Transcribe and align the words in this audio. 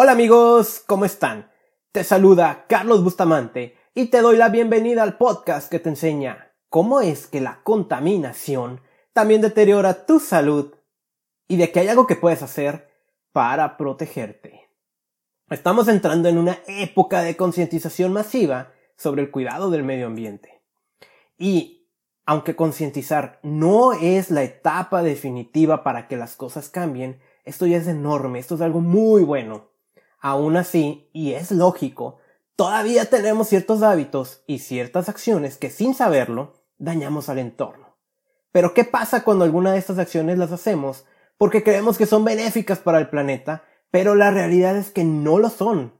Hola 0.00 0.12
amigos, 0.12 0.84
¿cómo 0.86 1.04
están? 1.04 1.50
Te 1.90 2.04
saluda 2.04 2.66
Carlos 2.68 3.02
Bustamante 3.02 3.76
y 3.96 4.06
te 4.10 4.20
doy 4.20 4.36
la 4.36 4.48
bienvenida 4.48 5.02
al 5.02 5.16
podcast 5.18 5.68
que 5.68 5.80
te 5.80 5.88
enseña 5.88 6.52
cómo 6.68 7.00
es 7.00 7.26
que 7.26 7.40
la 7.40 7.64
contaminación 7.64 8.80
también 9.12 9.40
deteriora 9.40 10.06
tu 10.06 10.20
salud 10.20 10.72
y 11.48 11.56
de 11.56 11.72
que 11.72 11.80
hay 11.80 11.88
algo 11.88 12.06
que 12.06 12.14
puedes 12.14 12.44
hacer 12.44 12.88
para 13.32 13.76
protegerte. 13.76 14.70
Estamos 15.50 15.88
entrando 15.88 16.28
en 16.28 16.38
una 16.38 16.60
época 16.68 17.22
de 17.22 17.36
concientización 17.36 18.12
masiva 18.12 18.70
sobre 18.96 19.22
el 19.22 19.32
cuidado 19.32 19.68
del 19.68 19.82
medio 19.82 20.06
ambiente. 20.06 20.62
Y 21.36 21.90
aunque 22.24 22.54
concientizar 22.54 23.40
no 23.42 23.94
es 23.94 24.30
la 24.30 24.44
etapa 24.44 25.02
definitiva 25.02 25.82
para 25.82 26.06
que 26.06 26.16
las 26.16 26.36
cosas 26.36 26.68
cambien, 26.68 27.20
esto 27.44 27.66
ya 27.66 27.78
es 27.78 27.88
enorme, 27.88 28.38
esto 28.38 28.54
es 28.54 28.60
algo 28.60 28.80
muy 28.80 29.24
bueno. 29.24 29.67
Aún 30.20 30.56
así, 30.56 31.08
y 31.12 31.32
es 31.32 31.50
lógico, 31.50 32.18
todavía 32.56 33.04
tenemos 33.06 33.48
ciertos 33.48 33.82
hábitos 33.82 34.42
y 34.46 34.58
ciertas 34.58 35.08
acciones 35.08 35.58
que 35.58 35.70
sin 35.70 35.94
saberlo 35.94 36.54
dañamos 36.78 37.28
al 37.28 37.38
entorno. 37.38 37.96
Pero 38.50 38.74
¿qué 38.74 38.84
pasa 38.84 39.24
cuando 39.24 39.44
alguna 39.44 39.72
de 39.72 39.78
estas 39.78 39.98
acciones 39.98 40.38
las 40.38 40.52
hacemos 40.52 41.04
porque 41.36 41.62
creemos 41.62 41.98
que 41.98 42.06
son 42.06 42.24
benéficas 42.24 42.80
para 42.80 42.98
el 42.98 43.08
planeta, 43.08 43.64
pero 43.90 44.14
la 44.14 44.30
realidad 44.30 44.76
es 44.76 44.90
que 44.90 45.04
no 45.04 45.38
lo 45.38 45.50
son? 45.50 45.92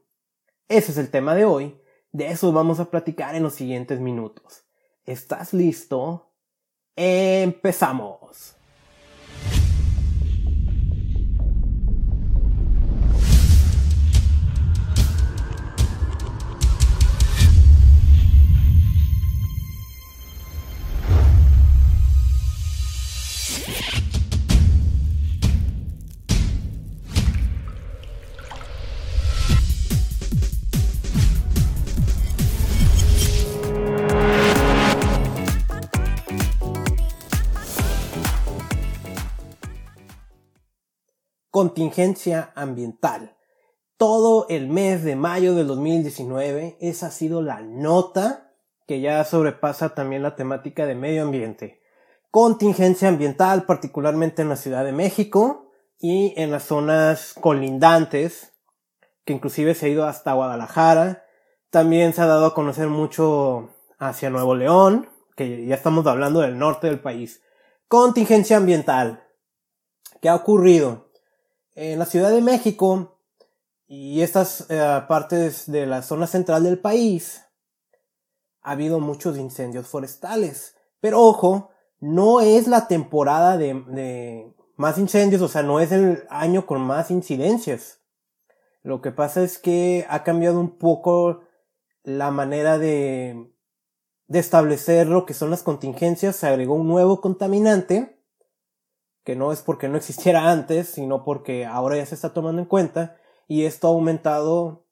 Ese 0.69 0.93
es 0.93 0.99
el 0.99 1.11
tema 1.11 1.35
de 1.35 1.45
hoy, 1.45 1.81
de 2.13 2.29
eso 2.29 2.53
vamos 2.53 2.81
a 2.81 2.91
platicar 2.91 3.35
en 3.35 3.45
los 3.45 3.55
siguientes 3.55 4.01
minutos. 4.01 4.65
¿Estás 5.05 5.55
listo? 5.55 6.33
Empezamos. 6.97 8.58
Contingencia 41.51 42.53
ambiental. 42.55 43.37
Todo 43.97 44.47
el 44.49 44.69
mes 44.69 45.03
de 45.03 45.17
mayo 45.17 45.55
del 45.55 45.67
2019, 45.67 46.77
esa 46.81 47.07
ha 47.07 47.11
sido 47.11 47.43
la 47.43 47.61
nota 47.61 48.53
que 48.87 49.01
ya 49.01 49.23
sobrepasa 49.25 49.95
también 49.95 50.23
la 50.23 50.37
temática 50.37 50.87
de 50.87 50.95
medio 50.95 51.23
ambiente. 51.23 51.83
Contingencia 52.31 53.09
ambiental, 53.09 53.65
particularmente 53.65 54.43
en 54.43 54.49
la 54.49 54.57
Ciudad 54.57 54.85
de 54.85 54.93
México 54.93 55.71
y 55.99 56.33
en 56.41 56.51
las 56.51 56.65
zonas 56.65 57.35
colindantes, 57.41 58.53
que 59.25 59.33
inclusive 59.33 59.75
se 59.75 59.87
ha 59.87 59.89
ido 59.91 60.07
hasta 60.07 60.33
Guadalajara. 60.33 61.25
También 61.71 62.13
se 62.13 62.23
ha 62.23 62.27
dado 62.27 62.47
a 62.47 62.55
conocer 62.55 62.89
mucho 62.89 63.71
hacia 63.99 64.31
Nuevo 64.31 64.55
León, 64.55 65.09
que 65.37 65.67
ya 65.67 65.75
estamos 65.75 66.07
hablando 66.07 66.41
del 66.41 66.59
norte 66.59 66.87
del 66.87 67.01
país. 67.01 67.43
Contingencia 67.89 68.57
ambiental. 68.57 69.25
¿Qué 70.23 70.29
ha 70.29 70.35
ocurrido? 70.35 71.08
En 71.81 72.01
la 72.01 72.07
Ciudad 72.07 72.33
de 72.33 72.43
México 72.43 73.21
y 73.87 74.23
estas 74.23 74.67
eh, 74.69 75.03
partes 75.07 75.71
de 75.71 75.87
la 75.87 76.03
zona 76.03 76.27
central 76.27 76.65
del 76.65 76.81
país 76.81 77.45
ha 78.63 78.73
habido 78.73 78.99
muchos 78.99 79.39
incendios 79.39 79.87
forestales. 79.87 80.75
Pero 80.99 81.23
ojo, 81.23 81.71
no 82.01 82.41
es 82.41 82.67
la 82.67 82.89
temporada 82.89 83.57
de, 83.57 84.53
más 84.75 84.99
incendios, 84.99 85.41
o 85.41 85.47
sea, 85.47 85.63
no 85.63 85.79
es 85.79 85.93
el 85.93 86.25
año 86.31 86.67
con 86.67 86.81
más 86.81 87.13
incidencias. 87.13 88.01
Lo 88.83 89.01
que 89.01 89.13
pasa 89.13 89.45
es 89.45 89.57
que 89.59 90.05
ha 90.11 90.25
cambiado 90.25 90.59
un 90.59 90.79
poco 90.79 91.43
la 92.03 92.33
manera 92.33 92.77
de, 92.77 93.53
de 94.27 94.39
establecer 94.41 95.07
lo 95.07 95.27
que 95.27 95.35
son 95.35 95.51
las 95.51 95.63
contingencias. 95.63 96.35
Se 96.35 96.49
agregó 96.49 96.75
un 96.75 96.89
nuevo 96.89 97.21
contaminante 97.21 98.18
que 99.29 99.37
no 99.37 99.53
es 99.53 99.61
porque 99.61 99.89
no 99.89 99.99
existiera 99.99 100.51
antes, 100.51 100.89
sino 100.89 101.23
porque 101.23 101.67
ahora 101.67 101.99
ya 101.99 102.07
se 102.07 102.15
está 102.15 102.33
tomando 102.33 102.63
en 102.63 102.67
cuenta 102.67 103.19
y 103.47 103.67
esto 103.67 103.87
ha 103.87 103.91
aumentado 103.91 104.87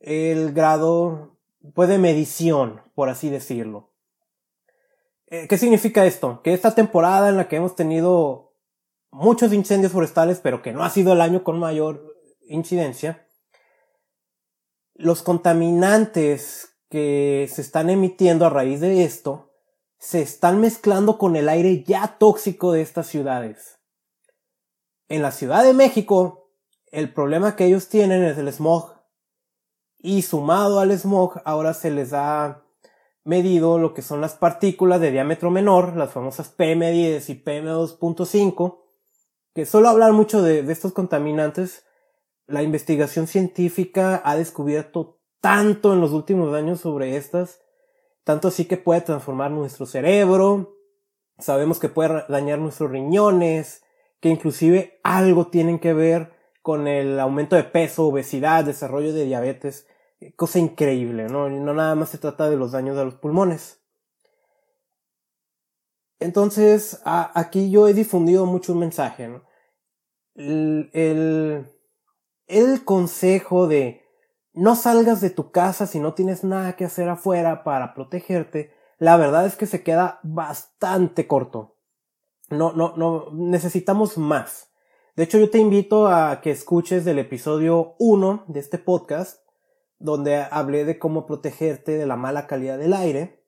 el 0.00 0.54
grado 0.54 1.36
pues, 1.74 1.90
de 1.90 1.98
medición, 1.98 2.80
por 2.94 3.10
así 3.10 3.28
decirlo. 3.28 3.92
Eh, 5.26 5.46
¿Qué 5.46 5.58
significa 5.58 6.06
esto? 6.06 6.40
Que 6.42 6.54
esta 6.54 6.74
temporada 6.74 7.28
en 7.28 7.36
la 7.36 7.48
que 7.48 7.56
hemos 7.56 7.76
tenido 7.76 8.54
muchos 9.10 9.52
incendios 9.52 9.92
forestales, 9.92 10.40
pero 10.42 10.62
que 10.62 10.72
no 10.72 10.84
ha 10.84 10.88
sido 10.88 11.12
el 11.12 11.20
año 11.20 11.44
con 11.44 11.58
mayor 11.58 12.16
incidencia, 12.48 13.26
los 14.94 15.22
contaminantes 15.22 16.78
que 16.88 17.46
se 17.52 17.60
están 17.60 17.90
emitiendo 17.90 18.46
a 18.46 18.48
raíz 18.48 18.80
de 18.80 19.04
esto 19.04 19.52
se 19.98 20.22
están 20.22 20.62
mezclando 20.62 21.18
con 21.18 21.36
el 21.36 21.50
aire 21.50 21.84
ya 21.84 22.16
tóxico 22.18 22.72
de 22.72 22.80
estas 22.80 23.06
ciudades. 23.06 23.81
En 25.12 25.20
la 25.20 25.30
Ciudad 25.30 25.62
de 25.62 25.74
México, 25.74 26.48
el 26.90 27.12
problema 27.12 27.54
que 27.54 27.66
ellos 27.66 27.90
tienen 27.90 28.24
es 28.24 28.38
el 28.38 28.50
smog. 28.50 28.94
Y 29.98 30.22
sumado 30.22 30.80
al 30.80 30.90
smog, 30.98 31.42
ahora 31.44 31.74
se 31.74 31.90
les 31.90 32.14
ha 32.14 32.62
medido 33.22 33.76
lo 33.76 33.92
que 33.92 34.00
son 34.00 34.22
las 34.22 34.32
partículas 34.36 35.02
de 35.02 35.10
diámetro 35.10 35.50
menor, 35.50 35.96
las 35.98 36.12
famosas 36.12 36.56
PM10 36.56 37.28
y 37.28 37.44
PM2.5, 37.44 38.78
que 39.54 39.66
solo 39.66 39.90
hablar 39.90 40.14
mucho 40.14 40.40
de, 40.40 40.62
de 40.62 40.72
estos 40.72 40.94
contaminantes, 40.94 41.84
la 42.46 42.62
investigación 42.62 43.26
científica 43.26 44.22
ha 44.24 44.34
descubierto 44.34 45.20
tanto 45.42 45.92
en 45.92 46.00
los 46.00 46.12
últimos 46.12 46.54
años 46.54 46.80
sobre 46.80 47.18
estas, 47.18 47.60
tanto 48.24 48.48
así 48.48 48.64
que 48.64 48.78
puede 48.78 49.02
transformar 49.02 49.50
nuestro 49.50 49.84
cerebro, 49.84 50.74
sabemos 51.38 51.78
que 51.78 51.90
puede 51.90 52.24
dañar 52.30 52.60
nuestros 52.60 52.90
riñones, 52.90 53.82
que 54.22 54.28
inclusive 54.28 55.00
algo 55.02 55.48
tienen 55.48 55.80
que 55.80 55.92
ver 55.92 56.32
con 56.62 56.86
el 56.86 57.18
aumento 57.18 57.56
de 57.56 57.64
peso, 57.64 58.06
obesidad, 58.06 58.64
desarrollo 58.64 59.12
de 59.12 59.24
diabetes, 59.24 59.88
eh, 60.20 60.32
cosa 60.36 60.60
increíble, 60.60 61.26
¿no? 61.26 61.50
No 61.50 61.74
nada 61.74 61.96
más 61.96 62.10
se 62.10 62.18
trata 62.18 62.48
de 62.48 62.56
los 62.56 62.70
daños 62.70 62.96
de 62.96 63.04
los 63.04 63.16
pulmones. 63.16 63.82
Entonces, 66.20 67.02
aquí 67.04 67.72
yo 67.72 67.88
he 67.88 67.94
difundido 67.94 68.46
mucho 68.46 68.74
un 68.74 68.78
mensaje, 68.78 69.26
¿no? 69.26 69.42
El, 70.36 70.88
el, 70.92 71.66
el 72.46 72.84
consejo 72.84 73.66
de 73.66 74.02
no 74.52 74.76
salgas 74.76 75.20
de 75.20 75.30
tu 75.30 75.50
casa 75.50 75.88
si 75.88 75.98
no 75.98 76.14
tienes 76.14 76.44
nada 76.44 76.76
que 76.76 76.84
hacer 76.84 77.08
afuera 77.08 77.64
para 77.64 77.92
protegerte, 77.92 78.72
la 78.98 79.16
verdad 79.16 79.46
es 79.46 79.56
que 79.56 79.66
se 79.66 79.82
queda 79.82 80.20
bastante 80.22 81.26
corto. 81.26 81.71
No, 82.52 82.72
no, 82.72 82.94
no, 82.96 83.28
necesitamos 83.32 84.18
más. 84.18 84.70
De 85.16 85.24
hecho, 85.24 85.38
yo 85.38 85.50
te 85.50 85.58
invito 85.58 86.06
a 86.06 86.40
que 86.42 86.50
escuches 86.50 87.04
del 87.04 87.18
episodio 87.18 87.94
1 87.98 88.44
de 88.48 88.60
este 88.60 88.78
podcast, 88.78 89.40
donde 89.98 90.36
hablé 90.50 90.84
de 90.84 90.98
cómo 90.98 91.26
protegerte 91.26 91.92
de 91.92 92.06
la 92.06 92.16
mala 92.16 92.46
calidad 92.46 92.78
del 92.78 92.92
aire. 92.92 93.44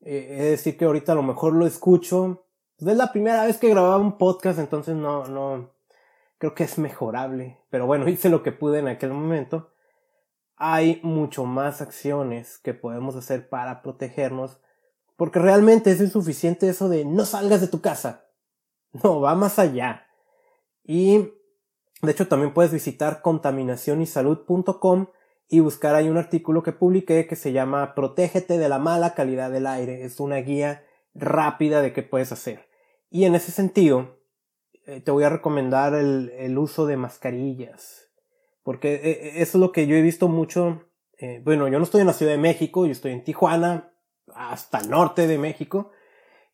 Eh, 0.00 0.36
es 0.38 0.44
decir, 0.50 0.76
que 0.76 0.84
ahorita 0.84 1.12
a 1.12 1.14
lo 1.14 1.22
mejor 1.22 1.54
lo 1.54 1.66
escucho. 1.66 2.46
Pues, 2.78 2.92
es 2.92 2.98
la 2.98 3.10
primera 3.10 3.44
vez 3.46 3.56
que 3.56 3.70
grababa 3.70 3.96
un 3.96 4.18
podcast, 4.18 4.58
entonces 4.58 4.94
no, 4.94 5.26
no, 5.26 5.70
creo 6.38 6.54
que 6.54 6.64
es 6.64 6.78
mejorable. 6.78 7.60
Pero 7.70 7.86
bueno, 7.86 8.08
hice 8.08 8.28
lo 8.28 8.42
que 8.42 8.52
pude 8.52 8.80
en 8.80 8.88
aquel 8.88 9.12
momento. 9.12 9.72
Hay 10.56 11.00
mucho 11.02 11.44
más 11.44 11.80
acciones 11.80 12.58
que 12.58 12.74
podemos 12.74 13.16
hacer 13.16 13.48
para 13.48 13.82
protegernos. 13.82 14.60
Porque 15.16 15.38
realmente 15.38 15.90
es 15.90 16.00
insuficiente 16.00 16.68
eso 16.68 16.90
de 16.90 17.06
no 17.06 17.24
salgas 17.24 17.62
de 17.62 17.68
tu 17.68 17.80
casa. 17.80 18.25
No, 19.04 19.20
va 19.20 19.34
más 19.34 19.58
allá. 19.58 20.06
Y 20.84 21.32
de 22.02 22.12
hecho 22.12 22.28
también 22.28 22.54
puedes 22.54 22.72
visitar 22.72 23.22
contaminacionysalud.com 23.22 25.06
y 25.48 25.60
buscar 25.60 25.94
ahí 25.94 26.08
un 26.08 26.16
artículo 26.16 26.62
que 26.62 26.72
publiqué 26.72 27.26
que 27.26 27.36
se 27.36 27.52
llama 27.52 27.94
Protégete 27.94 28.58
de 28.58 28.68
la 28.68 28.78
mala 28.78 29.14
calidad 29.14 29.50
del 29.50 29.66
aire. 29.66 30.04
Es 30.04 30.20
una 30.20 30.36
guía 30.36 30.84
rápida 31.14 31.82
de 31.82 31.92
qué 31.92 32.02
puedes 32.02 32.32
hacer. 32.32 32.66
Y 33.10 33.24
en 33.24 33.34
ese 33.34 33.52
sentido, 33.52 34.18
eh, 34.86 35.00
te 35.00 35.10
voy 35.10 35.24
a 35.24 35.28
recomendar 35.28 35.94
el, 35.94 36.58
uso 36.58 36.86
de 36.86 36.96
mascarillas. 36.96 38.10
Porque 38.62 38.94
eh, 38.94 39.00
eh, 39.04 39.32
eso 39.36 39.58
es 39.58 39.60
lo 39.60 39.72
que 39.72 39.86
yo 39.86 39.96
he 39.96 40.02
visto 40.02 40.28
mucho. 40.28 40.82
bueno, 41.44 41.68
yo 41.68 41.78
no 41.78 41.84
estoy 41.84 42.00
en 42.00 42.08
la 42.08 42.12
Ciudad 42.12 42.32
de 42.32 42.38
México, 42.38 42.84
yo 42.84 42.92
estoy 42.92 43.12
en 43.12 43.24
Tijuana, 43.24 43.92
hasta 44.34 44.78
el 44.78 44.90
norte 44.90 45.26
de 45.26 45.38
México. 45.38 45.92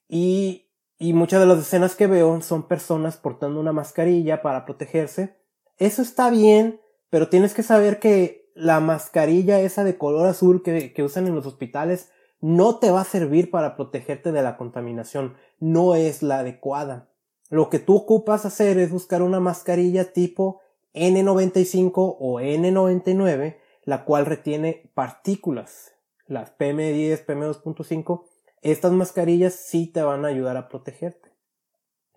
Y 0.09 0.72
y 1.03 1.15
muchas 1.15 1.41
de 1.41 1.47
las 1.47 1.59
escenas 1.59 1.97
que 1.97 2.07
veo 2.07 2.41
son 2.43 2.69
personas 2.69 3.17
portando 3.17 3.59
una 3.59 3.73
mascarilla 3.73 4.41
para 4.41 4.65
protegerse. 4.65 5.37
Eso 5.79 6.01
está 6.01 6.31
bien, 6.31 6.81
pero 7.11 7.29
tienes 7.29 7.55
que 7.55 7.65
saber 7.65 7.99
que 7.99 8.49
la 8.55 8.79
mascarilla 8.79 9.59
esa 9.59 9.83
de 9.83 9.99
color 9.99 10.29
azul 10.29 10.63
que, 10.63 10.93
que 10.93 11.03
usan 11.03 11.27
en 11.27 11.35
los 11.35 11.45
hospitales 11.45 12.13
no 12.41 12.79
te 12.79 12.93
va 12.93 13.01
a 13.01 13.05
servir 13.05 13.51
para 13.51 13.75
protegerte 13.75 14.31
de 14.31 14.43
la 14.43 14.57
contaminación, 14.57 15.35
no 15.59 15.97
es 15.97 16.23
la 16.23 16.39
adecuada. 16.39 17.09
Lo 17.51 17.69
que 17.69 17.81
tú 17.81 17.97
ocupas 17.97 18.47
hacer 18.47 18.79
es 18.79 18.93
buscar 18.93 19.23
una 19.23 19.41
mascarilla 19.41 20.13
tipo 20.13 20.61
N95 20.95 21.91
o 21.97 22.39
N99, 22.39 23.57
la 23.83 24.05
cual 24.05 24.25
retiene 24.25 24.89
partículas, 24.95 25.95
las 26.29 26.57
PM10, 26.57 27.27
PM2.5. 27.27 28.23
Estas 28.63 28.93
mascarillas 28.93 29.55
sí 29.55 29.89
te 29.89 30.03
van 30.03 30.25
a 30.25 30.29
ayudar 30.29 30.57
a 30.57 30.69
protegerte. 30.69 31.33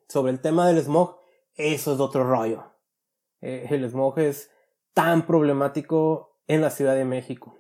Sobre 0.08 0.32
el 0.32 0.40
tema 0.40 0.68
del 0.68 0.82
smog, 0.82 1.18
eso 1.56 1.94
es 1.94 2.00
otro 2.00 2.24
rollo. 2.24 2.72
Eh, 3.42 3.68
el 3.70 3.84
smog 3.90 4.20
es 4.20 4.52
tan 4.94 5.26
problemático 5.26 6.40
en 6.48 6.62
la 6.62 6.70
Ciudad 6.70 6.96
de 6.96 7.06
México. 7.06 7.58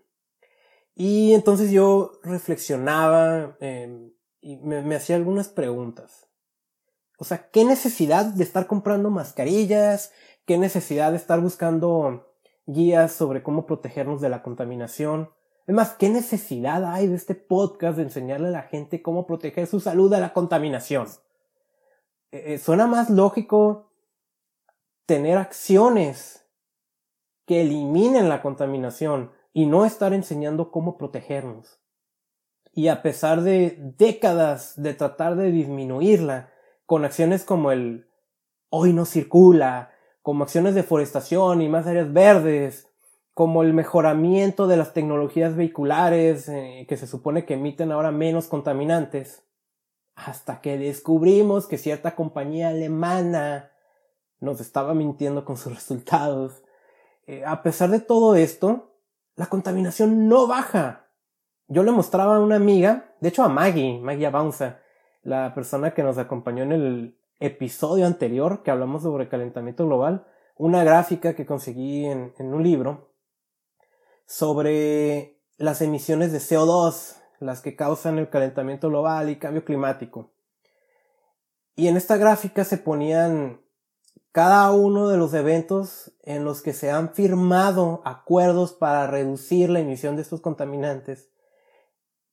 Y 0.94 1.34
entonces 1.34 1.72
yo 1.72 2.14
reflexionaba 2.24 3.58
em, 3.60 4.14
y 4.40 4.58
me, 4.58 4.96
hacía 4.96 5.16
algunas 5.16 5.50
preguntas. 5.50 6.28
O 7.18 7.26
sea, 7.26 7.50
¿qué 7.50 7.66
necesidad 7.66 8.26
de 8.26 8.44
estar 8.44 8.68
comprando 8.68 9.10
mascarillas? 9.10 10.14
¿Qué 10.46 10.58
necesidad 10.58 11.12
de 11.12 11.18
estar 11.18 11.42
buscando 11.42 12.32
guías 12.66 13.12
sobre 13.12 13.42
cómo 13.42 13.66
protegernos 13.66 14.22
de 14.22 14.30
la 14.30 14.44
contaminación? 14.44 15.32
Es 15.68 15.74
más, 15.74 15.94
¿qué 15.94 16.10
necesidad 16.10 16.86
hay 16.86 17.08
de 17.08 17.16
este 17.16 17.34
podcast 17.34 17.98
de 17.98 18.04
enseñarle 18.04 18.50
a 18.50 18.52
la 18.52 18.62
gente 18.64 19.02
cómo 19.02 19.26
proteger 19.26 19.66
su 19.66 19.80
salud 19.80 20.12
de 20.12 20.20
la 20.20 20.32
contaminación? 20.32 21.08
Eh, 22.32 22.54
eh, 22.54 22.58
suena 22.60 22.86
más 22.86 23.10
lógico 23.10 23.92
tener 25.08 25.38
acciones 25.38 26.46
que 27.46 27.62
eliminen 27.62 28.30
la 28.30 28.42
contaminación 28.44 29.32
y 29.54 29.66
no 29.66 29.86
estar 29.86 30.14
enseñando 30.14 30.72
cómo 30.72 30.98
protegernos. 30.98 31.80
Y 32.72 32.90
a 32.90 33.02
pesar 33.02 33.42
de 33.42 33.78
décadas 33.98 34.80
de 34.80 34.94
tratar 34.94 35.36
de 35.36 35.52
disminuirla, 35.52 36.52
con 36.86 37.06
acciones 37.06 37.44
como 37.44 37.72
el 37.72 38.08
hoy 38.70 38.94
no 38.94 39.06
circula, 39.06 39.92
como 40.22 40.44
acciones 40.44 40.76
de 40.76 40.84
forestación 40.84 41.62
y 41.62 41.70
más 41.70 41.88
áreas 41.88 42.12
verdes, 42.12 42.88
como 43.36 43.64
el 43.64 43.74
mejoramiento 43.74 44.66
de 44.66 44.78
las 44.78 44.94
tecnologías 44.94 45.58
vehiculares 45.58 46.48
eh, 46.48 46.86
que 46.88 46.96
se 46.96 47.06
supone 47.06 47.44
que 47.46 47.56
emiten 47.56 47.92
ahora 47.92 48.10
menos 48.12 48.48
contaminantes, 48.48 49.44
hasta 50.16 50.62
que 50.62 50.78
descubrimos 50.78 51.68
que 51.68 51.78
cierta 51.78 52.16
compañía 52.16 52.70
alemana 52.70 53.74
nos 54.40 54.62
estaba 54.62 54.94
mintiendo 54.94 55.44
con 55.44 55.58
sus 55.58 55.76
resultados. 55.76 56.64
Eh, 57.28 57.44
a 57.46 57.62
pesar 57.62 57.90
de 57.90 58.00
todo 58.00 58.36
esto, 58.36 58.96
la 59.36 59.48
contaminación 59.48 60.30
no 60.30 60.48
baja. 60.48 61.08
Yo 61.68 61.84
le 61.84 61.92
mostraba 61.92 62.38
a 62.38 62.40
una 62.40 62.56
amiga, 62.56 63.16
de 63.20 63.28
hecho 63.28 63.44
a 63.44 63.50
Maggie, 63.50 64.00
Maggie 64.00 64.28
Avanza, 64.28 64.80
la 65.24 65.54
persona 65.54 65.94
que 65.94 66.04
nos 66.04 66.18
acompañó 66.18 66.64
en 66.64 66.72
el 66.72 67.20
episodio 67.42 68.06
anterior 68.06 68.64
que 68.64 68.72
hablamos 68.72 69.04
sobre 69.04 69.28
calentamiento 69.28 69.86
global, 69.86 70.26
una 70.56 70.86
gráfica 70.86 71.36
que 71.36 71.46
conseguí 71.46 72.06
en, 72.06 72.34
en 72.38 72.54
un 72.54 72.64
libro 72.64 73.15
sobre 74.25 75.39
las 75.57 75.81
emisiones 75.81 76.31
de 76.31 76.39
CO2, 76.39 77.16
las 77.39 77.62
que 77.62 77.75
causan 77.75 78.18
el 78.18 78.30
calentamiento 78.30 78.89
global 78.89 79.30
y 79.30 79.38
cambio 79.38 79.63
climático. 79.63 80.31
Y 81.75 81.88
en 81.88 81.98
esta 81.98 82.18
gráfica 82.18 82.63
se 82.63 82.77
ponían 82.77 83.62
cada 84.31 84.72
uno 84.72 85.07
de 85.07 85.18
los 85.18 85.33
eventos 85.33 86.12
en 86.24 86.44
los 86.44 86.62
que 86.62 86.74
se 86.74 86.92
han 86.92 87.13
firmado 87.13 88.01
acuerdos 88.06 88.74
para 88.74 89.07
reducir 89.07 89.69
la 89.69 89.80
emisión 89.80 90.16
de 90.16 90.24
estos 90.24 90.42
contaminantes. 90.42 91.30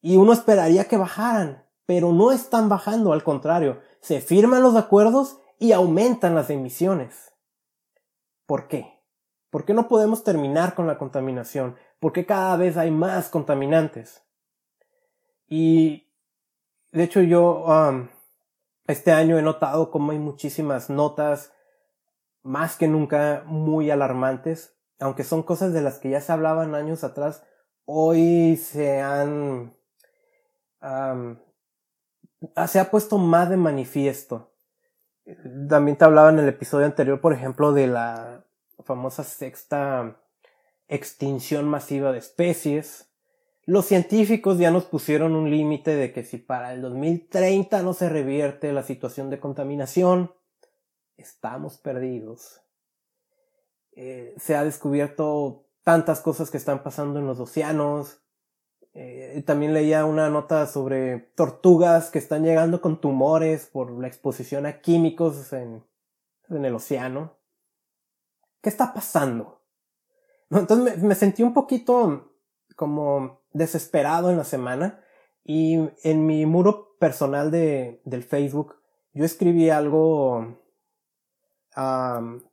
Y 0.00 0.16
uno 0.16 0.32
esperaría 0.32 0.86
que 0.86 0.96
bajaran, 0.96 1.64
pero 1.86 2.12
no 2.12 2.32
están 2.32 2.68
bajando, 2.68 3.12
al 3.12 3.22
contrario, 3.22 3.80
se 4.00 4.20
firman 4.20 4.62
los 4.62 4.74
acuerdos 4.74 5.38
y 5.58 5.72
aumentan 5.72 6.34
las 6.34 6.50
emisiones. 6.50 7.32
¿Por 8.46 8.66
qué? 8.66 9.01
¿Por 9.52 9.66
qué 9.66 9.74
no 9.74 9.86
podemos 9.86 10.24
terminar 10.24 10.74
con 10.74 10.86
la 10.86 10.96
contaminación? 10.96 11.76
¿Por 12.00 12.14
qué 12.14 12.24
cada 12.24 12.56
vez 12.56 12.78
hay 12.78 12.90
más 12.90 13.28
contaminantes? 13.28 14.24
Y 15.46 16.10
de 16.90 17.02
hecho 17.02 17.20
yo 17.20 17.66
este 18.86 19.12
año 19.12 19.38
he 19.38 19.42
notado 19.42 19.90
como 19.90 20.12
hay 20.12 20.18
muchísimas 20.18 20.88
notas 20.88 21.52
más 22.42 22.76
que 22.76 22.88
nunca 22.88 23.42
muy 23.44 23.90
alarmantes, 23.90 24.74
aunque 24.98 25.22
son 25.22 25.42
cosas 25.42 25.74
de 25.74 25.82
las 25.82 25.98
que 25.98 26.08
ya 26.08 26.22
se 26.22 26.32
hablaban 26.32 26.74
años 26.74 27.04
atrás, 27.04 27.44
hoy 27.84 28.56
se 28.56 29.02
han... 29.02 29.76
se 32.66 32.80
ha 32.80 32.90
puesto 32.90 33.18
más 33.18 33.50
de 33.50 33.58
manifiesto. 33.58 34.54
También 35.68 35.98
te 35.98 36.06
hablaba 36.06 36.30
en 36.30 36.38
el 36.38 36.48
episodio 36.48 36.86
anterior, 36.86 37.20
por 37.20 37.34
ejemplo, 37.34 37.74
de 37.74 37.86
la 37.86 38.46
famosa 38.84 39.24
sexta 39.24 40.22
extinción 40.88 41.66
masiva 41.66 42.12
de 42.12 42.18
especies. 42.18 43.08
Los 43.64 43.86
científicos 43.86 44.58
ya 44.58 44.70
nos 44.70 44.84
pusieron 44.84 45.34
un 45.34 45.50
límite 45.50 45.94
de 45.94 46.12
que 46.12 46.24
si 46.24 46.38
para 46.38 46.72
el 46.72 46.82
2030 46.82 47.82
no 47.82 47.94
se 47.94 48.08
revierte 48.08 48.72
la 48.72 48.82
situación 48.82 49.30
de 49.30 49.40
contaminación, 49.40 50.32
estamos 51.16 51.78
perdidos. 51.78 52.60
Eh, 53.92 54.34
se 54.38 54.56
ha 54.56 54.64
descubierto 54.64 55.66
tantas 55.82 56.20
cosas 56.20 56.50
que 56.50 56.56
están 56.56 56.82
pasando 56.82 57.18
en 57.20 57.26
los 57.26 57.38
océanos. 57.38 58.18
Eh, 58.94 59.42
también 59.46 59.72
leía 59.72 60.04
una 60.04 60.28
nota 60.28 60.66
sobre 60.66 61.18
tortugas 61.34 62.10
que 62.10 62.18
están 62.18 62.44
llegando 62.44 62.80
con 62.80 63.00
tumores 63.00 63.66
por 63.66 63.90
la 63.92 64.08
exposición 64.08 64.66
a 64.66 64.80
químicos 64.80 65.52
en, 65.52 65.82
en 66.50 66.64
el 66.64 66.74
océano. 66.74 67.41
¿Qué 68.62 68.68
está 68.68 68.94
pasando? 68.94 69.60
Entonces 70.50 71.02
me, 71.02 71.14
sentí 71.14 71.42
un 71.42 71.52
poquito 71.52 72.32
como 72.76 73.42
desesperado 73.52 74.30
en 74.30 74.38
la 74.38 74.44
semana 74.44 75.04
y 75.44 75.78
en 76.04 76.26
mi 76.26 76.46
muro 76.46 76.96
personal 76.98 77.50
de, 77.50 78.00
del 78.04 78.22
Facebook 78.22 78.76
yo 79.12 79.24
escribí 79.24 79.68
algo 79.70 80.58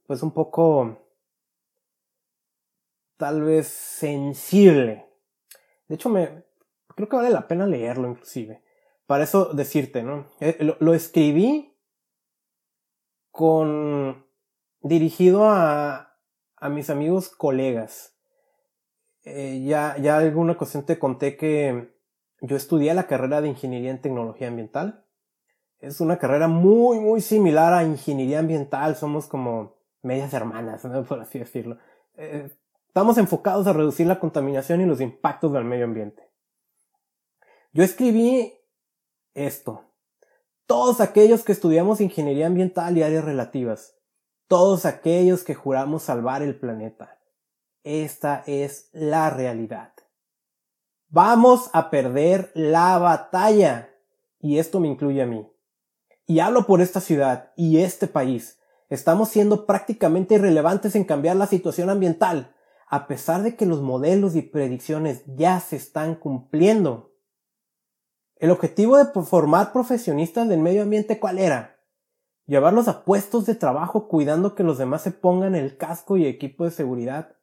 pues 0.08 0.24
un 0.24 0.32
poco 0.32 0.98
tal 3.18 3.44
vez 3.44 3.68
sensible. 3.68 5.06
De 5.88 5.96
hecho, 5.96 6.10
me 6.10 6.44
creo 6.96 7.10
que 7.10 7.16
vale 7.16 7.30
la 7.30 7.48
pena 7.48 7.66
leerlo 7.66 8.10
inclusive. 8.10 8.64
Para 9.06 9.24
eso 9.24 9.54
decirte, 9.54 10.04
¿no? 10.04 10.28
Eh, 10.40 10.58
lo, 10.80 10.94
escribí 10.94 11.76
con 13.32 14.26
dirigido 14.82 15.50
a, 15.50 16.18
a 16.58 16.70
mis 16.70 16.90
amigos 16.90 17.30
colegas. 17.30 18.16
Eh, 19.24 19.64
ya, 19.66 19.98
ya 19.98 20.18
alguna 20.18 20.54
ocasión 20.54 20.86
te 20.86 21.00
conté 21.00 21.38
que 21.38 21.94
yo 22.42 22.56
estudié 22.56 22.94
la 22.94 23.08
carrera 23.08 23.42
de 23.42 23.50
Ingeniería 23.50 23.92
en 23.92 24.02
Tecnología 24.02 24.48
Ambiental 24.48 25.06
es 25.80 26.02
una 26.02 26.18
carrera 26.18 26.48
muy, 26.48 27.00
muy 27.00 27.22
similar 27.22 27.74
a 27.74 27.84
ingeniería 27.84 28.40
ambiental. 28.40 28.96
Somos 28.96 29.28
como 29.28 29.78
medias 30.02 30.34
hermanas, 30.34 30.82
por 31.08 31.22
así 31.22 31.40
decirlo. 31.40 31.78
Eh, 32.18 32.50
estamos 32.88 33.18
enfocados 33.18 33.66
a 33.68 33.74
reducir 33.74 34.08
la 34.08 34.20
contaminación 34.20 34.82
y 34.82 34.86
los 34.86 35.02
impactos 35.02 35.54
del 35.54 35.64
medio 35.64 35.86
ambiente. 35.86 36.24
Yo 37.72 37.84
escribí 37.84 38.54
esto. 39.34 39.86
Todos 40.66 41.02
aquellos 41.02 41.44
que 41.44 41.52
estudiamos 41.52 42.02
ingeniería 42.02 42.48
ambiental 42.48 42.98
y 42.98 43.04
áreas 43.04 43.24
relativas. 43.24 43.96
Todos 44.50 44.88
aquellos 44.88 45.44
que 45.44 45.54
juramos 45.54 46.02
salvar 46.02 46.42
el 46.42 46.60
planeta. 46.60 47.20
Esta 47.84 48.44
es 48.48 48.90
la 48.94 49.30
realidad. 49.30 49.94
Vamos 51.08 51.70
a 51.72 51.92
perder 51.92 52.52
la 52.56 52.98
batalla. 52.98 53.94
Y 54.40 54.58
esto 54.58 54.80
me 54.80 54.88
incluye 54.88 55.22
a 55.22 55.28
mí. 55.28 55.48
Y 56.26 56.40
hablo 56.40 56.66
por 56.66 56.82
esta 56.82 57.00
ciudad 57.00 57.52
y 57.56 57.78
este 57.78 58.08
país. 58.08 58.58
Estamos 58.90 59.30
siendo 59.30 59.68
prácticamente 59.68 60.34
irrelevantes 60.34 60.96
en 60.96 61.04
cambiar 61.04 61.36
la 61.36 61.46
situación 61.46 61.92
ambiental, 61.92 62.56
a 62.88 63.06
pesar 63.06 63.44
de 63.44 63.56
que 63.56 63.68
los 63.68 63.84
modelos 63.84 64.36
y 64.36 64.42
predicciones 64.42 65.22
ya 65.28 65.60
se 65.60 65.76
están 65.76 66.16
cumpliendo. 66.16 67.14
El 68.36 68.50
objetivo 68.50 68.98
de 68.98 69.06
formar 69.22 69.72
profesionistas 69.74 70.50
del 70.50 70.60
medio 70.60 70.82
ambiente 70.82 71.20
cuál 71.20 71.38
era? 71.38 71.79
Llevarlos 72.50 72.88
a 72.88 73.06
puestos 73.06 73.46
de 73.46 73.54
trabajo 73.54 74.08
cuidando 74.08 74.56
que 74.56 74.64
los 74.64 74.80
demás 74.80 75.04
se 75.04 75.12
pongan 75.12 75.54
el 75.54 75.78
casco 75.78 76.18
y 76.18 76.26
equipo 76.26 76.66
de 76.66 76.72
seguridad. 76.72 77.36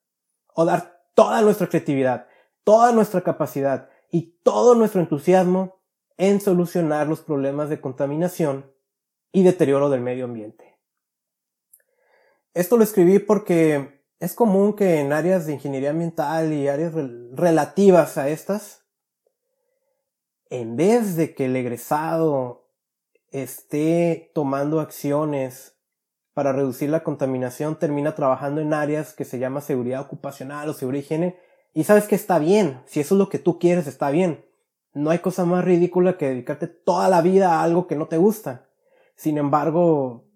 O 0.52 0.64
dar 0.64 1.00
toda 1.14 1.42
nuestra 1.42 1.68
creatividad, 1.68 2.26
toda 2.64 2.90
nuestra 2.90 3.20
capacidad 3.20 3.88
y 4.10 4.40
todo 4.42 4.74
nuestro 4.74 5.00
entusiasmo 5.00 5.78
en 6.16 6.40
solucionar 6.40 7.06
los 7.06 7.20
problemas 7.20 7.68
de 7.68 7.80
contaminación 7.80 8.74
y 9.30 9.44
deterioro 9.44 9.90
del 9.90 10.00
medio 10.00 10.24
ambiente. 10.24 10.76
Esto 12.52 12.76
lo 12.76 12.82
escribí 12.82 13.20
porque 13.20 14.02
es 14.18 14.34
común 14.34 14.74
que 14.74 14.98
en 14.98 15.12
áreas 15.12 15.46
de 15.46 15.52
ingeniería 15.52 15.90
ambiental 15.90 16.52
y 16.52 16.66
áreas 16.66 16.94
relativas 17.30 18.18
a 18.18 18.28
estas, 18.28 18.84
en 20.50 20.74
vez 20.74 21.14
de 21.14 21.32
que 21.32 21.44
el 21.44 21.54
egresado 21.54 22.65
esté 23.30 24.30
tomando 24.34 24.80
acciones 24.80 25.76
para 26.34 26.52
reducir 26.52 26.90
la 26.90 27.02
contaminación, 27.02 27.78
termina 27.78 28.14
trabajando 28.14 28.60
en 28.60 28.74
áreas 28.74 29.14
que 29.14 29.24
se 29.24 29.38
llama 29.38 29.60
seguridad 29.60 30.02
ocupacional 30.02 30.68
o 30.68 30.74
seguridad 30.74 31.04
higiene. 31.04 31.38
Y 31.72 31.84
sabes 31.84 32.06
que 32.06 32.14
está 32.14 32.38
bien, 32.38 32.82
si 32.86 33.00
eso 33.00 33.14
es 33.14 33.18
lo 33.18 33.28
que 33.28 33.38
tú 33.38 33.58
quieres, 33.58 33.86
está 33.86 34.10
bien. 34.10 34.44
No 34.92 35.10
hay 35.10 35.20
cosa 35.20 35.44
más 35.44 35.64
ridícula 35.64 36.18
que 36.18 36.28
dedicarte 36.28 36.66
toda 36.66 37.08
la 37.08 37.22
vida 37.22 37.54
a 37.54 37.62
algo 37.62 37.86
que 37.86 37.96
no 37.96 38.08
te 38.08 38.16
gusta. 38.16 38.68
Sin 39.14 39.38
embargo, 39.38 40.26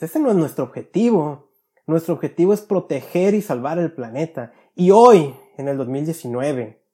ese 0.00 0.18
no 0.18 0.30
es 0.30 0.36
nuestro 0.36 0.64
objetivo. 0.64 1.50
Nuestro 1.86 2.14
objetivo 2.14 2.52
es 2.52 2.60
proteger 2.60 3.34
y 3.34 3.42
salvar 3.42 3.78
el 3.78 3.92
planeta. 3.92 4.52
Y 4.74 4.90
hoy, 4.90 5.34
en 5.56 5.68
el 5.68 5.76
2019, 5.76 6.84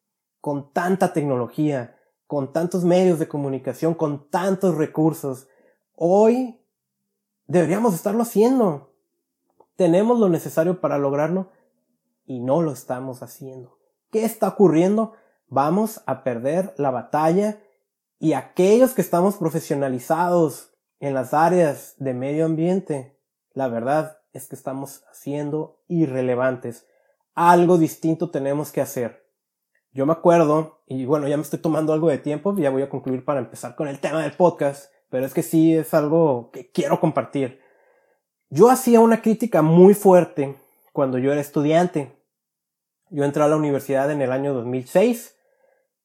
con 0.40 0.73
tanta 0.73 1.12
tecnología, 1.12 1.97
con 2.28 2.52
tantos 2.52 2.85
medios 2.85 3.18
de 3.18 3.26
comunicación, 3.26 3.94
con 3.94 4.28
tantos 4.28 4.76
recursos, 4.76 5.49
hoy 5.94 6.61
deberíamos 7.47 7.94
estarlo 7.94 8.23
haciendo. 8.23 8.94
Tenemos 9.76 10.20
lo 10.20 10.28
necesario 10.28 10.82
para 10.82 10.99
lograrlo 10.99 11.50
y 12.26 12.40
no 12.40 12.61
lo 12.61 12.73
estamos 12.73 13.23
haciendo. 13.23 13.78
¿Qué 14.11 14.26
está 14.26 14.49
ocurriendo? 14.49 15.14
Vamos 15.47 16.02
a 16.04 16.23
perder 16.23 16.75
la 16.76 16.90
batalla 16.90 17.62
y 18.18 18.35
aquellos 18.35 18.92
que 18.92 19.00
estamos 19.00 19.37
profesionalizados 19.37 20.75
en 21.00 21.14
las 21.14 21.32
áreas 21.32 21.94
de 21.97 22.12
medio 22.12 22.44
ambiente, 22.44 23.18
la 23.54 23.68
verdad 23.68 24.18
es 24.35 24.49
que 24.49 24.54
estamos 24.54 25.02
siendo 25.12 25.80
irrelevantes. 25.88 26.87
Algo 27.35 27.78
distinto 27.78 28.30
tenemos 28.30 28.70
que 28.70 28.82
hacer. 28.82 29.27
Yo 29.92 30.07
me 30.07 30.12
acuerdo, 30.12 30.83
y 30.87 31.04
bueno, 31.07 31.28
ya 31.28 31.37
me 31.37 31.42
estoy 31.42 31.59
tomando 31.59 31.92
algo 31.92 32.09
de 32.09 32.18
tiempo, 32.18 32.54
ya 32.57 32.71
voy 32.71 32.83
a 32.83 32.88
concluir 32.88 33.25
para 33.25 33.40
empezar 33.40 33.75
con 33.75 33.88
el 33.88 34.00
tema 34.00 34.23
del 34.23 34.33
podcast, 34.33 34.92
pero 35.11 35.25
es 35.25 35.33
que 35.33 35.42
sí 35.42 35.75
es 35.75 35.95
algo 35.95 36.50
que 36.52 36.71
quiero 36.71 37.00
compartir. 37.00 37.61
Yo 38.50 38.71
hacía 38.71 39.00
una 39.00 39.23
crítica 39.23 39.62
muy 39.62 39.95
fuerte 39.95 40.57
cuando 40.92 41.18
yo 41.18 41.33
era 41.33 41.40
estudiante. 41.40 42.16
Yo 43.11 43.25
entré 43.25 43.42
a 43.42 43.49
la 43.49 43.57
universidad 43.57 44.11
en 44.11 44.21
el 44.21 44.33
año 44.33 44.52
2006, 44.52 45.37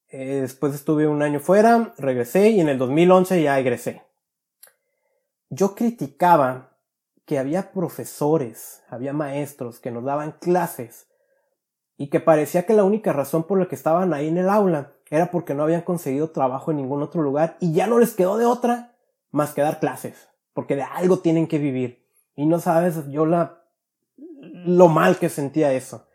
eh, 0.08 0.40
después 0.42 0.74
estuve 0.74 1.06
un 1.06 1.22
año 1.22 1.40
fuera, 1.40 1.92
regresé 1.98 2.50
y 2.50 2.60
en 2.60 2.68
el 2.68 2.78
2011 2.78 3.42
ya 3.42 3.58
egresé. 3.58 4.02
Yo 5.50 5.74
criticaba 5.74 6.78
que 7.26 7.38
había 7.38 7.72
profesores, 7.72 8.82
había 8.88 9.12
maestros 9.12 9.80
que 9.80 9.90
nos 9.90 10.04
daban 10.04 10.32
clases 10.32 11.08
y 11.96 12.08
que 12.08 12.20
parecía 12.20 12.66
que 12.66 12.74
la 12.74 12.84
única 12.84 13.12
razón 13.12 13.44
por 13.44 13.58
la 13.58 13.68
que 13.68 13.74
estaban 13.74 14.12
ahí 14.12 14.28
en 14.28 14.38
el 14.38 14.48
aula 14.48 14.92
era 15.10 15.30
porque 15.30 15.54
no 15.54 15.62
habían 15.62 15.82
conseguido 15.82 16.30
trabajo 16.30 16.70
en 16.70 16.78
ningún 16.78 17.02
otro 17.02 17.22
lugar 17.22 17.56
y 17.60 17.72
ya 17.72 17.86
no 17.86 17.98
les 17.98 18.14
quedó 18.14 18.36
de 18.36 18.46
otra 18.46 18.96
más 19.30 19.52
que 19.52 19.62
dar 19.62 19.80
clases, 19.80 20.28
porque 20.52 20.76
de 20.76 20.82
algo 20.82 21.18
tienen 21.18 21.46
que 21.46 21.58
vivir. 21.58 22.06
Y 22.34 22.46
no 22.46 22.58
sabes 22.58 23.08
yo 23.10 23.26
la 23.26 23.64
lo 24.16 24.88
mal 24.88 25.18
que 25.18 25.28
sentía 25.28 25.72
eso. 25.72 26.06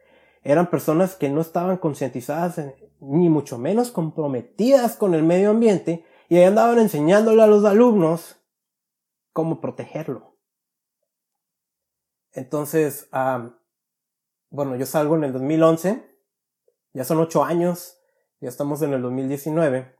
Eran 0.43 0.69
personas 0.69 1.15
que 1.15 1.29
no 1.29 1.41
estaban 1.41 1.77
concientizadas 1.77 2.62
ni 3.00 3.29
mucho 3.29 3.57
menos 3.57 3.91
comprometidas 3.91 4.95
con 4.95 5.13
el 5.13 5.24
medio 5.24 5.51
ambiente 5.51 6.05
y 6.27 6.38
ahí 6.38 6.43
andaban 6.43 6.79
enseñándole 6.79 7.41
a 7.41 7.48
los 7.48 7.65
alumnos 7.65 8.38
cómo 9.33 9.62
protegerlo. 9.62 10.38
Entonces, 12.31 13.09
bueno, 14.50 14.75
yo 14.75 14.86
salgo 14.86 15.15
en 15.15 15.24
el 15.24 15.34
2011, 15.34 16.03
ya 16.94 17.03
son 17.03 17.20
ocho 17.20 17.44
años, 17.44 17.98
ya 18.41 18.50
estamos 18.50 18.82
en 18.82 18.94
el 18.94 19.01
2019, 19.01 19.96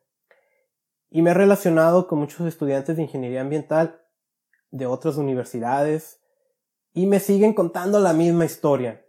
y 1.12 1.22
me 1.22 1.32
he 1.32 1.34
relacionado 1.34 2.08
con 2.08 2.20
muchos 2.20 2.48
estudiantes 2.48 2.96
de 2.96 3.03
ingeniería 3.03 3.41
ambiental 3.41 4.01
de 4.72 4.86
otras 4.86 5.18
universidades, 5.18 6.22
y 6.94 7.06
me 7.06 7.20
siguen 7.20 7.53
contando 7.53 8.00
la 8.00 8.13
misma 8.13 8.46
historia. 8.46 9.06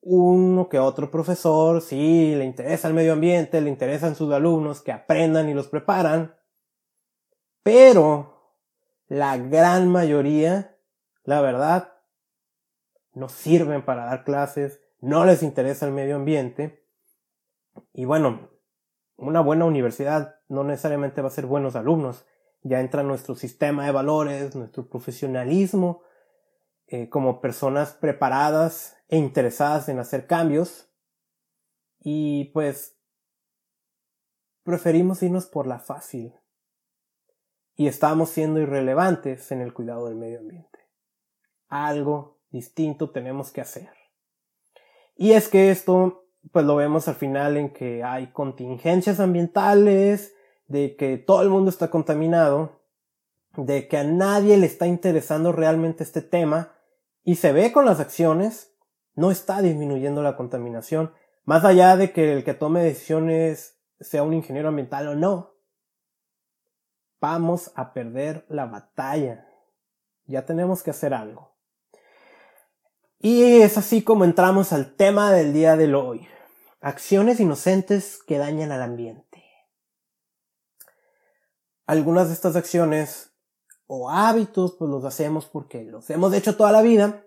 Uno 0.00 0.68
que 0.68 0.78
otro 0.78 1.10
profesor, 1.10 1.80
sí, 1.80 2.34
le 2.34 2.44
interesa 2.44 2.88
el 2.88 2.94
medio 2.94 3.12
ambiente, 3.12 3.60
le 3.60 3.70
interesan 3.70 4.16
sus 4.16 4.32
alumnos, 4.32 4.80
que 4.80 4.92
aprendan 4.92 5.48
y 5.48 5.54
los 5.54 5.68
preparan, 5.68 6.34
pero 7.62 8.56
la 9.06 9.36
gran 9.36 9.88
mayoría, 9.88 10.76
la 11.22 11.40
verdad, 11.40 11.91
no 13.14 13.28
sirven 13.28 13.84
para 13.84 14.04
dar 14.06 14.24
clases, 14.24 14.80
no 15.00 15.24
les 15.24 15.42
interesa 15.42 15.86
el 15.86 15.92
medio 15.92 16.16
ambiente. 16.16 16.86
Y 17.92 18.04
bueno, 18.04 18.50
una 19.16 19.40
buena 19.40 19.64
universidad 19.64 20.36
no 20.48 20.64
necesariamente 20.64 21.22
va 21.22 21.28
a 21.28 21.32
ser 21.32 21.46
buenos 21.46 21.76
alumnos. 21.76 22.26
Ya 22.62 22.80
entra 22.80 23.02
nuestro 23.02 23.34
sistema 23.34 23.84
de 23.84 23.92
valores, 23.92 24.54
nuestro 24.54 24.88
profesionalismo, 24.88 26.02
eh, 26.86 27.08
como 27.08 27.40
personas 27.40 27.92
preparadas 27.92 28.96
e 29.08 29.16
interesadas 29.16 29.88
en 29.88 29.98
hacer 29.98 30.26
cambios. 30.26 30.88
Y 31.98 32.46
pues 32.52 32.96
preferimos 34.62 35.22
irnos 35.22 35.46
por 35.46 35.66
la 35.66 35.78
fácil. 35.78 36.34
Y 37.74 37.88
estamos 37.88 38.30
siendo 38.30 38.60
irrelevantes 38.60 39.50
en 39.50 39.60
el 39.60 39.72
cuidado 39.72 40.06
del 40.06 40.16
medio 40.16 40.40
ambiente. 40.40 40.78
Algo 41.68 42.41
distinto 42.52 43.10
tenemos 43.10 43.50
que 43.50 43.60
hacer. 43.60 43.90
Y 45.16 45.32
es 45.32 45.48
que 45.48 45.70
esto, 45.70 46.26
pues 46.52 46.64
lo 46.64 46.76
vemos 46.76 47.08
al 47.08 47.14
final 47.16 47.56
en 47.56 47.72
que 47.72 48.04
hay 48.04 48.28
contingencias 48.32 49.18
ambientales, 49.18 50.34
de 50.66 50.96
que 50.96 51.18
todo 51.18 51.42
el 51.42 51.48
mundo 51.48 51.70
está 51.70 51.90
contaminado, 51.90 52.80
de 53.56 53.88
que 53.88 53.98
a 53.98 54.04
nadie 54.04 54.56
le 54.56 54.66
está 54.66 54.86
interesando 54.86 55.52
realmente 55.52 56.04
este 56.04 56.22
tema, 56.22 56.74
y 57.24 57.36
se 57.36 57.52
ve 57.52 57.72
con 57.72 57.84
las 57.84 58.00
acciones, 58.00 58.74
no 59.14 59.30
está 59.30 59.60
disminuyendo 59.62 60.22
la 60.22 60.36
contaminación, 60.36 61.12
más 61.44 61.64
allá 61.64 61.96
de 61.96 62.12
que 62.12 62.32
el 62.32 62.44
que 62.44 62.54
tome 62.54 62.82
decisiones 62.82 63.78
sea 64.00 64.22
un 64.22 64.34
ingeniero 64.34 64.68
ambiental 64.68 65.08
o 65.08 65.14
no. 65.14 65.54
Vamos 67.20 67.72
a 67.76 67.92
perder 67.92 68.44
la 68.48 68.66
batalla. 68.66 69.46
Ya 70.26 70.44
tenemos 70.44 70.82
que 70.82 70.90
hacer 70.90 71.14
algo. 71.14 71.51
Y 73.24 73.62
es 73.62 73.78
así 73.78 74.02
como 74.02 74.24
entramos 74.24 74.72
al 74.72 74.96
tema 74.96 75.30
del 75.30 75.52
día 75.52 75.76
de 75.76 75.94
hoy. 75.94 76.26
Acciones 76.80 77.38
inocentes 77.38 78.20
que 78.26 78.36
dañan 78.36 78.72
al 78.72 78.82
ambiente. 78.82 79.44
Algunas 81.86 82.26
de 82.26 82.34
estas 82.34 82.56
acciones 82.56 83.32
o 83.86 84.10
hábitos 84.10 84.74
pues 84.76 84.90
los 84.90 85.04
hacemos 85.04 85.46
porque 85.46 85.84
los 85.84 86.10
hemos 86.10 86.34
hecho 86.34 86.56
toda 86.56 86.72
la 86.72 86.82
vida. 86.82 87.24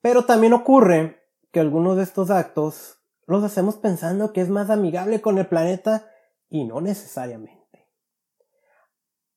Pero 0.00 0.24
también 0.24 0.54
ocurre 0.54 1.26
que 1.52 1.60
algunos 1.60 1.98
de 1.98 2.04
estos 2.04 2.30
actos 2.30 3.02
los 3.26 3.44
hacemos 3.44 3.76
pensando 3.76 4.32
que 4.32 4.40
es 4.40 4.48
más 4.48 4.70
amigable 4.70 5.20
con 5.20 5.36
el 5.36 5.46
planeta 5.46 6.10
y 6.48 6.64
no 6.64 6.80
necesariamente. 6.80 7.86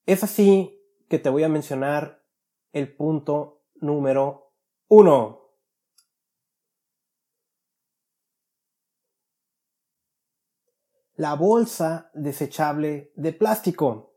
Es 0.06 0.24
así 0.24 0.82
que 1.10 1.20
te 1.20 1.28
voy 1.28 1.44
a 1.44 1.50
mencionar 1.50 2.24
el 2.72 2.96
punto 2.96 3.66
número 3.76 4.43
1. 4.88 5.40
La 11.16 11.36
bolsa 11.36 12.10
desechable 12.14 13.12
de 13.16 13.34
plástico. 13.34 14.16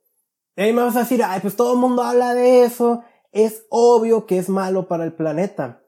Y 0.57 0.73
me 0.73 0.83
vas 0.83 0.97
a 0.97 1.01
decir, 1.01 1.23
ay, 1.23 1.41
pues 1.41 1.57
todo 1.57 1.75
el 1.75 1.79
mundo 1.79 2.03
habla 2.03 2.35
de 2.35 2.65
eso. 2.65 3.05
Es 3.33 3.67
obvio 3.69 4.27
que 4.27 4.39
es 4.39 4.49
malo 4.49 4.89
para 4.89 5.05
el 5.05 5.13
planeta. 5.13 5.83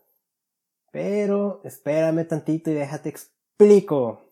Pero 0.91 1.63
espérame 1.65 2.27
tantito 2.27 2.71
y 2.71 2.75
déjate 2.75 3.09
explico. 3.09 4.23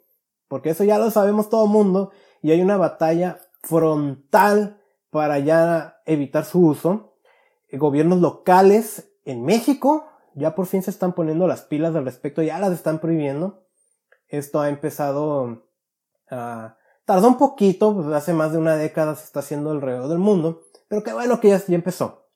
Porque 0.48 0.70
eso 0.70 0.84
ya 0.84 0.98
lo 0.98 1.10
sabemos 1.10 1.48
todo 1.48 1.64
el 1.64 1.70
mundo. 1.70 2.12
Y 2.42 2.50
hay 2.50 2.60
una 2.60 2.76
batalla 2.76 3.40
frontal 3.62 4.82
para 5.10 5.38
ya 5.38 6.02
evitar 6.04 6.44
su 6.44 6.60
uso. 6.66 7.14
Gobiernos 7.72 8.20
locales 8.20 9.10
en 9.24 9.44
México 9.44 10.06
ya 10.36 10.54
por 10.54 10.66
fin 10.66 10.82
se 10.82 10.90
están 10.90 11.14
poniendo 11.14 11.48
las 11.48 11.62
pilas 11.62 11.96
al 11.96 12.04
respecto, 12.04 12.42
ya 12.42 12.58
las 12.58 12.72
están 12.72 12.98
prohibiendo. 12.98 13.66
Esto 14.28 14.60
ha 14.60 14.68
empezado 14.68 15.66
a... 16.30 16.76
Tardó 17.06 17.28
un 17.28 17.38
poquito, 17.38 17.94
pues 17.94 18.08
hace 18.08 18.32
más 18.32 18.52
de 18.52 18.58
una 18.58 18.76
década 18.76 19.14
se 19.14 19.24
está 19.24 19.40
haciendo 19.40 19.70
alrededor 19.70 20.08
del 20.08 20.18
mundo, 20.18 20.62
pero 20.88 21.02
qué 21.02 21.12
bueno 21.12 21.40
que 21.40 21.48
ya, 21.48 21.62
empezó. 21.68 22.28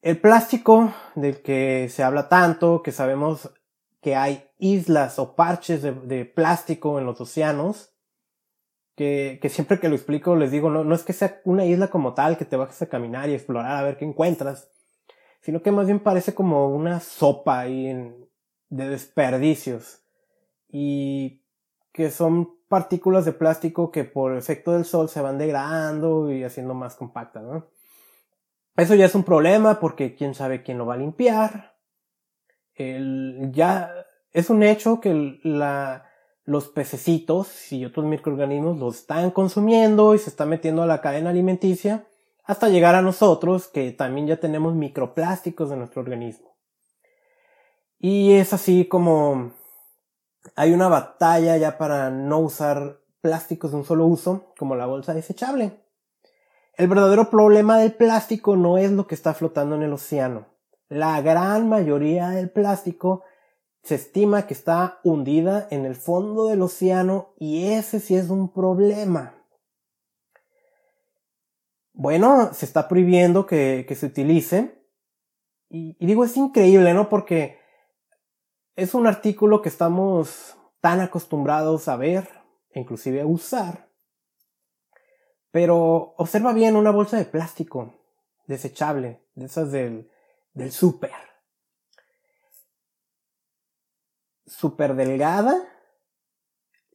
El 0.00 0.20
plástico 0.20 0.94
del 1.14 1.42
que 1.42 1.88
se 1.90 2.02
habla 2.02 2.28
tanto, 2.28 2.82
que 2.82 2.92
sabemos 2.92 3.52
que 4.00 4.16
hay 4.16 4.48
islas 4.58 5.18
o 5.18 5.34
parches 5.34 5.82
de, 5.82 6.24
plástico 6.24 6.98
en 6.98 7.06
los 7.06 7.20
océanos, 7.20 7.92
que, 8.96 9.38
que, 9.42 9.48
siempre 9.48 9.80
que 9.80 9.88
lo 9.88 9.96
explico 9.96 10.36
les 10.36 10.50
digo, 10.50 10.70
no, 10.70 10.84
no 10.84 10.94
es 10.94 11.02
que 11.02 11.12
sea 11.12 11.40
una 11.44 11.66
isla 11.66 11.88
como 11.88 12.14
tal, 12.14 12.38
que 12.38 12.44
te 12.44 12.56
bajes 12.56 12.80
a 12.82 12.88
caminar 12.88 13.28
y 13.28 13.34
explorar 13.34 13.76
a 13.76 13.82
ver 13.82 13.96
qué 13.96 14.04
encuentras, 14.04 14.71
sino 15.42 15.60
que 15.60 15.72
más 15.72 15.86
bien 15.86 16.00
parece 16.00 16.34
como 16.34 16.68
una 16.68 17.00
sopa 17.00 17.64
de 17.64 18.26
desperdicios 18.68 20.02
y 20.68 21.42
que 21.92 22.10
son 22.10 22.56
partículas 22.68 23.24
de 23.24 23.32
plástico 23.32 23.90
que 23.90 24.04
por 24.04 24.34
efecto 24.36 24.72
del 24.72 24.84
sol 24.84 25.08
se 25.08 25.20
van 25.20 25.36
degradando 25.36 26.32
y 26.32 26.44
haciendo 26.44 26.74
más 26.74 26.94
compactas. 26.94 27.44
Eso 28.76 28.94
ya 28.94 29.04
es 29.04 29.14
un 29.14 29.24
problema 29.24 29.78
porque 29.78 30.14
quién 30.14 30.34
sabe 30.34 30.62
quién 30.62 30.78
lo 30.78 30.86
va 30.86 30.94
a 30.94 30.98
limpiar. 30.98 31.76
ya 32.76 33.92
es 34.32 34.48
un 34.48 34.62
hecho 34.62 35.00
que 35.00 35.40
la, 35.42 36.08
los 36.44 36.68
pececitos 36.68 37.72
y 37.72 37.84
otros 37.84 38.06
microorganismos 38.06 38.78
lo 38.78 38.88
están 38.88 39.32
consumiendo 39.32 40.14
y 40.14 40.18
se 40.18 40.30
está 40.30 40.46
metiendo 40.46 40.82
a 40.82 40.86
la 40.86 41.00
cadena 41.02 41.30
alimenticia 41.30 42.06
hasta 42.44 42.68
llegar 42.68 42.94
a 42.94 43.02
nosotros 43.02 43.68
que 43.68 43.92
también 43.92 44.26
ya 44.26 44.38
tenemos 44.38 44.74
microplásticos 44.74 45.70
en 45.70 45.78
nuestro 45.78 46.02
organismo. 46.02 46.56
Y 47.98 48.32
es 48.32 48.52
así 48.52 48.86
como 48.86 49.52
hay 50.56 50.72
una 50.72 50.88
batalla 50.88 51.56
ya 51.56 51.78
para 51.78 52.10
no 52.10 52.40
usar 52.40 53.00
plásticos 53.20 53.70
de 53.70 53.76
un 53.78 53.84
solo 53.84 54.06
uso, 54.06 54.52
como 54.58 54.74
la 54.74 54.86
bolsa 54.86 55.14
desechable. 55.14 55.80
El 56.74 56.88
verdadero 56.88 57.30
problema 57.30 57.78
del 57.78 57.92
plástico 57.92 58.56
no 58.56 58.78
es 58.78 58.90
lo 58.90 59.06
que 59.06 59.14
está 59.14 59.34
flotando 59.34 59.76
en 59.76 59.82
el 59.82 59.92
océano. 59.92 60.46
La 60.88 61.20
gran 61.20 61.68
mayoría 61.68 62.30
del 62.30 62.50
plástico 62.50 63.22
se 63.82 63.94
estima 63.94 64.46
que 64.46 64.54
está 64.54 64.98
hundida 65.04 65.66
en 65.70 65.86
el 65.86 65.94
fondo 65.94 66.48
del 66.48 66.62
océano 66.62 67.34
y 67.38 67.68
ese 67.68 68.00
sí 68.00 68.16
es 68.16 68.30
un 68.30 68.52
problema. 68.52 69.41
Bueno, 71.92 72.52
se 72.54 72.64
está 72.64 72.88
prohibiendo 72.88 73.46
que, 73.46 73.86
se 73.94 74.06
utilice. 74.06 74.86
Y, 75.68 75.96
y 75.98 76.06
digo, 76.06 76.24
es 76.24 76.36
increíble, 76.36 76.94
¿no? 76.94 77.08
Porque 77.08 77.58
es 78.76 78.94
un 78.94 79.06
artículo 79.06 79.62
que 79.62 79.68
estamos 79.68 80.56
tan 80.80 81.00
acostumbrados 81.00 81.88
a 81.88 81.96
ver, 81.96 82.28
inclusive 82.74 83.20
a 83.20 83.26
usar. 83.26 83.88
Pero 85.50 86.14
observa 86.16 86.52
bien 86.52 86.76
una 86.76 86.90
bolsa 86.90 87.18
de 87.18 87.26
plástico 87.26 87.94
desechable, 88.46 89.22
de 89.34 89.46
esas 89.46 89.70
del, 89.70 90.10
del 90.54 90.72
súper. 90.72 91.12
Súper 94.46 94.94
delgada, 94.94 95.56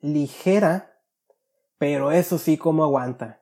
ligera, 0.02 1.00
pero 1.78 2.12
eso 2.12 2.38
sí 2.38 2.58
como 2.58 2.84
aguanta. 2.84 3.42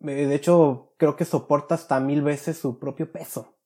Eh, 0.00 0.26
de 0.26 0.34
hecho, 0.34 0.93
creo 1.04 1.16
que 1.16 1.26
soporta 1.26 1.74
hasta 1.74 2.00
mil 2.00 2.22
veces 2.22 2.56
su 2.56 2.78
propio 2.78 3.12
peso. 3.12 3.58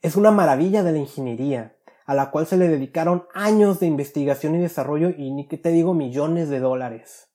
Es 0.00 0.16
una 0.16 0.30
maravilla 0.30 0.82
de 0.82 0.92
la 0.92 0.98
ingeniería 0.98 1.76
a 2.06 2.14
la 2.14 2.30
cual 2.30 2.46
se 2.46 2.56
le 2.56 2.66
dedicaron 2.66 3.26
años 3.34 3.78
de 3.78 3.84
investigación 3.84 4.54
y 4.54 4.58
desarrollo 4.58 5.10
y 5.10 5.32
ni 5.32 5.46
que 5.48 5.58
te 5.58 5.68
digo 5.68 5.92
millones 5.92 6.48
de 6.48 6.60
dólares. 6.60 7.28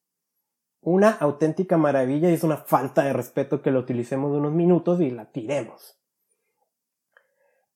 Una 0.82 1.12
auténtica 1.12 1.78
maravilla 1.78 2.32
y 2.32 2.34
es 2.34 2.44
una 2.44 2.58
falta 2.58 3.04
de 3.04 3.14
respeto 3.14 3.62
que 3.62 3.70
lo 3.70 3.82
utilicemos 3.82 4.36
unos 4.36 4.54
minutos 4.54 5.02
y 5.02 5.12
la 5.12 5.32
tiremos. 5.32 6.00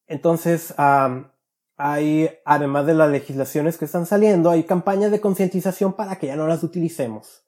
Entonces, 0.07 0.73
hay, 1.77 2.29
además 2.43 2.87
de 2.87 2.95
las 2.95 3.11
legislaciones 3.11 3.77
que 3.77 3.85
están 3.85 4.07
saliendo, 4.07 4.49
hay 4.49 4.63
campañas 4.63 5.11
de 5.11 5.21
concientización 5.21 5.93
para 5.93 6.15
que 6.15 6.25
ya 6.25 6.35
no 6.35 6.47
las 6.47 6.63
utilicemos. 6.63 7.43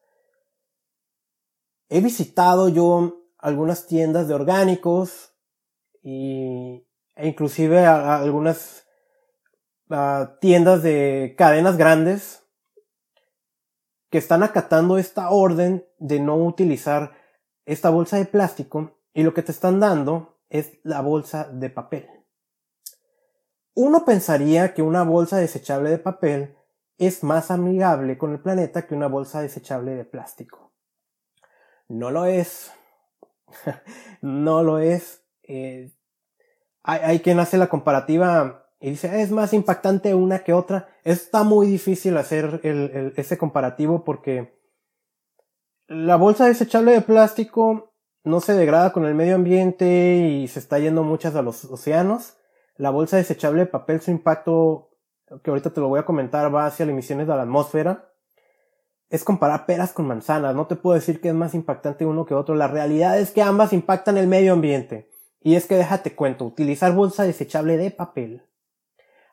He 1.90 2.00
visitado 2.00 2.70
yo 2.70 3.23
algunas 3.44 3.88
tiendas 3.88 4.30
de 4.30 4.34
orgánicos 4.34 5.36
e 6.02 6.88
inclusive 7.18 7.86
algunas 7.86 8.88
tiendas 10.40 10.82
de 10.82 11.36
cadenas 11.38 11.76
grandes 11.76 12.46
que 14.10 14.18
están 14.18 14.44
acatando 14.44 14.98
esta 14.98 15.30
orden 15.30 15.86
de 16.00 16.22
no 16.22 16.38
utilizar 16.38 17.12
esta 17.66 17.90
bolsa 17.90 18.18
de 18.18 18.26
plástico 18.26 19.02
y 19.14 19.24
lo 19.24 19.34
que 19.34 19.44
te 19.44 19.52
están 19.52 19.82
dando 19.82 20.40
es 20.50 20.80
la 20.84 21.02
bolsa 21.02 21.50
de 21.52 21.70
papel. 21.70 22.08
Uno 23.76 24.06
pensaría 24.06 24.74
que 24.74 24.82
una 24.82 25.04
bolsa 25.04 25.38
desechable 25.38 25.90
de 25.90 25.98
papel 25.98 26.56
es 26.98 27.24
más 27.24 27.52
amigable 27.52 28.18
con 28.18 28.32
el 28.32 28.40
planeta 28.40 28.88
que 28.88 28.96
una 28.96 29.08
bolsa 29.08 29.42
desechable 29.42 29.96
de 29.96 30.06
plástico. 30.06 30.74
No 31.90 32.10
lo 32.10 32.26
es. 32.26 32.72
no 34.22 34.64
lo 34.64 34.80
es. 34.80 35.24
Eh, 35.44 35.92
hay, 36.84 37.00
hay, 37.04 37.20
quien 37.20 37.40
hace 37.40 37.58
la 37.58 37.68
comparativa 37.68 38.64
y 38.84 38.90
dice, 38.90 39.22
es 39.22 39.32
más 39.32 39.54
impactante 39.54 40.14
una 40.14 40.40
que 40.40 40.52
otra. 40.52 40.90
Está 41.06 41.44
muy 41.44 41.68
difícil 41.68 42.18
hacer 42.18 42.60
ese 43.16 43.38
comparativo 43.38 44.04
porque 44.04 44.60
la 45.88 46.18
bolsa 46.18 46.48
desechable 46.48 46.92
de 46.92 47.02
plástico 47.02 47.94
no 48.26 48.42
se 48.42 48.54
degrada 48.54 48.92
con 48.92 49.06
el 49.06 49.16
medio 49.16 49.36
ambiente 49.36 50.18
y 50.18 50.48
se 50.50 50.60
está 50.60 50.80
yendo 50.80 51.04
muchas 51.04 51.36
a 51.36 51.42
los 51.42 51.64
océanos. 51.66 52.38
La 52.76 52.90
bolsa 52.90 53.16
desechable 53.18 53.62
de 53.62 53.68
papel, 53.68 54.02
su 54.02 54.12
impacto, 54.12 54.90
que 55.44 55.50
ahorita 55.50 55.70
te 55.70 55.80
lo 55.80 55.88
voy 55.88 56.02
a 56.02 56.06
comentar, 56.06 56.54
va 56.54 56.66
hacia 56.66 56.86
las 56.86 56.92
emisiones 56.92 57.28
de 57.28 57.36
la 57.36 57.44
atmósfera. 57.44 58.13
Es 59.14 59.24
comparar 59.24 59.68
peras 59.68 59.94
con 59.94 60.08
manzanas. 60.08 60.56
No 60.56 60.66
te 60.66 60.76
puedo 60.76 60.96
decir 60.96 61.22
que 61.22 61.28
es 61.28 61.36
más 61.36 61.54
impactante 61.54 62.04
uno 62.04 62.26
que 62.26 62.34
otro. 62.34 62.56
La 62.56 62.68
realidad 62.68 63.20
es 63.20 63.30
que 63.30 63.44
ambas 63.44 63.72
impactan 63.72 64.18
el 64.18 64.26
medio 64.26 64.54
ambiente. 64.54 65.08
Y 65.40 65.54
es 65.54 65.68
que 65.68 65.76
déjate 65.76 66.16
cuento, 66.16 66.46
utilizar 66.46 66.94
bolsa 66.94 67.24
desechable 67.24 67.78
de 67.78 67.92
papel 67.92 68.42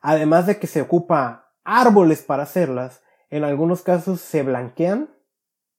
Además 0.02 0.46
de 0.46 0.58
que 0.58 0.66
se 0.66 0.82
ocupa 0.82 1.54
árboles 1.64 2.20
para 2.22 2.42
hacerlas, 2.42 3.02
en 3.30 3.42
algunos 3.42 3.80
casos 3.80 4.20
se 4.20 4.42
blanquean 4.42 5.10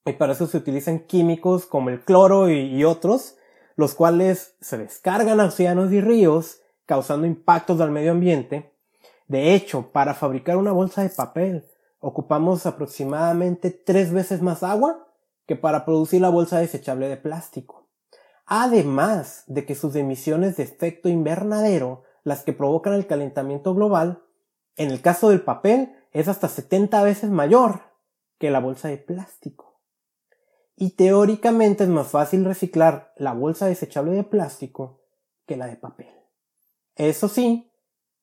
y 0.05 0.13
para 0.13 0.33
eso 0.33 0.47
se 0.47 0.57
utilizan 0.57 0.99
químicos 1.05 1.67
como 1.67 1.89
el 1.89 2.01
cloro 2.01 2.49
y, 2.49 2.83
otros, 2.83 3.37
los 3.75 3.93
cuales 3.93 4.55
se 4.61 4.79
descargan 4.79 5.39
a 5.39 5.45
océanos 5.45 5.91
y 5.91 6.01
ríos, 6.01 6.61
causando 6.87 7.27
impactos 7.27 7.79
al 7.81 7.91
medio 7.91 8.11
ambiente. 8.11 8.73
De 9.27 9.53
hecho, 9.53 9.91
para 9.91 10.15
fabricar 10.15 10.57
una 10.57 10.71
bolsa 10.71 11.03
de 11.03 11.09
papel 11.09 11.70
ocupamos 12.01 12.65
aproximadamente 12.65 13.69
tres 13.71 14.11
veces 14.11 14.41
más 14.41 14.63
agua 14.63 15.07
que 15.45 15.55
para 15.55 15.85
producir 15.85 16.19
la 16.19 16.29
bolsa 16.29 16.59
desechable 16.59 17.07
de 17.07 17.15
plástico. 17.15 17.87
Además 18.45 19.43
de 19.47 19.65
que 19.65 19.75
sus 19.75 19.95
emisiones 19.95 20.57
de 20.57 20.63
efecto 20.63 21.07
invernadero 21.07 22.03
las 22.23 22.43
que 22.43 22.53
provocan 22.53 22.93
el 22.93 23.07
calentamiento 23.07 23.73
global, 23.73 24.23
en 24.75 24.91
el 24.91 25.01
caso 25.01 25.29
del 25.29 25.41
papel 25.41 25.95
es 26.11 26.27
hasta 26.27 26.49
70 26.49 27.01
veces 27.03 27.29
mayor 27.29 27.81
que 28.39 28.51
la 28.51 28.59
bolsa 28.59 28.89
de 28.89 28.97
plástico. 28.97 29.79
Y 30.75 30.91
teóricamente 30.91 31.83
es 31.83 31.89
más 31.89 32.07
fácil 32.07 32.43
reciclar 32.43 33.13
la 33.15 33.33
bolsa 33.33 33.67
desechable 33.67 34.11
de 34.13 34.23
plástico 34.23 35.01
que 35.45 35.55
la 35.55 35.67
de 35.67 35.75
papel. 35.75 36.11
Eso 36.95 37.27
sí, 37.27 37.71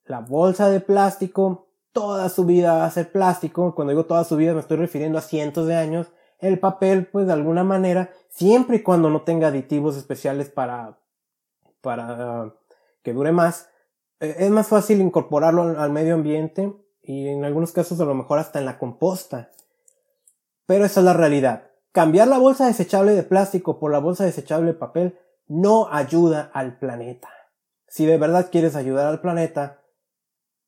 la 0.03 0.19
bolsa 0.19 0.69
de 0.69 0.81
plástico 0.81 1.68
toda 1.91 2.29
su 2.29 2.45
vida 2.45 2.73
va 2.73 2.85
a 2.85 2.91
ser 2.91 3.11
plástico. 3.11 3.73
Cuando 3.75 3.91
digo 3.91 4.05
toda 4.05 4.23
su 4.23 4.35
vida 4.35 4.53
me 4.53 4.59
estoy 4.59 4.77
refiriendo 4.77 5.17
a 5.17 5.21
cientos 5.21 5.67
de 5.67 5.75
años. 5.75 6.07
El 6.39 6.59
papel, 6.59 7.07
pues 7.07 7.27
de 7.27 7.33
alguna 7.33 7.63
manera, 7.63 8.11
siempre 8.29 8.77
y 8.77 8.83
cuando 8.83 9.09
no 9.09 9.23
tenga 9.23 9.47
aditivos 9.47 9.97
especiales 9.97 10.49
para, 10.49 10.99
para 11.81 12.53
que 13.03 13.13
dure 13.13 13.31
más, 13.31 13.69
eh, 14.19 14.35
es 14.39 14.49
más 14.49 14.67
fácil 14.67 15.01
incorporarlo 15.01 15.79
al, 15.79 15.91
medio 15.91 16.15
ambiente 16.15 16.73
y 17.01 17.27
en 17.27 17.43
algunos 17.43 17.71
casos 17.71 17.99
a 17.99 18.05
lo 18.05 18.15
mejor 18.15 18.39
hasta 18.39 18.59
en 18.59 18.65
la 18.65 18.77
composta. 18.77 19.51
Pero 20.65 20.85
esa 20.85 21.01
es 21.01 21.05
la 21.05 21.13
realidad. 21.13 21.71
Cambiar 21.91 22.27
la 22.27 22.37
bolsa 22.37 22.67
desechable 22.67 23.13
de 23.13 23.23
plástico 23.23 23.79
por 23.79 23.91
la 23.91 23.99
bolsa 23.99 24.23
desechable 24.23 24.67
de 24.67 24.77
papel 24.77 25.19
no 25.47 25.91
ayuda 25.91 26.51
al 26.53 26.77
planeta. 26.77 27.29
Si 27.87 28.05
de 28.05 28.17
verdad 28.17 28.49
quieres 28.51 28.75
ayudar 28.75 29.07
al 29.07 29.19
planeta 29.19 29.78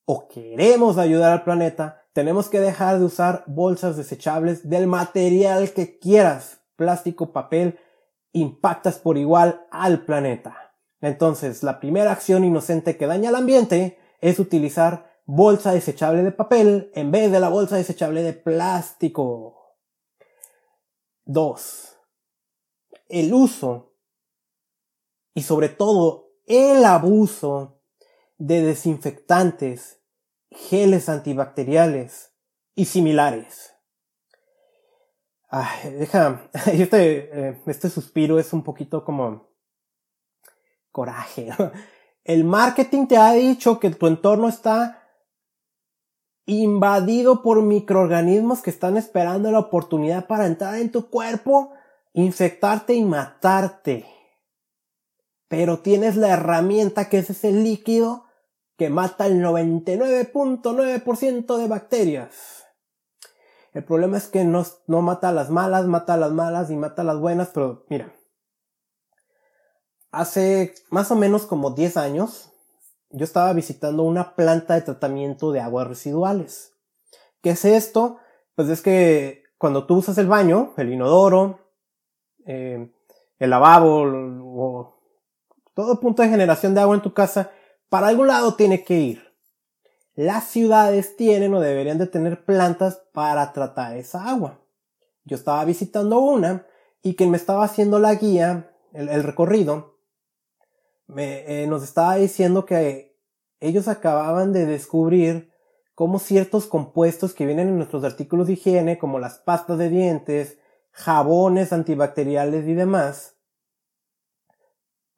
o 0.06 0.28
queremos 0.28 0.98
ayudar 0.98 1.32
al 1.32 1.44
planeta, 1.44 2.04
tenemos 2.14 2.50
que 2.50 2.60
dejar 2.60 3.00
de 3.00 3.06
usar 3.06 3.44
bolsas 3.48 3.96
desechables 3.96 4.70
del 4.70 4.88
material 4.88 5.72
que 5.72 5.98
quieras. 6.00 6.60
Plástico, 6.76 7.32
papel, 7.32 7.80
impactas 8.34 8.98
por 8.98 9.18
igual 9.18 9.66
al 9.72 10.06
planeta. 10.06 10.74
Entonces, 11.00 11.64
la 11.64 11.80
primera 11.80 12.12
acción 12.12 12.44
inocente 12.44 12.98
que 12.98 13.08
daña 13.08 13.30
al 13.30 13.36
ambiente 13.36 13.98
es 14.20 14.40
utilizar 14.40 15.12
bolsa 15.26 15.72
desechable 15.72 16.24
de 16.24 16.32
papel 16.32 16.92
en 16.94 17.12
vez 17.12 17.32
de 17.32 17.40
la 17.40 17.50
bolsa 17.50 17.78
desechable 17.78 18.24
de 18.24 18.34
plástico. 18.34 19.78
2. 21.26 21.98
El 23.10 23.34
uso 23.34 23.94
y 25.34 25.44
sobre 25.44 25.70
todo 25.70 26.32
el 26.46 26.84
abuso 26.84 27.81
de 28.42 28.64
desinfectantes, 28.64 30.02
geles 30.50 31.10
antibacteriales 31.10 32.34
y 32.74 32.86
similares. 32.86 33.76
Ay, 35.48 35.92
deja, 35.92 36.50
este, 36.74 37.50
eh, 37.50 37.62
este 37.68 37.90
suspiro 37.92 38.40
es 38.40 38.52
un 38.52 38.64
poquito 38.64 39.06
como 39.06 39.52
coraje. 40.92 41.52
El 42.24 42.44
marketing 42.44 43.06
te 43.06 43.18
ha 43.18 43.32
dicho 43.34 43.80
que 43.80 43.92
tu 43.92 44.08
entorno 44.08 44.50
está 44.50 45.08
invadido 46.48 47.44
por 47.44 47.62
microorganismos 47.62 48.64
que 48.64 48.72
están 48.72 48.98
esperando 48.98 49.52
la 49.52 49.60
oportunidad 49.60 50.26
para 50.26 50.48
entrar 50.48 50.78
en 50.78 50.92
tu 50.92 51.12
cuerpo, 51.12 51.74
infectarte 52.14 52.96
y 52.96 53.04
matarte. 53.04 54.08
Pero 55.48 55.80
tienes 55.80 56.16
la 56.16 56.30
herramienta 56.30 57.08
que 57.08 57.20
es 57.20 57.30
ese 57.30 57.52
líquido 57.52 58.31
que 58.82 58.90
mata 58.90 59.28
el 59.28 59.44
99.9% 59.44 61.58
de 61.58 61.68
bacterias. 61.68 62.66
El 63.74 63.84
problema 63.84 64.18
es 64.18 64.26
que 64.26 64.44
no, 64.44 64.66
no 64.88 65.04
mata 65.04 65.30
a 65.30 65.32
las 65.32 65.52
malas, 65.52 65.86
mata 65.86 66.16
a 66.16 66.18
las 66.18 66.32
malas 66.32 66.72
y 66.72 66.76
mata 66.76 67.04
a 67.04 67.06
las 67.06 67.20
buenas, 67.20 67.50
pero 67.54 67.86
mira, 67.90 68.12
hace 70.10 70.74
más 70.90 71.12
o 71.12 71.16
menos 71.16 71.46
como 71.46 71.70
10 71.70 71.96
años, 71.98 72.52
yo 73.12 73.24
estaba 73.24 73.54
visitando 73.54 74.02
una 74.02 74.36
planta 74.36 74.74
de 74.74 74.82
tratamiento 74.82 75.52
de 75.52 75.60
aguas 75.60 75.88
residuales. 75.88 76.74
¿Qué 77.44 77.52
es 77.52 77.66
esto? 77.66 78.18
Pues 78.56 78.68
es 78.70 78.82
que 78.82 79.44
cuando 79.60 79.86
tú 79.86 79.98
usas 79.98 80.18
el 80.18 80.26
baño, 80.26 80.74
el 80.78 80.92
inodoro, 80.92 81.60
eh, 82.48 82.92
el 83.38 83.50
lavabo 83.52 84.06
o 84.08 84.96
todo 85.76 86.00
punto 86.00 86.24
de 86.24 86.30
generación 86.30 86.74
de 86.74 86.82
agua 86.82 86.96
en 86.96 87.04
tu 87.04 87.14
casa, 87.14 87.52
para 87.92 88.08
algún 88.08 88.28
lado 88.28 88.54
tiene 88.54 88.86
que 88.86 89.02
ir. 89.02 89.34
Las 90.16 90.46
ciudades 90.46 91.18
tienen 91.18 91.54
o 91.54 91.60
deberían 91.60 91.98
de 91.98 92.08
tener 92.08 92.46
plantas 92.46 93.02
para 93.12 93.52
tratar 93.52 93.98
esa 93.98 94.30
agua. 94.30 94.62
Yo 95.26 95.36
estaba 95.36 95.66
visitando 95.66 96.20
una 96.20 96.66
y 97.02 97.16
quien 97.16 97.32
me 97.32 97.36
estaba 97.36 97.66
haciendo 97.66 98.00
la 98.00 98.16
guía, 98.16 98.72
el 98.94 99.24
recorrido, 99.24 99.98
me, 101.08 101.64
eh, 101.64 101.68
nos 101.68 101.84
estaba 101.84 102.16
diciendo 102.16 102.66
que 102.66 103.20
ellos 103.60 103.90
acababan 103.90 104.54
de 104.54 104.66
descubrir 104.66 105.52
cómo 105.94 106.18
ciertos 106.18 106.68
compuestos 106.68 107.34
que 107.34 107.46
vienen 107.46 107.68
en 107.68 107.76
nuestros 107.76 108.06
artículos 108.06 108.48
de 108.48 108.54
higiene, 108.54 109.00
como 109.00 109.20
las 109.20 109.40
pastas 109.40 109.78
de 109.78 109.90
dientes, 109.90 110.60
jabones 110.92 111.74
antibacteriales 111.74 112.66
y 112.70 112.74
demás, 112.74 113.31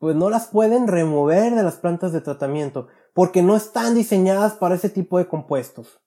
pues 0.04 0.18
no 0.18 0.30
las 0.30 0.48
pueden 0.48 0.90
remover 0.90 1.56
de 1.56 1.64
las 1.64 1.78
plantas 1.78 2.12
de 2.12 2.20
tratamiento, 2.20 2.90
porque 3.14 3.42
no 3.42 3.56
están 3.56 3.96
diseñadas 3.96 4.52
para 4.52 4.76
ese 4.76 4.90
tipo 4.90 5.18
de 5.18 5.30
compuestos. 5.30 6.02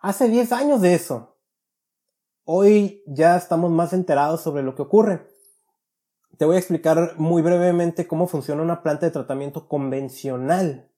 Hace 0.00 0.28
10 0.28 0.50
años 0.50 0.80
de 0.80 0.94
eso. 0.94 1.36
Hoy 2.42 3.04
ya 3.06 3.36
estamos 3.36 3.70
más 3.70 3.92
enterados 3.92 4.40
sobre 4.40 4.64
lo 4.64 4.74
que 4.74 4.82
ocurre. 4.82 5.28
Te 6.38 6.44
voy 6.44 6.56
a 6.56 6.58
explicar 6.58 7.14
muy 7.18 7.40
brevemente 7.40 8.08
cómo 8.08 8.26
funciona 8.26 8.62
una 8.62 8.82
planta 8.82 9.06
de 9.06 9.12
tratamiento 9.12 9.68
convencional. 9.68 10.90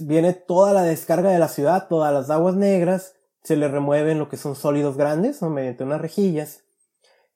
viene 0.00 0.34
toda 0.34 0.74
la 0.74 0.82
descarga 0.82 1.30
de 1.30 1.38
la 1.38 1.48
ciudad, 1.48 1.88
todas 1.88 2.12
las 2.12 2.28
aguas 2.28 2.56
negras, 2.56 3.14
se 3.42 3.56
le 3.56 3.68
remueven 3.68 4.18
lo 4.18 4.28
que 4.28 4.36
son 4.36 4.54
sólidos 4.54 4.98
grandes, 4.98 5.40
mediante 5.40 5.82
unas 5.82 6.02
rejillas. 6.02 6.64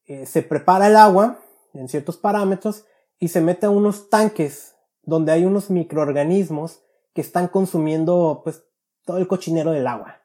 Eh, 0.04 0.26
se 0.26 0.42
prepara 0.42 0.88
el 0.88 0.96
agua 0.96 1.38
en 1.72 1.88
ciertos 1.88 2.18
parámetros 2.18 2.84
y 3.18 3.28
se 3.28 3.40
mete 3.40 3.66
a 3.66 3.70
unos 3.70 4.10
tanques 4.10 4.76
donde 5.02 5.32
hay 5.32 5.44
unos 5.44 5.70
microorganismos 5.70 6.82
que 7.12 7.20
están 7.20 7.48
consumiendo 7.48 8.40
pues 8.44 8.64
todo 9.04 9.18
el 9.18 9.28
cochinero 9.28 9.70
del 9.72 9.86
agua. 9.86 10.20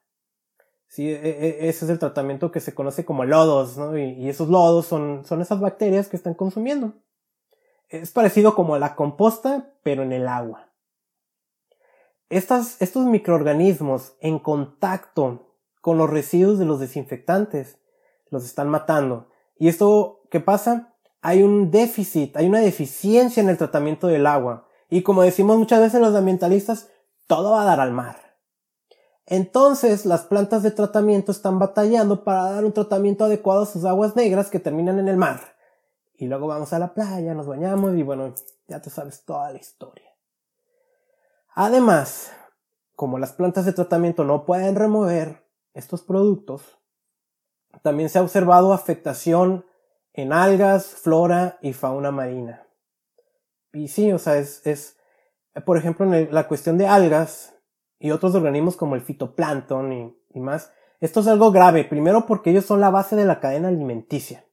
Sí, 0.88 1.08
e, 1.08 1.14
e, 1.14 1.70
ese 1.70 1.86
es 1.86 1.92
el 1.92 2.00
tratamiento 2.00 2.52
que 2.52 2.60
se 2.60 2.74
conoce 2.74 3.06
como 3.06 3.24
lodos, 3.24 3.78
¿no? 3.78 3.98
Y, 3.98 4.28
esos 4.28 4.50
lodos 4.50 4.88
son, 4.88 5.24
son 5.24 5.42
esas 5.42 5.60
bacterias 5.60 6.08
que 6.08 6.18
están 6.18 6.34
consumiendo. 6.34 6.94
Es 7.90 8.12
parecido 8.12 8.56
como 8.56 8.76
a 8.76 8.80
la 8.80 8.96
composta, 8.96 9.74
pero 9.84 10.02
en 10.02 10.12
el 10.12 10.28
agua. 10.28 10.70
Estas, 12.30 12.82
estos 12.82 13.06
microorganismos 13.06 14.16
en 14.20 14.40
contacto 14.40 15.56
con 15.82 15.98
los 15.98 16.10
residuos 16.10 16.60
de 16.60 16.66
los 16.66 16.80
desinfectantes 16.80 17.80
los 18.30 18.46
están 18.46 18.70
matando. 18.70 19.30
¿Y 19.58 19.68
esto 19.68 20.22
qué 20.30 20.40
pasa? 20.40 20.89
Hay 21.22 21.44
un 21.44 21.72
déficit, 21.72 22.38
hay 22.38 22.48
una 22.48 22.60
deficiencia 22.60 23.42
en 23.42 23.50
el 23.50 23.58
tratamiento 23.58 24.08
del 24.08 24.26
agua. 24.26 24.68
Y 24.90 25.04
como 25.04 25.22
decimos 25.22 25.58
muchas 25.58 25.80
veces 25.82 26.02
los 26.02 26.16
ambientalistas, 26.16 26.90
todo 27.28 27.52
va 27.52 27.62
a 27.62 27.66
dar 27.66 27.80
al 27.80 27.92
mar. 27.92 28.30
Entonces 29.26 30.08
las 30.08 30.24
plantas 30.24 30.64
de 30.64 30.72
tratamiento 30.72 31.32
están 31.32 31.60
batallando 31.60 32.24
para 32.24 32.52
dar 32.52 32.66
un 32.66 32.74
tratamiento 32.74 33.26
adecuado 33.26 33.62
a 33.62 33.68
sus 33.68 33.86
aguas 33.86 34.16
negras 34.16 34.50
que 34.50 34.60
terminan 34.60 34.98
en 34.98 35.08
el 35.08 35.18
mar. 35.18 35.56
Y 36.18 36.26
luego 36.26 36.48
vamos 36.48 36.74
a 36.74 36.80
la 36.80 36.94
playa, 36.94 37.36
nos 37.36 37.46
bañamos 37.46 37.96
y 37.96 38.02
bueno, 38.02 38.34
ya 38.68 38.82
te 38.82 38.90
sabes 38.90 39.24
toda 39.26 39.52
la 39.52 39.60
historia. 39.60 40.10
Además, 41.54 42.32
como 42.96 43.20
las 43.20 43.32
plantas 43.32 43.66
de 43.66 43.74
tratamiento 43.74 44.24
no 44.24 44.46
pueden 44.46 44.76
remover 44.76 45.46
estos 45.74 46.02
productos, 46.02 46.80
también 47.84 48.10
se 48.10 48.18
ha 48.18 48.24
observado 48.24 48.74
afectación 48.74 49.64
en 50.20 50.34
algas, 50.34 50.88
flora 50.88 51.58
y 51.62 51.74
fauna 51.74 52.12
marina. 52.12 52.68
Y 53.74 53.88
sí, 53.88 54.12
o 54.12 54.18
sea, 54.18 54.38
es, 54.38 54.66
es 54.66 54.98
por 55.66 55.78
ejemplo, 55.78 56.12
en 56.14 56.34
la 56.34 56.48
cuestión 56.48 56.78
de 56.78 56.88
algas, 56.88 57.60
y 58.00 58.12
otros 58.12 58.34
organismos 58.34 58.78
como 58.78 58.96
el 58.96 59.02
fitoplancton 59.02 60.16
y, 60.34 60.40
más. 60.40 60.72
Esto 61.02 61.20
es 61.20 61.28
algo 61.28 61.52
grave, 61.52 61.84
primero 61.84 62.26
porque 62.26 62.52
ellos 62.52 62.66
son 62.66 62.80
la 62.80 62.90
base 62.90 63.16
de 63.16 63.26
la 63.26 63.40
cadena 63.40 63.68
alimenticia. 63.68 64.46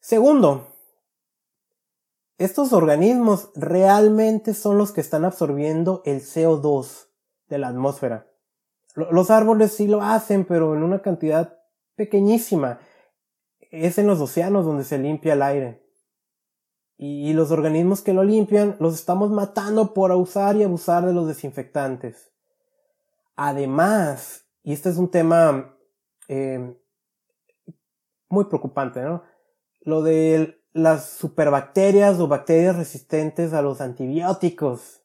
Segundo, 0.00 0.68
estos 2.38 2.72
organismos 2.72 3.50
realmente 3.54 4.54
son 4.54 4.78
los 4.78 4.92
que 4.92 5.00
están 5.00 5.24
absorbiendo 5.24 6.02
el 6.04 6.20
CO2 6.20 7.08
de 7.48 7.58
la 7.58 7.68
atmósfera. 7.68 8.30
Los 8.94 9.30
árboles 9.30 9.72
sí 9.72 9.88
lo 9.88 10.02
hacen, 10.02 10.44
pero 10.44 10.74
en 10.74 10.82
una 10.82 11.02
cantidad 11.02 11.58
pequeñísima. 11.96 12.78
Es 13.70 13.98
en 13.98 14.06
los 14.06 14.20
océanos 14.20 14.64
donde 14.64 14.84
se 14.84 14.98
limpia 14.98 15.34
el 15.34 15.42
aire. 15.42 15.82
Y 16.98 17.32
los 17.34 17.50
organismos 17.50 18.00
que 18.00 18.14
lo 18.14 18.24
limpian 18.24 18.76
los 18.80 18.94
estamos 18.94 19.30
matando 19.30 19.92
por 19.92 20.10
usar 20.12 20.56
y 20.56 20.62
abusar 20.62 21.04
de 21.04 21.12
los 21.12 21.28
desinfectantes. 21.28 22.32
Además, 23.34 24.46
y 24.62 24.72
este 24.72 24.88
es 24.88 24.96
un 24.96 25.10
tema 25.10 25.76
eh, 26.28 26.74
muy 28.28 28.46
preocupante, 28.46 29.02
¿no? 29.02 29.22
Lo 29.82 30.02
de 30.02 30.58
las 30.72 31.10
superbacterias 31.10 32.18
o 32.18 32.28
bacterias 32.28 32.76
resistentes 32.76 33.52
a 33.52 33.62
los 33.62 33.80
antibióticos. 33.80 35.02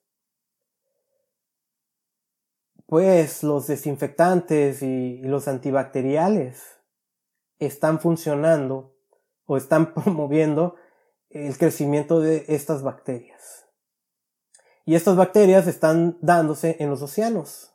Pues 2.85 3.43
los 3.43 3.67
desinfectantes 3.67 4.81
y, 4.81 5.19
los 5.19 5.47
antibacteriales 5.47 6.80
están 7.65 7.99
funcionando 7.99 8.95
o 9.45 9.57
están 9.57 9.93
promoviendo 9.93 10.75
el 11.29 11.57
crecimiento 11.57 12.19
de 12.19 12.45
estas 12.49 12.83
bacterias. 12.83 13.65
Y 14.85 14.95
estas 14.95 15.15
bacterias 15.15 15.67
están 15.67 16.17
dándose 16.21 16.77
en 16.79 16.89
los 16.89 17.01
océanos. 17.01 17.71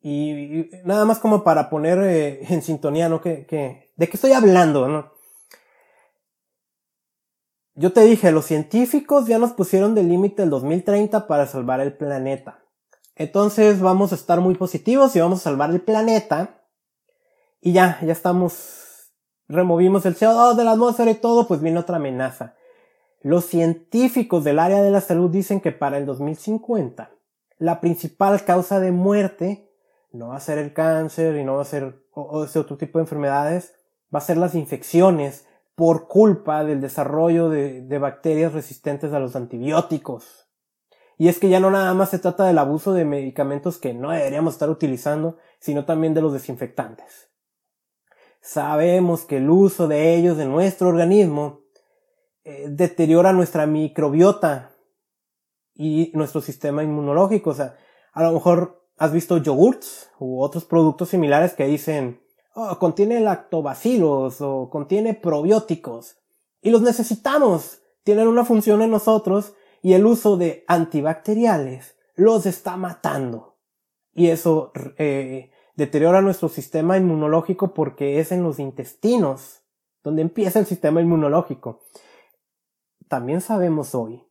Y, 0.00 0.70
nada 0.84 1.04
más 1.04 1.18
como 1.18 1.42
para 1.42 1.70
poner 1.70 1.98
eh, 1.98 2.40
en 2.48 2.62
sintonía, 2.62 3.08
¿no? 3.08 3.20
Que, 3.20 3.46
¿De 3.96 4.08
qué 4.08 4.16
estoy 4.16 4.32
hablando, 4.32 4.88
no? 4.88 5.12
Yo 7.74 7.92
te 7.92 8.00
dije, 8.00 8.32
los 8.32 8.44
científicos 8.44 9.26
ya 9.26 9.38
nos 9.38 9.52
pusieron 9.52 9.94
de 9.94 10.02
límite 10.02 10.42
el 10.42 10.50
2030 10.50 11.28
para 11.28 11.46
salvar 11.46 11.80
el 11.80 11.96
planeta. 11.96 12.64
Entonces 13.14 13.80
vamos 13.80 14.12
a 14.12 14.16
estar 14.16 14.40
muy 14.40 14.56
positivos 14.56 15.14
y 15.14 15.20
vamos 15.20 15.40
a 15.40 15.44
salvar 15.44 15.70
el 15.70 15.80
planeta. 15.80 16.57
Y 17.60 17.72
ya, 17.72 17.98
ya 18.02 18.12
estamos, 18.12 19.12
removimos 19.48 20.06
el 20.06 20.16
CO2 20.16 20.54
de 20.54 20.64
la 20.64 20.72
atmósfera 20.72 21.10
y 21.10 21.16
todo, 21.16 21.48
pues 21.48 21.60
viene 21.60 21.80
otra 21.80 21.96
amenaza. 21.96 22.54
Los 23.20 23.46
científicos 23.46 24.44
del 24.44 24.60
área 24.60 24.80
de 24.80 24.92
la 24.92 25.00
salud 25.00 25.30
dicen 25.30 25.60
que 25.60 25.72
para 25.72 25.98
el 25.98 26.06
2050, 26.06 27.10
la 27.58 27.80
principal 27.80 28.44
causa 28.44 28.78
de 28.78 28.92
muerte 28.92 29.72
no 30.12 30.28
va 30.28 30.36
a 30.36 30.40
ser 30.40 30.58
el 30.58 30.72
cáncer 30.72 31.36
y 31.36 31.44
no 31.44 31.56
va 31.56 31.62
a 31.62 31.66
ser 31.66 32.04
ese 32.44 32.58
otro 32.60 32.76
tipo 32.76 32.98
de 32.98 33.04
enfermedades, 33.04 33.74
va 34.14 34.20
a 34.20 34.22
ser 34.22 34.36
las 34.36 34.54
infecciones 34.54 35.46
por 35.74 36.06
culpa 36.06 36.64
del 36.64 36.80
desarrollo 36.80 37.50
de, 37.50 37.82
de 37.82 37.98
bacterias 37.98 38.52
resistentes 38.52 39.12
a 39.12 39.18
los 39.18 39.34
antibióticos. 39.34 40.48
Y 41.18 41.26
es 41.26 41.40
que 41.40 41.48
ya 41.48 41.58
no 41.58 41.72
nada 41.72 41.92
más 41.94 42.10
se 42.10 42.20
trata 42.20 42.44
del 42.44 42.58
abuso 42.58 42.92
de 42.92 43.04
medicamentos 43.04 43.78
que 43.78 43.92
no 43.92 44.12
deberíamos 44.12 44.54
estar 44.54 44.70
utilizando, 44.70 45.36
sino 45.58 45.84
también 45.84 46.14
de 46.14 46.22
los 46.22 46.32
desinfectantes. 46.32 47.28
Sabemos 48.48 49.26
que 49.26 49.36
el 49.36 49.50
uso 49.50 49.88
de 49.88 50.14
ellos 50.14 50.38
en 50.38 50.50
nuestro 50.50 50.88
organismo 50.88 51.60
eh, 52.44 52.64
deteriora 52.70 53.34
nuestra 53.34 53.66
microbiota 53.66 54.70
y 55.74 56.10
nuestro 56.14 56.40
sistema 56.40 56.82
inmunológico. 56.82 57.50
O 57.50 57.54
sea, 57.54 57.76
a 58.14 58.22
lo 58.22 58.32
mejor 58.32 58.88
has 58.96 59.12
visto 59.12 59.36
yogurts 59.36 60.10
u 60.18 60.40
otros 60.40 60.64
productos 60.64 61.10
similares 61.10 61.52
que 61.52 61.66
dicen, 61.66 62.22
oh, 62.54 62.78
contiene 62.78 63.20
lactobacilos 63.20 64.40
o 64.40 64.70
contiene 64.70 65.12
probióticos. 65.12 66.16
Y 66.62 66.70
los 66.70 66.80
necesitamos. 66.80 67.82
Tienen 68.02 68.28
una 68.28 68.46
función 68.46 68.80
en 68.80 68.90
nosotros 68.90 69.52
y 69.82 69.92
el 69.92 70.06
uso 70.06 70.38
de 70.38 70.64
antibacteriales 70.68 71.98
los 72.14 72.46
está 72.46 72.78
matando. 72.78 73.58
y 74.14 74.28
eso 74.28 74.72
eh, 74.96 75.50
deteriora 75.78 76.20
nuestro 76.20 76.48
sistema 76.48 76.96
inmunológico 76.96 77.72
porque 77.72 78.18
es 78.18 78.32
en 78.32 78.42
los 78.42 78.58
intestinos 78.58 79.62
donde 80.02 80.22
empieza 80.22 80.58
el 80.58 80.66
sistema 80.66 81.00
inmunológico. 81.00 81.84
También 83.06 83.40
sabemos 83.40 83.94
hoy 83.94 84.24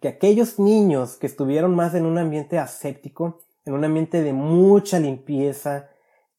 que 0.00 0.06
aquellos 0.06 0.60
niños 0.60 1.16
que 1.16 1.26
estuvieron 1.26 1.74
más 1.74 1.96
en 1.96 2.06
un 2.06 2.18
ambiente 2.18 2.56
aséptico, 2.56 3.40
en 3.64 3.74
un 3.74 3.84
ambiente 3.84 4.22
de 4.22 4.32
mucha 4.32 5.00
limpieza, 5.00 5.90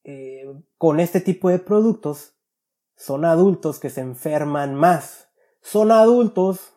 eh, 0.06 0.46
con 0.78 1.02
este 1.02 1.20
tipo 1.20 1.50
de 1.50 1.60
productos, 1.60 2.34
son 2.96 3.26
adultos 3.26 3.80
que 3.80 3.90
se 3.90 4.00
enferman 4.00 4.76
más. 4.76 5.28
Son 5.60 5.92
adultos, 5.92 6.74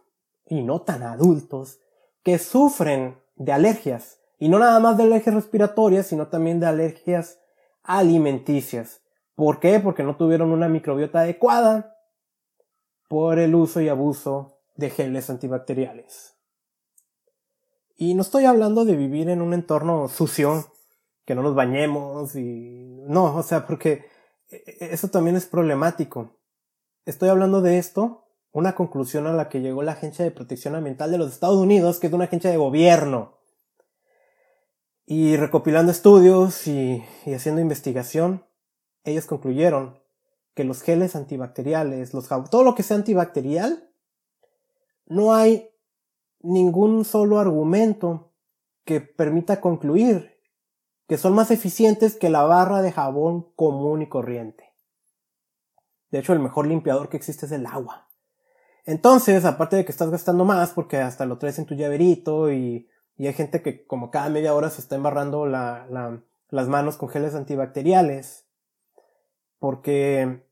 y 0.47 0.63
no 0.63 0.83
tan 0.83 1.05
adultos, 1.05 1.79
que 2.25 2.41
sufren 2.41 3.17
de 3.37 3.53
alergias. 3.53 4.19
Y 4.41 4.49
no 4.49 4.59
nada 4.59 4.81
más 4.81 4.97
de 4.97 5.05
alergias 5.05 5.37
respiratorias, 5.37 6.09
sino 6.09 6.27
también 6.27 6.59
de 6.59 6.67
alergias 6.67 7.39
alimenticias. 7.85 9.03
¿Por 9.35 9.61
qué? 9.61 9.81
Porque 9.81 10.03
no 10.03 10.17
tuvieron 10.17 10.51
una 10.51 10.69
microbiota 10.69 11.21
adecuada 11.21 11.97
por 13.09 13.39
el 13.39 13.55
uso 13.55 13.81
y 13.81 13.89
abuso 13.89 14.59
de 14.75 14.91
geles 14.91 15.31
antibacteriales. 15.31 16.35
Y 17.97 18.15
no 18.15 18.23
estoy 18.23 18.45
hablando 18.45 18.85
de 18.85 18.97
vivir 18.97 19.29
en 19.29 19.41
un 19.41 19.55
entorno 19.55 20.09
sucio, 20.09 20.73
que 21.25 21.35
no 21.35 21.43
nos 21.43 21.55
bañemos 21.55 22.35
y... 22.35 23.01
No, 23.07 23.37
o 23.37 23.43
sea, 23.43 23.67
porque 23.67 24.07
eso 24.49 25.09
también 25.09 25.37
es 25.37 25.47
problemático. 25.47 26.37
Estoy 27.07 27.29
hablando 27.29 27.61
de 27.61 27.79
esto, 27.79 28.25
una 28.53 28.75
conclusión 28.75 29.27
a 29.27 29.33
la 29.33 29.49
que 29.49 29.61
llegó 29.61 29.83
la 29.83 29.93
Agencia 29.93 30.25
de 30.25 30.31
Protección 30.31 30.75
Ambiental 30.75 31.11
de 31.11 31.19
los 31.19 31.33
Estados 31.33 31.59
Unidos, 31.59 31.99
que 31.99 32.09
es 32.09 32.13
una 32.13 32.25
agencia 32.25 32.51
de 32.51 32.57
gobierno. 32.57 33.39
Y 35.07 35.37
recopilando 35.37 35.93
estudios 35.93 36.67
y, 36.67 37.05
haciendo 37.27 37.61
investigación, 37.61 38.47
ellos 39.05 39.27
concluyeron 39.27 39.99
que 40.55 40.65
los 40.65 40.81
geles 40.81 41.15
antibacteriales, 41.15 42.15
los 42.15 42.29
todo 42.29 42.65
lo 42.65 42.75
que 42.75 42.83
sea 42.83 42.97
antibacterial, 42.97 43.91
no 45.07 45.35
hay 45.35 45.69
ningún 46.41 47.05
solo 47.05 47.39
argumento 47.39 48.33
que 48.85 49.01
permita 49.01 49.61
concluir 49.61 50.41
que 51.07 51.19
son 51.19 51.35
más 51.35 51.51
eficientes 51.51 52.17
que 52.17 52.31
la 52.31 52.45
barra 52.45 52.81
de 52.81 52.93
jabón 52.93 53.53
común 53.57 54.01
y 54.01 54.09
corriente. 54.09 54.73
De 56.11 56.21
hecho, 56.21 56.33
el 56.33 56.39
mejor 56.39 56.67
limpiador 56.67 57.11
que 57.11 57.19
existe 57.19 57.45
es 57.45 57.53
el 57.53 57.67
agua. 57.67 58.09
Entonces, 58.87 59.45
aparte 59.45 59.77
de 59.77 59.85
que 59.85 59.93
estás 59.93 60.11
gastando 60.11 60.47
más 60.47 60.71
porque 60.71 60.99
hasta 60.99 61.27
lo 61.27 61.37
traes 61.37 61.59
en 61.59 61.67
tu 61.67 61.75
llaverito 61.75 62.51
y, 62.51 62.89
y 63.17 63.27
hay 63.27 63.33
gente 63.33 63.63
que 63.63 63.87
como 63.87 64.11
cada 64.11 64.29
media 64.29 64.55
hora 64.55 64.71
se 64.71 64.81
está 64.81 64.97
embarrando 64.97 65.47
las 65.47 66.69
manos 66.69 66.97
con 66.97 67.09
geles 67.09 67.35
antibacteriales 67.35 68.47
porque 69.59 70.45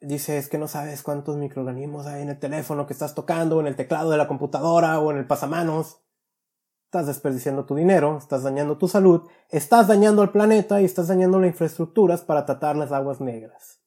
dice 0.00 0.38
es 0.38 0.48
que 0.48 0.58
no 0.58 0.68
sabes 0.68 1.02
cuántos 1.02 1.36
microorganismos 1.36 2.06
hay 2.06 2.22
en 2.22 2.28
el 2.28 2.38
teléfono 2.38 2.86
que 2.86 2.92
estás 2.92 3.14
tocando, 3.14 3.58
en 3.58 3.66
el 3.66 3.74
teclado 3.74 4.10
de 4.10 4.16
la 4.16 4.28
computadora 4.28 5.00
o 5.00 5.10
en 5.10 5.18
el 5.18 5.26
pasamanos. 5.26 6.00
Estás 6.84 7.08
desperdiciando 7.08 7.64
tu 7.66 7.74
dinero, 7.74 8.16
estás 8.16 8.44
dañando 8.44 8.78
tu 8.78 8.86
salud, 8.86 9.22
estás 9.48 9.88
dañando 9.88 10.22
al 10.22 10.30
planeta 10.30 10.80
y 10.80 10.84
estás 10.84 11.08
dañando 11.08 11.40
las 11.40 11.48
infraestructuras 11.48 12.20
para 12.20 12.46
tratar 12.46 12.76
las 12.76 12.92
aguas 12.92 13.20
negras. 13.20 13.80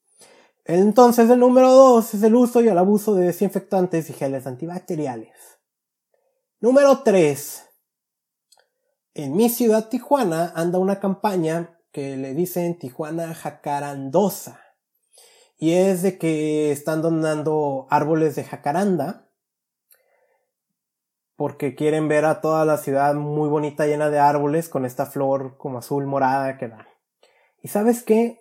Entonces 0.66 1.30
el 1.30 1.40
número 1.40 1.72
dos 1.72 2.14
es 2.14 2.24
el 2.24 2.36
uso 2.36 2.62
y 2.62 2.68
el 2.68 2.78
abuso 2.78 3.16
de 3.16 3.28
desinfectantes 3.28 4.10
y 4.10 4.14
geles 4.14 4.46
antibacteriales. 4.46 5.32
Número 6.60 7.04
3. 7.04 7.67
En 9.18 9.36
mi 9.36 9.50
ciudad 9.50 9.90
Tijuana 9.90 10.54
anda 10.54 10.78
una 10.78 11.00
campaña 11.00 11.80
que 11.92 12.18
le 12.18 12.36
dicen 12.36 12.78
Tijuana 12.78 13.34
Jacarandosa. 13.34 14.62
Y 15.58 15.74
es 15.74 16.04
de 16.04 16.20
que 16.20 16.72
están 16.72 17.02
donando 17.02 17.88
árboles 17.90 18.36
de 18.36 18.44
jacaranda 18.44 19.28
porque 21.36 21.74
quieren 21.74 22.08
ver 22.08 22.26
a 22.26 22.42
toda 22.42 22.64
la 22.64 22.78
ciudad 22.78 23.16
muy 23.16 23.50
bonita 23.50 23.88
llena 23.88 24.12
de 24.12 24.20
árboles 24.20 24.70
con 24.70 24.86
esta 24.86 25.08
flor 25.08 25.58
como 25.58 25.80
azul 25.80 26.06
morada 26.06 26.60
que 26.60 26.68
da. 26.68 26.88
Y 27.64 27.70
sabes 27.70 28.04
qué? 28.04 28.40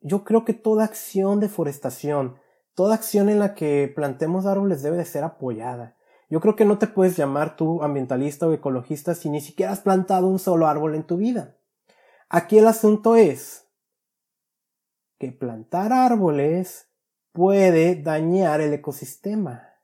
Yo 0.00 0.24
creo 0.24 0.46
que 0.46 0.54
toda 0.54 0.86
acción 0.86 1.38
de 1.38 1.50
forestación, 1.50 2.38
toda 2.74 2.94
acción 2.94 3.28
en 3.28 3.40
la 3.40 3.54
que 3.54 3.92
plantemos 3.94 4.46
árboles 4.46 4.82
debe 4.82 4.96
de 4.96 5.04
ser 5.04 5.22
apoyada. 5.22 5.98
Yo 6.30 6.40
creo 6.40 6.56
que 6.56 6.64
no 6.64 6.78
te 6.78 6.86
puedes 6.86 7.16
llamar 7.16 7.56
tú 7.56 7.82
ambientalista 7.82 8.46
o 8.46 8.52
ecologista 8.52 9.14
si 9.14 9.30
ni 9.30 9.40
siquiera 9.40 9.72
has 9.72 9.80
plantado 9.80 10.26
un 10.26 10.38
solo 10.38 10.66
árbol 10.66 10.94
en 10.94 11.04
tu 11.04 11.16
vida. 11.16 11.56
Aquí 12.28 12.58
el 12.58 12.66
asunto 12.66 13.16
es 13.16 13.66
que 15.18 15.32
plantar 15.32 15.92
árboles 15.92 16.88
puede 17.32 18.02
dañar 18.02 18.60
el 18.60 18.72
ecosistema 18.72 19.74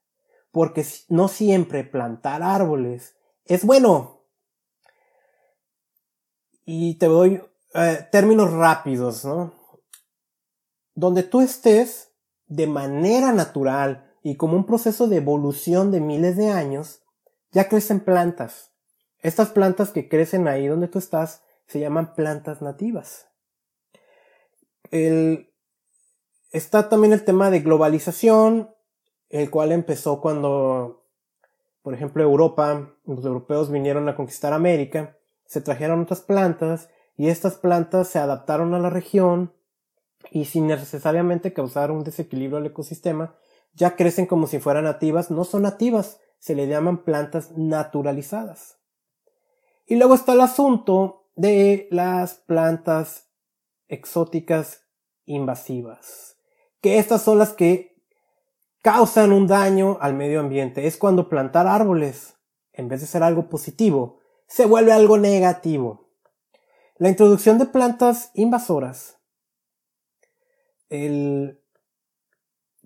porque 0.51 0.85
no 1.09 1.29
siempre 1.29 1.85
plantar 1.85 2.43
árboles 2.43 3.17
es 3.45 3.65
bueno. 3.65 4.25
Y 6.65 6.97
te 6.97 7.07
doy 7.07 7.43
eh, 7.75 8.09
términos 8.11 8.53
rápidos, 8.53 9.25
¿no? 9.25 9.53
Donde 10.95 11.23
tú 11.23 11.41
estés 11.41 12.13
de 12.47 12.67
manera 12.67 13.33
natural 13.33 14.10
y 14.23 14.37
como 14.37 14.57
un 14.57 14.67
proceso 14.67 15.07
de 15.07 15.17
evolución 15.17 15.91
de 15.91 16.01
miles 16.01 16.37
de 16.37 16.51
años, 16.51 17.03
ya 17.53 17.69
crecen 17.69 18.01
plantas. 18.01 18.73
Estas 19.19 19.51
plantas 19.51 19.91
que 19.91 20.09
crecen 20.09 20.49
ahí 20.49 20.67
donde 20.67 20.89
tú 20.89 20.99
estás 20.99 21.43
se 21.67 21.81
llaman 21.81 22.15
plantas 22.15 22.63
nativas. 22.63 23.29
El, 24.91 25.51
está 26.53 26.89
también 26.89 27.13
el 27.13 27.25
tema 27.25 27.51
de 27.51 27.61
globalización, 27.61 28.71
el 29.29 29.51
cual 29.51 29.73
empezó 29.73 30.21
cuando, 30.21 31.07
por 31.83 31.95
ejemplo, 31.95 32.23
Europa, 32.23 32.95
los 33.05 33.25
europeos 33.25 33.71
vinieron 33.71 34.09
a 34.09 34.17
conquistar 34.17 34.53
América, 34.53 35.17
se 35.47 35.61
trajeron 35.61 36.03
otras 36.03 36.21
plantas 36.21 36.89
y 37.17 37.29
estas 37.29 37.57
plantas 37.57 38.09
se 38.09 38.19
adaptaron 38.19 38.75
a 38.75 38.79
la 38.79 38.91
región 38.91 39.53
y 40.31 40.47
sin 40.47 40.67
necesariamente 40.67 41.53
causar 41.53 41.91
un 41.91 42.05
desequilibrio 42.05 42.59
al 42.59 42.67
ecosistema, 42.67 43.37
ya 43.73 43.97
crecen 43.97 44.27
como 44.27 44.47
si 44.47 44.59
fueran 44.59 44.85
nativas, 44.85 45.31
no 45.31 45.45
son 45.45 45.63
nativas, 45.63 46.19
se 46.39 46.55
le 46.55 46.67
llaman 46.67 47.05
plantas 47.05 47.57
naturalizadas. 47.57 48.79
Y 49.87 49.97
luego 49.97 50.15
está 50.15 50.33
el 50.33 50.41
asunto 50.41 51.29
de 51.37 51.89
las 51.91 52.35
plantas 52.35 53.29
exóticas 53.89 54.85
invasivas, 55.25 56.37
que 56.81 56.99
estas 56.99 57.23
son 57.23 57.39
las 57.39 57.53
que 57.53 57.91
causan 58.83 59.33
un 59.33 59.47
daño 59.47 59.99
al 60.01 60.15
medio 60.15 60.41
ambiente. 60.41 60.87
Es 60.87 60.97
cuando 60.97 61.29
plantar 61.29 61.67
árboles, 61.67 62.35
en 62.73 62.89
vez 62.89 63.01
de 63.01 63.07
ser 63.07 63.23
algo 63.23 63.49
positivo, 63.49 64.21
se 64.47 64.67
vuelve 64.67 64.93
algo 64.93 65.19
negativo. 65.19 66.11
La 66.97 67.09
introducción 67.09 67.59
de 67.59 67.67
plantas 67.67 68.31
invasoras 68.35 69.21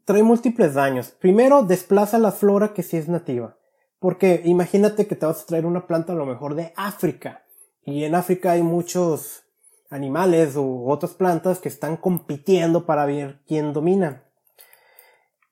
trae 0.05 0.23
múltiples 0.23 0.75
daños. 0.75 1.11
Primero, 1.11 1.63
desplaza 1.63 2.19
la 2.19 2.33
flora 2.33 2.75
que 2.75 2.83
sí 2.83 2.97
es 2.97 3.09
nativa. 3.09 3.57
Porque 3.99 4.43
imagínate 4.45 5.07
que 5.07 5.17
te 5.17 5.27
vas 5.27 5.43
a 5.43 5.47
traer 5.47 5.67
una 5.67 5.87
planta 5.87 6.13
a 6.13 6.17
lo 6.17 6.27
mejor 6.27 6.55
de 6.55 6.73
África. 6.77 7.45
Y 7.83 8.05
en 8.05 8.15
África 8.15 8.53
hay 8.53 8.63
muchos 8.63 9.45
animales 9.91 10.57
u 10.57 10.91
otras 10.91 11.15
plantas 11.15 11.59
que 11.59 11.69
están 11.69 11.97
compitiendo 11.97 12.85
para 12.85 13.07
ver 13.07 13.41
quién 13.47 13.73
domina. 13.73 14.25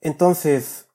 Entonces, 0.00 0.88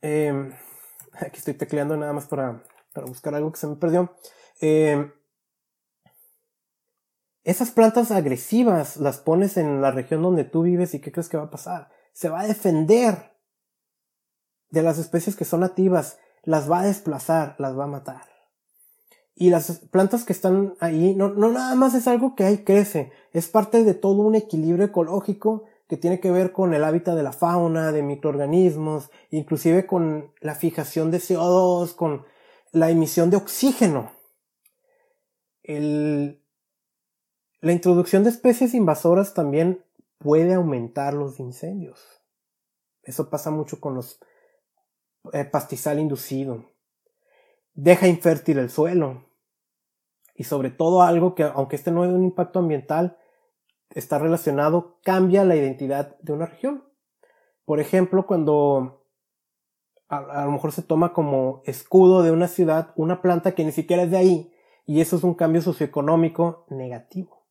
em, 0.00 0.52
aquí 1.12 1.38
estoy 1.38 1.54
tecleando 1.54 1.96
nada 1.96 2.12
más 2.12 2.26
para, 2.26 2.62
buscar 3.06 3.34
algo 3.34 3.52
que 3.52 3.58
se 3.58 3.66
me 3.66 3.76
perdió. 3.76 4.14
Em, 4.60 5.12
esas 7.44 7.70
plantas 7.72 8.10
agresivas 8.10 8.96
las 8.98 9.18
pones 9.18 9.56
en 9.56 9.80
la 9.80 9.90
región 9.90 10.22
donde 10.22 10.44
tú 10.44 10.62
vives 10.62 10.94
y 10.94 11.00
¿qué 11.00 11.10
crees 11.10 11.28
que 11.28 11.36
va 11.36 11.44
a 11.44 11.50
pasar? 11.50 11.90
Se 12.12 12.28
va 12.28 12.40
a 12.40 12.46
defender 12.46 13.32
de 14.70 14.82
las 14.82 14.98
especies 14.98 15.36
que 15.36 15.44
son 15.44 15.60
nativas, 15.60 16.18
las 16.44 16.70
va 16.70 16.80
a 16.80 16.86
desplazar, 16.86 17.56
las 17.58 17.76
va 17.76 17.84
a 17.84 17.88
matar. 17.88 18.22
Y 19.34 19.50
las 19.50 19.80
plantas 19.90 20.24
que 20.24 20.32
están 20.32 20.74
ahí, 20.78 21.14
no, 21.14 21.30
no 21.30 21.50
nada 21.50 21.74
más 21.74 21.94
es 21.94 22.06
algo 22.06 22.34
que 22.34 22.44
ahí 22.44 22.58
crece, 22.58 23.10
es 23.32 23.48
parte 23.48 23.82
de 23.82 23.94
todo 23.94 24.22
un 24.22 24.34
equilibrio 24.34 24.84
ecológico 24.86 25.64
que 25.88 25.96
tiene 25.96 26.20
que 26.20 26.30
ver 26.30 26.52
con 26.52 26.74
el 26.74 26.84
hábitat 26.84 27.16
de 27.16 27.22
la 27.22 27.32
fauna, 27.32 27.92
de 27.92 28.02
microorganismos, 28.02 29.10
inclusive 29.30 29.86
con 29.86 30.32
la 30.40 30.54
fijación 30.54 31.10
de 31.10 31.18
CO2, 31.18 31.94
con 31.94 32.24
la 32.70 32.88
emisión 32.88 33.30
de 33.30 33.36
oxígeno. 33.36 34.12
La 37.62 37.72
introducción 37.72 38.24
de 38.24 38.30
especies 38.30 38.74
invasoras 38.74 39.34
también 39.34 39.84
puede 40.18 40.54
aumentar 40.54 41.14
los 41.14 41.38
incendios. 41.38 42.20
Eso 43.04 43.30
pasa 43.30 43.52
mucho 43.52 43.80
con 43.80 43.94
los 43.94 44.20
eh, 45.32 45.44
pastizal 45.44 46.00
inducido. 46.00 46.72
Deja 47.72 48.08
infértil 48.08 48.58
el 48.58 48.68
suelo. 48.68 49.24
y 50.34 50.44
sobre 50.44 50.70
todo 50.70 51.02
algo 51.02 51.34
que, 51.36 51.44
aunque 51.44 51.76
este 51.76 51.92
no 51.92 52.04
es 52.04 52.10
un 52.10 52.24
impacto 52.24 52.58
ambiental, 52.58 53.18
está 53.90 54.18
relacionado, 54.18 54.98
cambia 55.04 55.44
la 55.44 55.54
identidad 55.54 56.18
de 56.20 56.32
una 56.32 56.46
región. 56.46 56.82
Por 57.64 57.78
ejemplo, 57.78 58.26
cuando 58.26 59.06
a, 60.08 60.44
lo 60.46 60.50
mejor 60.50 60.72
se 60.72 60.82
toma 60.82 61.12
como 61.12 61.62
escudo 61.64 62.22
de 62.22 62.32
una 62.32 62.48
ciudad 62.48 62.92
una 62.96 63.22
planta 63.22 63.54
que 63.54 63.64
ni 63.64 63.72
siquiera 63.72 64.02
es 64.02 64.10
de 64.10 64.16
ahí, 64.16 64.52
y 64.84 65.00
eso 65.00 65.14
es 65.14 65.22
un 65.22 65.34
cambio 65.34 65.62
socioeconómico 65.62 66.66
negativo. 66.70 67.41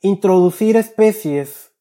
Introducir 0.00 0.76
especies 0.76 1.72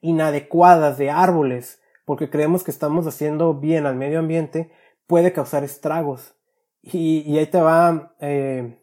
inadecuadas 0.00 0.98
de 0.98 1.10
árboles 1.10 1.80
porque 2.04 2.30
creemos 2.30 2.64
que 2.64 2.70
estamos 2.70 3.06
haciendo 3.06 3.54
bien 3.54 3.86
al 3.86 3.96
medio 3.96 4.18
ambiente 4.18 4.72
puede 5.06 5.32
causar 5.32 5.64
estragos. 5.64 6.34
Y, 6.82 7.36
ahí 7.36 7.46
te 7.46 7.60
va 7.60 8.14
eh, 8.20 8.78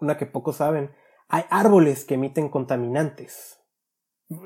una 0.00 0.16
que 0.16 0.26
pocos 0.26 0.56
saben. 0.56 0.90
Hay 1.28 1.44
árboles 1.50 2.04
que 2.04 2.14
emiten 2.14 2.48
contaminantes. 2.48 3.60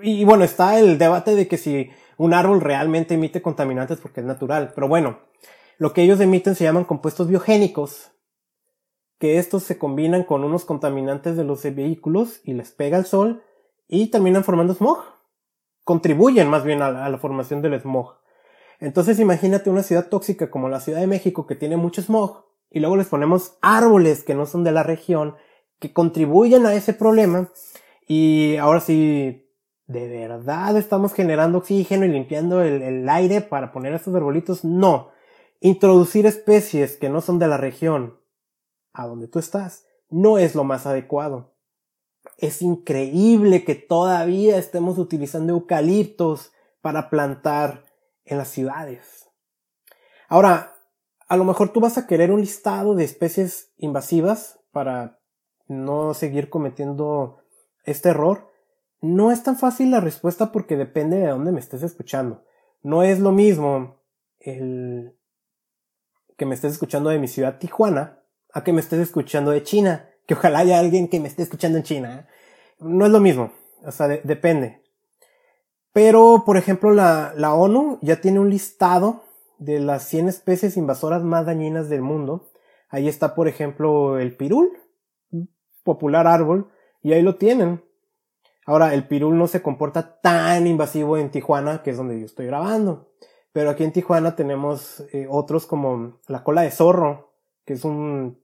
Y, 0.02 0.24
bueno, 0.24 0.44
está 0.44 0.78
el 0.78 0.98
debate 0.98 1.34
de 1.34 1.48
que 1.48 1.56
si 1.56 1.90
un 2.18 2.34
árbol 2.34 2.60
realmente 2.60 3.14
emite 3.14 3.40
contaminantes 3.40 3.98
porque 3.98 4.20
es 4.20 4.26
natural. 4.26 4.72
Pero 4.74 4.88
bueno, 4.88 5.20
lo 5.78 5.92
que 5.92 6.02
ellos 6.02 6.20
emiten 6.20 6.54
se 6.54 6.64
llaman 6.64 6.84
compuestos 6.84 7.28
biogénicos, 7.28 8.10
que 9.20 9.38
estos 9.38 9.62
se 9.62 9.78
combinan 9.78 10.24
con 10.24 10.42
unos 10.42 10.64
contaminantes 10.64 11.37
de 11.37 11.44
los 11.44 11.62
vehículos 11.62 12.40
y 12.42 12.54
les 12.54 12.72
pega 12.72 12.98
el 12.98 13.04
sol 13.04 13.44
y 13.87 14.09
terminan 14.09 14.42
formando 14.42 14.74
smog. 14.74 14.98
Contribuyen 15.85 16.48
más 16.48 16.64
bien 16.64 16.83
a 16.83 17.09
la 17.09 17.18
formación 17.18 17.62
del 17.62 17.80
smog. 17.80 18.20
Entonces 18.80 19.20
imagínate 19.20 19.68
una 19.68 19.83
ciudad 19.83 20.09
tóxica 20.09 20.50
como 20.50 20.70
la 20.70 20.80
Ciudad 20.80 21.00
de 21.00 21.06
México 21.06 21.46
que 21.46 21.54
tiene 21.54 21.76
mucho 21.76 22.00
smog 22.00 22.46
y 22.70 22.80
luego 22.80 22.96
les 22.96 23.09
ponemos 23.09 23.59
árboles 23.61 24.24
que 24.24 24.35
no 24.35 24.46
son 24.46 24.64
de 24.64 24.72
la 24.72 24.83
región 24.83 25.37
que 25.78 25.92
contribuyen 25.92 26.64
a 26.64 26.74
ese 26.74 26.94
problema 26.94 27.50
y 28.09 28.56
ahora 28.56 28.80
sí 28.80 29.46
de 29.87 30.09
verdad 30.09 30.76
estamos 30.76 31.12
generando 31.12 31.59
oxígeno 31.59 32.06
y 32.06 32.09
limpiando 32.09 32.62
el, 32.62 33.09
aire 33.09 33.42
para 33.42 33.70
poner 33.72 33.92
estos 33.92 34.14
arbolitos 34.14 34.64
no 34.64 35.11
introducir 35.61 36.24
especies 36.24 36.96
que 36.96 37.11
no 37.11 37.20
son 37.20 37.38
de 37.38 37.48
la 37.48 37.59
región 37.59 38.19
a 38.92 39.07
donde 39.07 39.29
tú 39.29 39.38
estás 39.38 39.85
no 40.09 40.38
es 40.38 40.55
lo 40.55 40.64
más 40.64 40.87
adecuado 40.87 41.55
es 42.38 42.62
increíble 42.62 43.64
que 43.64 43.74
todavía 43.74 44.57
estemos 44.57 44.98
utilizando 44.98 45.53
eucaliptos 45.53 46.53
para 46.81 47.11
plantar 47.11 47.85
en 48.24 48.38
las 48.38 48.48
ciudades. 48.48 49.29
Ahora, 50.29 50.74
a 51.29 51.37
lo 51.37 51.44
mejor 51.44 51.70
tú 51.70 51.81
vas 51.81 51.98
a 51.98 52.07
querer 52.07 52.33
un 52.33 52.40
listado 52.40 52.94
de 52.94 53.05
especies 53.05 53.72
invasivas 53.76 54.61
para 54.72 55.20
no 55.68 56.14
seguir 56.14 56.50
cometiendo 56.50 57.42
este 57.85 58.11
error. 58.11 58.50
No 59.00 59.31
es 59.31 59.42
tan 59.42 59.57
fácil 59.57 59.90
la 59.90 60.00
respuesta 60.00 60.53
porque 60.53 60.76
depende 60.76 61.18
de 61.18 61.29
dónde 61.29 61.53
me 61.53 61.61
estés 61.61 61.83
escuchando. 61.83 62.44
No 62.83 63.03
es 63.03 63.20
lo 63.20 63.33
mismo 63.33 64.00
el 64.38 65.16
que 66.37 66.46
me 66.46 66.55
estés 66.55 66.72
escuchando 66.72 67.11
de 67.11 67.18
mi 67.18 67.29
ciudad 67.29 67.59
Tijuana 67.59 68.19
a 68.52 68.64
que 68.64 68.72
me 68.72 68.80
estés 68.80 69.00
escuchando 69.00 69.50
de 69.50 69.62
China. 69.62 70.08
Que 70.26 70.34
ojalá 70.34 70.60
haya 70.60 70.78
alguien 70.78 71.08
que 71.08 71.20
me 71.20 71.28
esté 71.28 71.42
escuchando 71.42 71.78
en 71.78 71.84
China. 71.84 72.28
No 72.78 73.06
es 73.06 73.12
lo 73.12 73.20
mismo. 73.20 73.52
O 73.84 73.92
sea, 73.92 74.08
depende. 74.08 74.82
Pero, 75.92 76.44
por 76.46 76.56
ejemplo, 76.56 76.92
la, 76.92 77.32
la 77.36 77.54
ONU 77.54 77.98
ya 78.02 78.20
tiene 78.20 78.38
un 78.38 78.50
listado 78.50 79.24
de 79.58 79.80
las 79.80 80.04
100 80.04 80.28
especies 80.28 80.76
invasoras 80.76 81.22
más 81.22 81.46
dañinas 81.46 81.88
del 81.88 82.02
mundo. 82.02 82.50
Ahí 82.88 83.08
está, 83.08 83.34
por 83.34 83.48
ejemplo, 83.48 84.18
el 84.18 84.36
pirul, 84.36 84.70
popular 85.84 86.26
árbol, 86.26 86.70
y 87.02 87.12
ahí 87.12 87.22
lo 87.22 87.36
tienen. 87.36 87.84
Ahora, 88.66 88.94
el 88.94 89.06
pirul 89.06 89.36
no 89.36 89.46
se 89.46 89.62
comporta 89.62 90.20
tan 90.20 90.66
invasivo 90.66 91.16
en 91.16 91.30
Tijuana, 91.30 91.82
que 91.82 91.90
es 91.90 91.96
donde 91.96 92.18
yo 92.18 92.26
estoy 92.26 92.46
grabando. 92.46 93.10
Pero 93.52 93.70
aquí 93.70 93.84
en 93.84 93.92
Tijuana 93.92 94.36
tenemos 94.36 95.00
eh, 95.12 95.26
otros 95.28 95.66
como 95.66 96.20
la 96.26 96.44
cola 96.44 96.62
de 96.62 96.70
zorro, 96.70 97.29
que 97.70 97.74
es 97.74 97.85
un, 97.85 98.37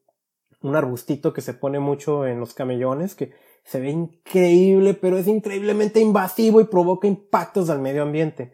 un 0.63 0.77
arbustito 0.77 1.33
que 1.33 1.41
se 1.41 1.53
pone 1.53 1.81
mucho 1.81 2.29
en 2.29 2.39
los 2.39 2.55
camellones, 2.55 3.17
que 3.17 3.33
se 3.65 3.81
ve 3.81 3.91
increíble, 3.91 4.95
pero 4.95 5.19
es 5.19 5.27
increíblemente 5.27 5.99
invasivo 5.99 6.61
y 6.61 6.67
provoca 6.67 7.09
impactos 7.09 7.69
al 7.69 7.81
medio 7.81 8.05
ambiente. 8.05 8.53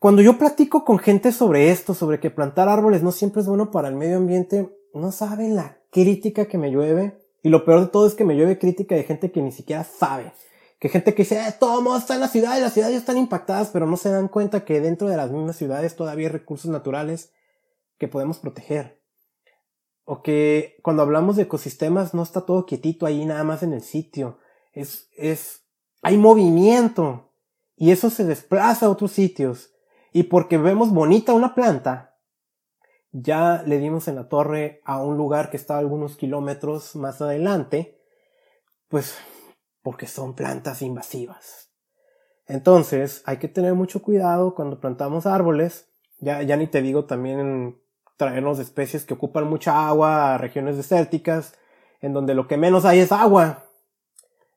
Cuando 0.00 0.22
yo 0.22 0.38
platico 0.38 0.84
con 0.84 0.98
gente 0.98 1.30
sobre 1.30 1.70
esto, 1.70 1.94
sobre 1.94 2.18
que 2.18 2.32
plantar 2.32 2.68
árboles 2.68 3.04
no 3.04 3.12
siempre 3.12 3.42
es 3.42 3.46
bueno 3.46 3.70
para 3.70 3.86
el 3.86 3.94
medio 3.94 4.16
ambiente, 4.16 4.76
no 4.92 5.12
saben 5.12 5.54
la 5.54 5.78
crítica 5.92 6.46
que 6.46 6.58
me 6.58 6.72
llueve. 6.72 7.16
Y 7.44 7.48
lo 7.48 7.64
peor 7.64 7.82
de 7.82 7.86
todo 7.86 8.08
es 8.08 8.14
que 8.14 8.24
me 8.24 8.34
llueve 8.34 8.58
crítica 8.58 8.96
de 8.96 9.04
gente 9.04 9.30
que 9.30 9.40
ni 9.40 9.52
siquiera 9.52 9.84
sabe. 9.84 10.32
Que 10.80 10.88
gente 10.88 11.14
que 11.14 11.22
dice, 11.22 11.38
eh, 11.38 11.54
todo 11.60 11.80
mundo 11.80 11.96
está 11.96 12.14
en 12.14 12.20
la 12.22 12.28
ciudad 12.28 12.58
y 12.58 12.60
las 12.60 12.72
ciudades 12.72 12.96
están 12.96 13.18
impactadas, 13.18 13.68
pero 13.68 13.86
no 13.86 13.96
se 13.96 14.10
dan 14.10 14.26
cuenta 14.26 14.64
que 14.64 14.80
dentro 14.80 15.08
de 15.08 15.16
las 15.16 15.30
mismas 15.30 15.54
ciudades 15.54 15.94
todavía 15.94 16.26
hay 16.26 16.32
recursos 16.32 16.72
naturales 16.72 17.32
que 17.98 18.08
podemos 18.08 18.40
proteger 18.40 18.99
o 20.12 20.22
que 20.24 20.76
cuando 20.82 21.02
hablamos 21.04 21.36
de 21.36 21.44
ecosistemas 21.44 22.14
no 22.14 22.24
está 22.24 22.40
todo 22.40 22.66
quietito 22.66 23.06
ahí 23.06 23.24
nada 23.24 23.44
más 23.44 23.62
en 23.62 23.72
el 23.72 23.80
sitio. 23.80 24.40
Es, 24.72 25.08
es, 25.16 25.68
hay 26.02 26.18
movimiento 26.18 27.32
y 27.76 27.92
eso 27.92 28.10
se 28.10 28.24
desplaza 28.24 28.86
a 28.86 28.90
otros 28.90 29.12
sitios. 29.12 29.72
Y 30.12 30.24
porque 30.24 30.58
vemos 30.58 30.90
bonita 30.90 31.32
una 31.32 31.54
planta, 31.54 32.18
ya 33.12 33.62
le 33.64 33.78
dimos 33.78 34.08
en 34.08 34.16
la 34.16 34.28
torre 34.28 34.82
a 34.84 35.00
un 35.00 35.16
lugar 35.16 35.48
que 35.48 35.56
está 35.56 35.78
algunos 35.78 36.16
kilómetros 36.16 36.96
más 36.96 37.22
adelante, 37.22 38.02
pues 38.88 39.14
porque 39.80 40.08
son 40.08 40.34
plantas 40.34 40.82
invasivas. 40.82 41.70
Entonces, 42.48 43.22
hay 43.26 43.36
que 43.36 43.46
tener 43.46 43.74
mucho 43.74 44.02
cuidado 44.02 44.56
cuando 44.56 44.80
plantamos 44.80 45.26
árboles. 45.26 45.88
Ya, 46.18 46.42
ya 46.42 46.56
ni 46.56 46.66
te 46.66 46.82
digo 46.82 47.04
también 47.04 47.80
traernos 48.20 48.58
especies 48.58 49.06
que 49.06 49.14
ocupan 49.14 49.48
mucha 49.48 49.88
agua 49.88 50.34
a 50.34 50.38
regiones 50.38 50.76
desérticas, 50.76 51.54
en 52.02 52.12
donde 52.12 52.34
lo 52.34 52.46
que 52.46 52.58
menos 52.58 52.84
hay 52.84 52.98
es 52.98 53.12
agua. 53.12 53.64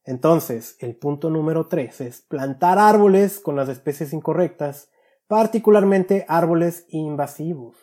Entonces, 0.04 0.76
el 0.80 0.98
punto 0.98 1.30
número 1.30 1.68
3 1.68 2.02
es 2.02 2.20
plantar 2.24 2.78
árboles 2.78 3.40
con 3.40 3.56
las 3.56 3.70
especies 3.70 4.12
incorrectas, 4.12 4.90
particularmente 5.28 6.26
árboles 6.28 6.86
invasivos. 6.90 7.78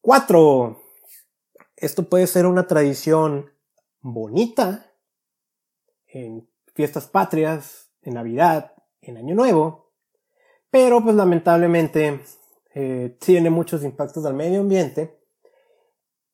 4. 0.00 0.80
Esto 1.74 2.08
puede 2.08 2.28
ser 2.28 2.46
una 2.46 2.68
tradición 2.68 3.50
bonita 4.02 4.86
en 6.06 6.48
fiestas 6.76 7.08
patrias, 7.08 7.90
en 8.02 8.14
Navidad, 8.14 8.72
en 9.00 9.16
Año 9.16 9.34
Nuevo, 9.34 9.90
pero 10.70 11.02
pues 11.02 11.16
lamentablemente 11.16 12.20
eh, 12.74 13.16
tiene 13.20 13.50
muchos 13.50 13.84
impactos 13.84 14.26
al 14.26 14.34
medio 14.34 14.60
ambiente, 14.60 15.18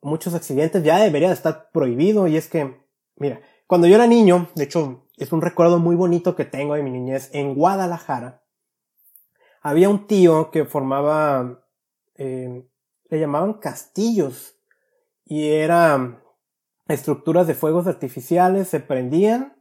muchos 0.01 0.35
accidentes, 0.35 0.83
ya 0.83 0.99
debería 0.99 1.33
estar 1.33 1.71
prohibido. 1.71 2.27
Y 2.27 2.37
es 2.37 2.49
que, 2.49 2.85
mira, 3.17 3.41
cuando 3.67 3.87
yo 3.87 3.95
era 3.95 4.07
niño, 4.07 4.49
de 4.55 4.65
hecho 4.65 5.07
es 5.17 5.33
un 5.33 5.43
recuerdo 5.43 5.79
muy 5.79 5.97
bonito 5.97 6.35
que 6.35 6.47
tengo 6.47 6.75
de 6.75 6.83
mi 6.83 6.91
niñez, 6.91 7.31
en 7.35 7.55
Guadalajara, 7.55 8.43
había 9.61 9.91
un 9.91 10.07
tío 10.07 10.51
que 10.51 10.65
formaba, 10.65 11.63
eh, 12.17 12.67
le 13.11 13.21
llamaban 13.21 13.55
castillos 13.55 14.55
y 15.27 15.51
eran 15.51 16.23
estructuras 16.89 17.47
de 17.47 17.55
fuegos 17.55 17.87
artificiales, 17.87 18.69
se 18.69 18.81
prendían, 18.81 19.55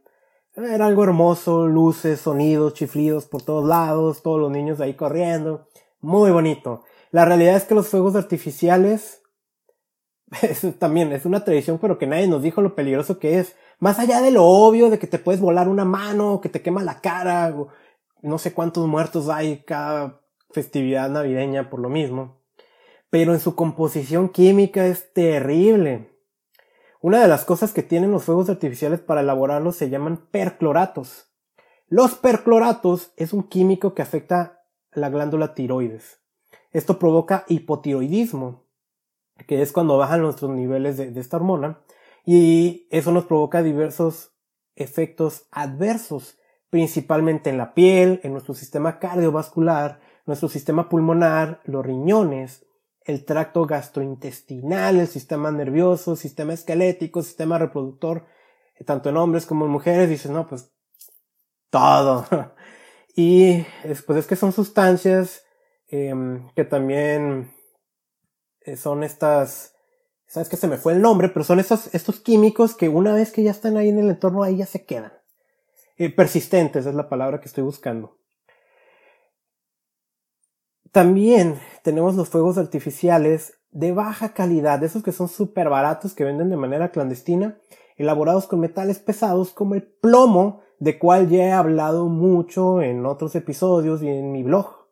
era 0.54 0.86
algo 0.86 1.04
hermoso, 1.04 1.66
luces, 1.66 2.20
sonidos, 2.20 2.74
chiflidos 2.74 3.26
por 3.26 3.42
todos 3.42 3.68
lados, 3.68 4.22
todos 4.22 4.40
los 4.40 4.50
niños 4.50 4.80
ahí 4.80 4.94
corriendo, 4.94 5.68
muy 6.00 6.30
bonito. 6.30 6.84
La 7.10 7.24
realidad 7.24 7.56
es 7.56 7.64
que 7.64 7.74
los 7.74 7.88
fuegos 7.88 8.16
artificiales 8.16 9.22
también 10.78 11.12
es 11.12 11.24
una 11.24 11.44
tradición, 11.44 11.78
pero 11.78 11.98
que 11.98 12.06
nadie 12.06 12.28
nos 12.28 12.42
dijo 12.42 12.62
lo 12.62 12.74
peligroso 12.74 13.18
que 13.18 13.38
es. 13.38 13.56
Más 13.78 13.98
allá 13.98 14.20
de 14.20 14.30
lo 14.30 14.44
obvio 14.44 14.90
de 14.90 14.98
que 14.98 15.06
te 15.06 15.18
puedes 15.18 15.40
volar 15.40 15.68
una 15.68 15.84
mano, 15.84 16.40
que 16.40 16.48
te 16.48 16.62
quema 16.62 16.82
la 16.82 17.00
cara, 17.00 17.54
no 18.22 18.38
sé 18.38 18.52
cuántos 18.52 18.86
muertos 18.86 19.28
hay 19.28 19.62
cada 19.64 20.20
festividad 20.50 21.08
navideña 21.08 21.70
por 21.70 21.80
lo 21.80 21.88
mismo. 21.88 22.40
Pero 23.08 23.32
en 23.32 23.40
su 23.40 23.54
composición 23.54 24.28
química 24.28 24.86
es 24.86 25.12
terrible. 25.12 26.10
Una 27.00 27.20
de 27.20 27.28
las 27.28 27.44
cosas 27.44 27.72
que 27.72 27.82
tienen 27.82 28.10
los 28.10 28.24
fuegos 28.24 28.50
artificiales 28.50 29.00
para 29.00 29.22
elaborarlos 29.22 29.76
se 29.76 29.88
llaman 29.88 30.28
percloratos. 30.30 31.32
Los 31.88 32.14
percloratos 32.14 33.12
es 33.16 33.32
un 33.32 33.42
químico 33.42 33.94
que 33.94 34.02
afecta 34.02 34.59
la 34.92 35.08
glándula 35.10 35.54
tiroides. 35.54 36.20
Esto 36.72 36.98
provoca 36.98 37.44
hipotiroidismo, 37.48 38.64
que 39.46 39.62
es 39.62 39.72
cuando 39.72 39.96
bajan 39.98 40.22
nuestros 40.22 40.50
niveles 40.50 40.96
de, 40.96 41.18
esta 41.18 41.36
hormona, 41.36 41.80
y 42.24 42.86
eso 42.90 43.12
nos 43.12 43.24
provoca 43.24 43.62
diversos 43.62 44.34
efectos 44.76 45.46
adversos, 45.50 46.38
principalmente 46.68 47.50
en 47.50 47.58
la 47.58 47.74
piel, 47.74 48.20
en 48.22 48.32
nuestro 48.32 48.54
sistema 48.54 48.98
cardiovascular, 48.98 50.00
nuestro 50.26 50.48
sistema 50.48 50.88
pulmonar, 50.88 51.60
los 51.64 51.84
riñones, 51.84 52.66
el 53.02 53.24
tracto 53.24 53.66
gastrointestinal, 53.66 55.00
el 55.00 55.08
sistema 55.08 55.50
nervioso, 55.50 56.14
sistema 56.14 56.52
esquelético, 56.52 57.22
sistema 57.22 57.58
reproductor, 57.58 58.26
tanto 58.86 59.08
en 59.08 59.16
hombres 59.16 59.46
como 59.46 59.64
en 59.64 59.72
mujeres, 59.72 60.08
dices, 60.08 60.30
no, 60.30 60.46
pues 60.46 60.72
todo. 61.70 62.26
y 63.22 63.66
pues 64.06 64.20
es 64.20 64.26
que 64.26 64.34
son 64.34 64.52
sustancias 64.52 65.44
em, 65.88 66.48
que 66.54 66.64
también 66.64 67.52
eh, 68.62 68.76
son 68.76 69.02
estas, 69.02 69.74
sabes 70.26 70.48
que 70.48 70.56
se 70.56 70.66
me 70.66 70.78
fue 70.78 70.94
el 70.94 71.02
nombre, 71.02 71.28
pero 71.28 71.44
son 71.44 71.60
estos, 71.60 71.94
estos 71.94 72.20
químicos 72.20 72.74
que 72.74 72.88
una 72.88 73.12
vez 73.12 73.30
que 73.30 73.42
ya 73.42 73.50
están 73.50 73.76
ahí 73.76 73.90
en 73.90 73.98
el 73.98 74.08
entorno, 74.08 74.42
ahí 74.42 74.56
ya 74.56 74.64
se 74.64 74.86
quedan. 74.86 75.12
Eh, 75.98 76.08
persistentes 76.08 76.86
es 76.86 76.94
la 76.94 77.10
palabra 77.10 77.40
que 77.40 77.48
estoy 77.48 77.62
buscando. 77.62 78.16
También 80.90 81.60
tenemos 81.82 82.14
los 82.14 82.30
fuegos 82.30 82.56
artificiales 82.56 83.58
de 83.70 83.92
baja 83.92 84.32
calidad, 84.32 84.82
esos 84.82 85.02
que 85.02 85.12
son 85.12 85.28
súper 85.28 85.68
baratos, 85.68 86.14
que 86.14 86.24
venden 86.24 86.48
de 86.48 86.56
manera 86.56 86.90
clandestina, 86.90 87.60
elaborados 88.02 88.46
con 88.46 88.60
metales 88.60 88.98
pesados 88.98 89.52
como 89.52 89.74
el 89.74 89.82
plomo, 89.82 90.62
de 90.78 90.98
cual 90.98 91.28
ya 91.28 91.44
he 91.44 91.52
hablado 91.52 92.06
mucho 92.06 92.80
en 92.80 93.04
otros 93.04 93.34
episodios 93.34 94.02
y 94.02 94.08
en 94.08 94.32
mi 94.32 94.42
blog. 94.42 94.86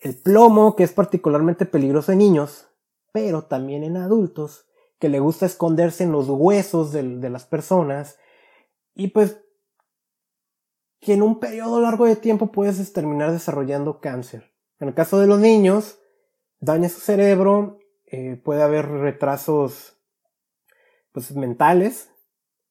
El 0.00 0.14
plomo, 0.16 0.76
que 0.76 0.84
es 0.84 0.92
particularmente 0.92 1.66
peligroso 1.66 2.12
en 2.12 2.18
niños, 2.18 2.68
pero 3.10 3.42
también 3.42 3.82
en 3.82 3.96
adultos, 3.96 4.66
que 5.00 5.08
le 5.08 5.18
gusta 5.18 5.46
esconderse 5.46 6.04
en 6.04 6.12
los 6.12 6.28
huesos 6.28 6.92
de, 6.92 7.02
las 7.30 7.46
personas, 7.46 8.16
y 8.94 9.08
pues 9.08 9.40
que 11.00 11.14
en 11.14 11.22
un 11.22 11.40
periodo 11.40 11.80
largo 11.80 12.06
de 12.06 12.14
tiempo 12.14 12.52
puedes 12.52 12.92
terminar 12.92 13.32
desarrollando 13.32 14.00
cáncer. 14.00 14.52
En 14.78 14.86
el 14.86 14.94
caso 14.94 15.18
de 15.18 15.26
los 15.26 15.40
niños, 15.40 15.98
daña 16.60 16.88
su 16.88 17.00
cerebro, 17.00 17.78
eh, 18.06 18.40
puede 18.42 18.62
haber 18.62 18.88
retrasos 18.88 19.93
pues, 21.14 21.34
mentales, 21.34 22.10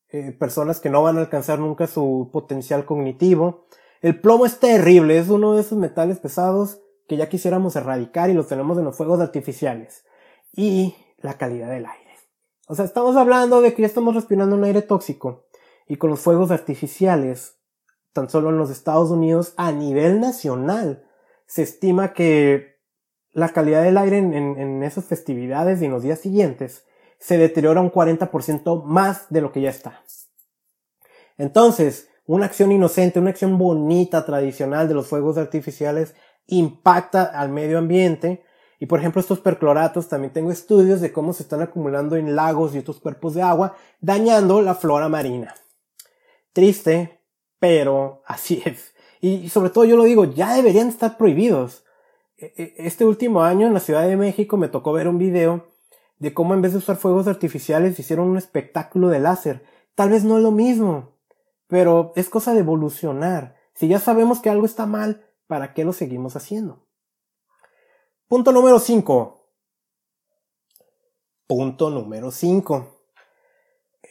eh, 0.09 0.31
personas 0.31 0.79
que 0.79 0.89
no 0.89 1.01
van 1.01 1.17
a 1.17 1.21
alcanzar 1.21 1.57
nunca 1.57 1.87
su 1.87 2.29
potencial 2.31 2.85
cognitivo. 2.85 3.65
El 4.01 4.19
plomo 4.19 4.45
es 4.45 4.59
terrible, 4.59 5.17
es 5.17 5.29
uno 5.29 5.55
de 5.55 5.61
esos 5.61 5.79
metales 5.79 6.19
pesados 6.19 6.81
que 7.07 7.17
ya 7.17 7.29
quisiéramos 7.29 7.75
erradicar 7.75 8.29
y 8.29 8.33
los 8.33 8.47
tenemos 8.47 8.77
en 8.77 8.83
los 8.83 8.97
fuegos 8.97 9.21
artificiales. 9.21 10.05
Y 10.51 10.93
la 11.17 11.37
calidad 11.37 11.69
del 11.69 11.85
aire. 11.85 12.11
O 12.67 12.75
sea, 12.75 12.85
estamos 12.85 13.15
hablando 13.15 13.61
de 13.61 13.73
que 13.73 13.81
ya 13.81 13.87
estamos 13.87 14.13
respirando 14.13 14.55
un 14.55 14.63
aire 14.65 14.81
tóxico 14.81 15.47
y 15.87 15.95
con 15.95 16.09
los 16.09 16.19
fuegos 16.19 16.51
artificiales, 16.51 17.57
tan 18.11 18.29
solo 18.29 18.49
en 18.49 18.57
los 18.57 18.69
Estados 18.69 19.09
Unidos, 19.09 19.53
a 19.57 19.71
nivel 19.71 20.19
nacional, 20.19 21.05
se 21.45 21.63
estima 21.63 22.13
que 22.13 22.73
la 23.31 23.49
calidad 23.49 23.83
del 23.83 23.97
aire 23.97 24.17
en, 24.17 24.83
esas 24.83 25.05
festividades 25.05 25.81
y 25.81 25.85
en 25.85 25.91
los 25.91 26.03
días 26.03 26.19
siguientes 26.19 26.85
se 27.23 27.37
deteriora 27.37 27.79
un 27.79 27.89
40% 27.89 28.83
más 28.83 29.27
de 29.29 29.39
lo 29.39 29.53
que 29.53 29.61
ya 29.61 29.69
está. 29.69 30.03
Entonces, 31.37 32.09
una 32.25 32.47
acción 32.47 32.73
inocente, 32.73 33.21
una 33.21 33.29
acción 33.29 33.57
bonita, 33.57 34.25
tradicional 34.25 34.89
de 34.89 34.93
los 34.93 35.07
fuegos 35.07 35.37
artificiales 35.37 36.15
impacta 36.47 37.23
al 37.23 37.47
medio 37.47 37.77
ambiente. 37.77 38.43
Y 38.77 38.87
por 38.87 38.99
ejemplo, 38.99 39.21
estos 39.21 39.39
percloratos, 39.39 40.09
también 40.09 40.33
tengo 40.33 40.51
estudios 40.51 40.99
de 40.99 41.13
cómo 41.13 41.31
se 41.31 41.43
están 41.43 41.61
acumulando 41.61 42.17
en 42.17 42.35
lagos 42.35 42.75
y 42.75 42.79
otros 42.79 42.99
cuerpos 42.99 43.35
de 43.35 43.41
agua, 43.41 43.77
dañando 44.01 44.61
la 44.61 44.75
flora 44.75 45.07
marina. 45.07 45.55
Triste, 46.51 47.21
pero 47.57 48.21
así 48.25 48.61
es. 48.65 48.93
Y 49.21 49.47
sobre 49.47 49.69
todo 49.69 49.85
yo 49.85 49.95
lo 49.95 50.03
digo, 50.03 50.25
ya 50.25 50.55
deberían 50.55 50.89
estar 50.89 51.15
prohibidos. 51.15 51.85
E, 52.37 52.53
e, 52.57 52.73
este 52.79 53.05
último 53.05 53.43
año 53.43 53.65
en 53.65 53.73
la 53.73 53.79
Ciudad 53.79 54.05
de 54.05 54.17
México 54.17 54.57
me 54.57 54.67
tocó 54.67 54.91
ver 54.91 55.07
un 55.07 55.17
video 55.17 55.72
de 56.23 56.33
cómo 56.33 56.53
en 56.53 56.61
vez 56.61 56.71
de 56.71 56.77
usar 56.77 56.95
fuegos 56.95 57.27
artificiales 57.27 57.99
hicieron 57.99 58.29
un 58.29 58.37
espectáculo 58.37 59.09
de 59.09 59.19
láser. 59.19 59.65
Tal 59.93 60.09
vez 60.09 60.23
no 60.23 60.37
es 60.37 60.43
lo 60.43 60.51
mismo, 60.51 61.17
pero 61.67 62.13
es 62.15 62.29
cosa 62.29 62.53
de 62.53 62.61
evolucionar. 62.61 63.57
Si 63.73 63.89
ya 63.89 63.99
sabemos 63.99 64.39
que 64.39 64.49
algo 64.49 64.65
está 64.65 64.85
mal, 64.85 65.29
¿para 65.47 65.73
qué 65.73 65.83
lo 65.83 65.91
seguimos 65.91 66.37
haciendo? 66.37 66.87
Punto 68.29 68.53
número 68.53 68.79
5. 68.79 69.49
Punto 71.45 71.89
número 71.89 72.31
5. 72.31 73.01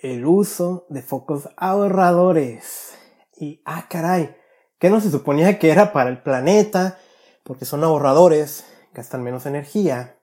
El 0.03 0.27
uso 0.27 0.85
de 0.91 1.01
focos 1.01 1.49
ahorradores. 1.57 2.95
Y, 3.39 3.63
ah, 3.65 3.87
caray, 3.89 4.37
que 4.79 4.91
no 4.91 5.01
se 5.01 5.11
suponía 5.11 5.59
que 5.59 5.71
era 5.71 5.95
para 5.95 6.11
el 6.11 6.23
planeta, 6.23 6.99
porque 7.43 7.65
son 7.65 7.85
ahorradores, 7.85 8.67
gastan 8.93 9.23
menos 9.23 9.47
energía. 9.47 10.19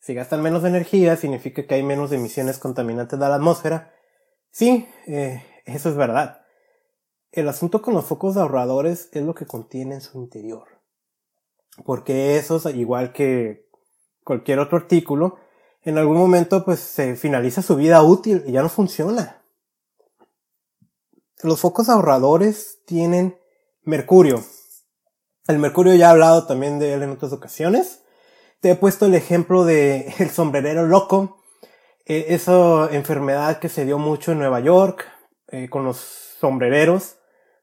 Si 0.00 0.14
gastan 0.14 0.42
menos 0.42 0.64
energía, 0.64 1.16
significa 1.16 1.66
que 1.66 1.74
hay 1.74 1.82
menos 1.82 2.12
emisiones 2.12 2.58
contaminantes 2.58 3.18
de 3.18 3.28
la 3.28 3.34
atmósfera. 3.34 3.94
Sí, 4.50 4.88
eh, 5.06 5.42
eso 5.66 5.88
es 5.88 5.96
verdad. 5.96 6.42
El 7.32 7.48
asunto 7.48 7.82
con 7.82 7.94
los 7.94 8.06
focos 8.06 8.36
ahorradores 8.36 9.10
es 9.12 9.22
lo 9.22 9.34
que 9.34 9.46
contiene 9.46 9.96
en 9.96 10.00
su 10.00 10.18
interior. 10.18 10.68
Porque 11.84 12.36
esos, 12.36 12.66
igual 12.66 13.12
que 13.12 13.68
cualquier 14.24 14.60
otro 14.60 14.78
artículo, 14.78 15.38
en 15.82 15.98
algún 15.98 16.16
momento 16.16 16.64
pues 16.64 16.80
se 16.80 17.16
finaliza 17.16 17.62
su 17.62 17.76
vida 17.76 18.02
útil 18.02 18.42
y 18.46 18.52
ya 18.52 18.62
no 18.62 18.68
funciona. 18.68 19.42
Los 21.42 21.60
focos 21.60 21.88
ahorradores 21.88 22.80
tienen 22.84 23.38
Mercurio. 23.88 24.44
El 25.46 25.58
mercurio 25.58 25.94
ya 25.94 26.08
he 26.08 26.10
hablado 26.10 26.46
también 26.46 26.78
de 26.78 26.92
él 26.92 27.02
en 27.02 27.10
otras 27.10 27.32
ocasiones. 27.32 28.02
Te 28.60 28.72
he 28.72 28.74
puesto 28.74 29.06
el 29.06 29.14
ejemplo 29.14 29.64
de 29.64 30.12
el 30.18 30.30
sombrerero 30.30 30.86
loco, 30.86 31.38
eh, 32.06 32.26
esa 32.30 32.88
enfermedad 32.90 33.60
que 33.60 33.68
se 33.68 33.84
dio 33.84 33.98
mucho 33.98 34.32
en 34.32 34.38
Nueva 34.38 34.60
York 34.60 35.06
eh, 35.48 35.68
con 35.70 35.84
los 35.84 35.96
sombrereros, 36.40 37.16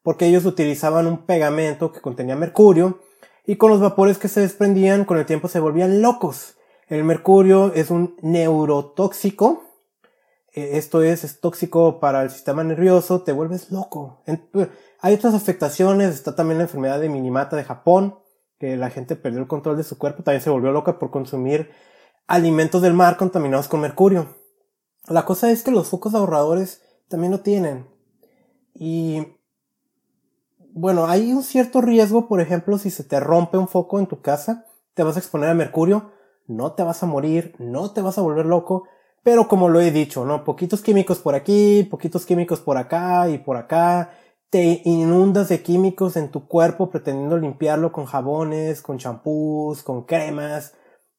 porque 0.03 0.27
ellos 0.27 0.45
utilizaban 0.45 1.07
un 1.07 1.25
pegamento 1.25 1.91
que 1.91 1.99
contenía 1.99 2.35
mercurio 2.35 3.01
y 3.45 3.57
con 3.57 3.71
los 3.71 3.81
vapores 3.81 4.17
que 4.17 4.27
se 4.27 4.41
desprendían 4.41 5.03
con 5.03 5.17
el 5.17 5.25
tiempo 5.25 5.47
se 5.47 5.59
volvían 5.59 6.01
locos. 6.01 6.55
El 6.87 7.03
mercurio 7.03 7.73
es 7.73 7.89
un 7.89 8.15
neurotóxico, 8.21 9.63
eh, 10.53 10.77
esto 10.77 11.03
es, 11.03 11.25
es 11.25 11.41
tóxico 11.41 11.99
para 11.99 12.23
el 12.23 12.29
sistema 12.29 12.63
nervioso, 12.63 13.21
te 13.23 13.33
vuelves 13.33 13.69
loco. 13.69 14.23
Hay 15.01 15.13
otras 15.13 15.33
afectaciones, 15.33 16.13
está 16.13 16.35
también 16.35 16.59
la 16.59 16.63
enfermedad 16.63 17.01
de 17.01 17.09
Minimata 17.09 17.57
de 17.57 17.65
Japón, 17.65 18.19
que 18.59 18.77
la 18.77 18.89
gente 18.89 19.15
perdió 19.15 19.41
el 19.41 19.47
control 19.47 19.77
de 19.77 19.83
su 19.83 19.97
cuerpo, 19.97 20.23
también 20.23 20.41
se 20.41 20.49
volvió 20.49 20.71
loca 20.71 20.99
por 20.99 21.11
consumir 21.11 21.71
alimentos 22.27 22.81
del 22.81 22.93
mar 22.93 23.17
contaminados 23.17 23.67
con 23.67 23.81
mercurio. 23.81 24.35
La 25.07 25.25
cosa 25.25 25.51
es 25.51 25.63
que 25.63 25.71
los 25.71 25.89
focos 25.89 26.15
ahorradores 26.15 26.81
también 27.07 27.31
lo 27.31 27.41
tienen. 27.41 27.87
Y 28.73 29.27
bueno, 30.73 31.05
hay 31.07 31.31
un 31.31 31.43
cierto 31.43 31.81
riesgo, 31.81 32.27
por 32.27 32.41
ejemplo, 32.41 32.77
si 32.77 32.89
se 32.89 33.03
te 33.03 33.19
rompe 33.19 33.57
un 33.57 33.67
foco 33.67 33.99
en 33.99 34.07
tu 34.07 34.21
casa, 34.21 34.65
te 34.93 35.03
vas 35.03 35.15
a 35.15 35.19
exponer 35.19 35.49
a 35.49 35.53
mercurio, 35.53 36.11
no 36.47 36.73
te 36.73 36.83
vas 36.83 37.03
a 37.03 37.05
morir, 37.05 37.55
no 37.59 37.91
te 37.91 38.01
vas 38.01 38.17
a 38.17 38.21
volver 38.21 38.45
loco, 38.45 38.87
pero 39.23 39.47
como 39.47 39.69
lo 39.69 39.79
he 39.79 39.91
dicho, 39.91 40.25
¿no? 40.25 40.43
Poquitos 40.43 40.81
químicos 40.81 41.19
por 41.19 41.35
aquí, 41.35 41.87
poquitos 41.89 42.25
químicos 42.25 42.59
por 42.59 42.77
acá 42.77 43.29
y 43.29 43.37
por 43.37 43.57
acá, 43.57 44.11
te 44.55 44.81
inundas 44.85 45.49
de 45.49 45.61
químicos 45.61 46.15
en 46.15 46.31
tu 46.31 46.47
cuerpo 46.47 46.89
pretendiendo 46.89 47.37
limpiarlo 47.37 47.91
con 47.91 48.05
jabones, 48.05 48.81
con 48.81 48.97
champús, 48.97 49.83
con 49.83 50.03
cremas, 50.03 50.73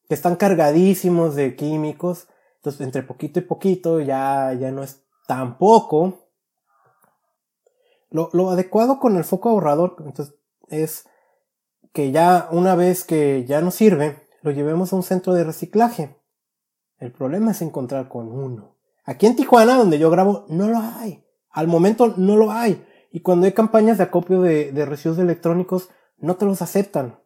que 0.09 0.15
están 0.15 0.37
cargadísimos 0.37 1.35
de 1.35 1.55
químicos. 1.55 2.27
Entonces, 2.55 2.81
entre 2.81 3.03
poquito 3.03 3.37
y 3.37 3.43
poquito 3.43 3.99
ya, 3.99 4.53
ya 4.53 4.71
no 4.71 4.81
es 4.81 5.03
tan 5.27 5.59
poco. 5.59 6.31
Lo, 8.09 8.31
lo 8.33 8.49
adecuado 8.49 8.97
con 8.99 9.17
el 9.17 9.23
foco 9.23 9.49
ahorrador 9.49 9.97
entonces, 9.99 10.33
es 10.69 11.07
que 11.93 12.11
ya 12.11 12.47
una 12.51 12.73
vez 12.73 13.03
que 13.03 13.45
ya 13.45 13.61
no 13.61 13.69
sirve, 13.69 14.27
lo 14.41 14.49
llevemos 14.49 14.91
a 14.91 14.95
un 14.95 15.03
centro 15.03 15.35
de 15.35 15.43
reciclaje. 15.43 16.19
El 16.97 17.11
problema 17.11 17.51
es 17.51 17.61
encontrar 17.61 18.09
con 18.09 18.31
uno. 18.31 18.79
Aquí 19.05 19.27
en 19.27 19.35
Tijuana, 19.35 19.75
donde 19.75 19.99
yo 19.99 20.09
grabo, 20.09 20.47
no 20.49 20.69
lo 20.69 20.79
hay. 20.79 21.23
Al 21.51 21.67
momento 21.67 22.15
no 22.17 22.35
lo 22.35 22.49
hay. 22.49 22.83
Y 23.11 23.21
cuando 23.21 23.45
hay 23.45 23.53
campañas 23.53 23.97
de 23.97 24.05
acopio 24.05 24.41
de, 24.41 24.85
residuos 24.85 25.19
electrónicos, 25.19 25.89
no 26.17 26.35
te 26.35 26.45
los 26.45 26.61
aceptan. 26.61 27.19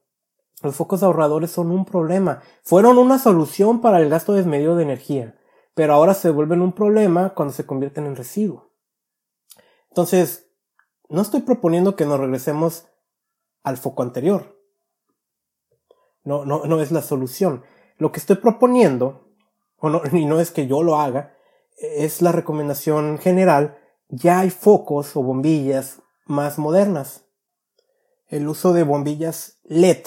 Los 0.62 0.76
focos 0.76 1.02
ahorradores 1.02 1.52
son 1.52 1.72
un 1.72 1.86
problema. 1.86 2.42
Fueron 2.64 2.98
una 2.98 3.18
solución 3.18 3.82
para 3.82 4.00
el 4.00 4.10
gasto 4.10 4.34
desmedido 4.34 4.76
de 4.76 4.84
energía, 4.84 5.40
pero 5.74 5.94
ahora 5.94 6.14
se 6.14 6.30
vuelven 6.30 6.62
un 6.62 6.74
problema 6.74 7.34
cuando 7.34 7.54
se 7.54 7.66
convierten 7.66 8.06
en 8.06 8.16
residuo. 8.16 8.72
Entonces, 9.90 10.52
no 11.10 11.22
estoy 11.22 11.42
proponiendo 11.42 11.96
que 11.96 12.06
nos 12.06 12.20
regresemos 12.20 12.88
al 13.64 13.78
foco 13.78 14.04
anterior. 14.04 14.58
No, 16.24 16.46
no, 16.46 16.66
no 16.66 16.82
es 16.82 16.92
la 16.92 17.02
solución. 17.02 17.64
Lo 17.98 18.12
que 18.12 18.20
estoy 18.20 18.36
proponiendo, 18.36 19.34
o 19.78 19.90
no, 19.90 20.02
y 20.14 20.26
no 20.26 20.40
es 20.40 20.52
que 20.52 20.68
yo 20.68 20.84
lo 20.84 20.98
haga, 20.98 21.36
es 21.78 22.22
la 22.22 22.32
recomendación 22.32 23.18
general 23.18 23.81
ya 24.12 24.41
hay 24.41 24.49
focos 24.49 25.16
o 25.16 25.24
bombillas 25.24 26.01
más 26.26 26.59
modernas. 26.59 27.24
El 28.28 28.47
uso 28.47 28.74
de 28.74 28.84
bombillas 28.84 29.59
LED. 29.64 30.03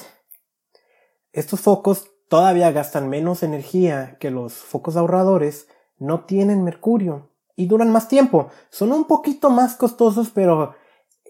Estos 1.32 1.61
focos 1.61 2.11
todavía 2.28 2.70
gastan 2.70 3.09
menos 3.09 3.42
energía 3.42 4.16
que 4.20 4.30
los 4.30 4.52
focos 4.52 4.96
ahorradores, 4.96 5.68
no 5.98 6.24
tienen 6.24 6.64
mercurio 6.64 7.30
y 7.57 7.66
duran 7.66 7.90
más 7.90 8.09
tiempo. 8.09 8.50
Son 8.70 8.92
un 8.92 9.07
poquito 9.07 9.50
más 9.50 9.76
costosos, 9.76 10.30
pero 10.30 10.74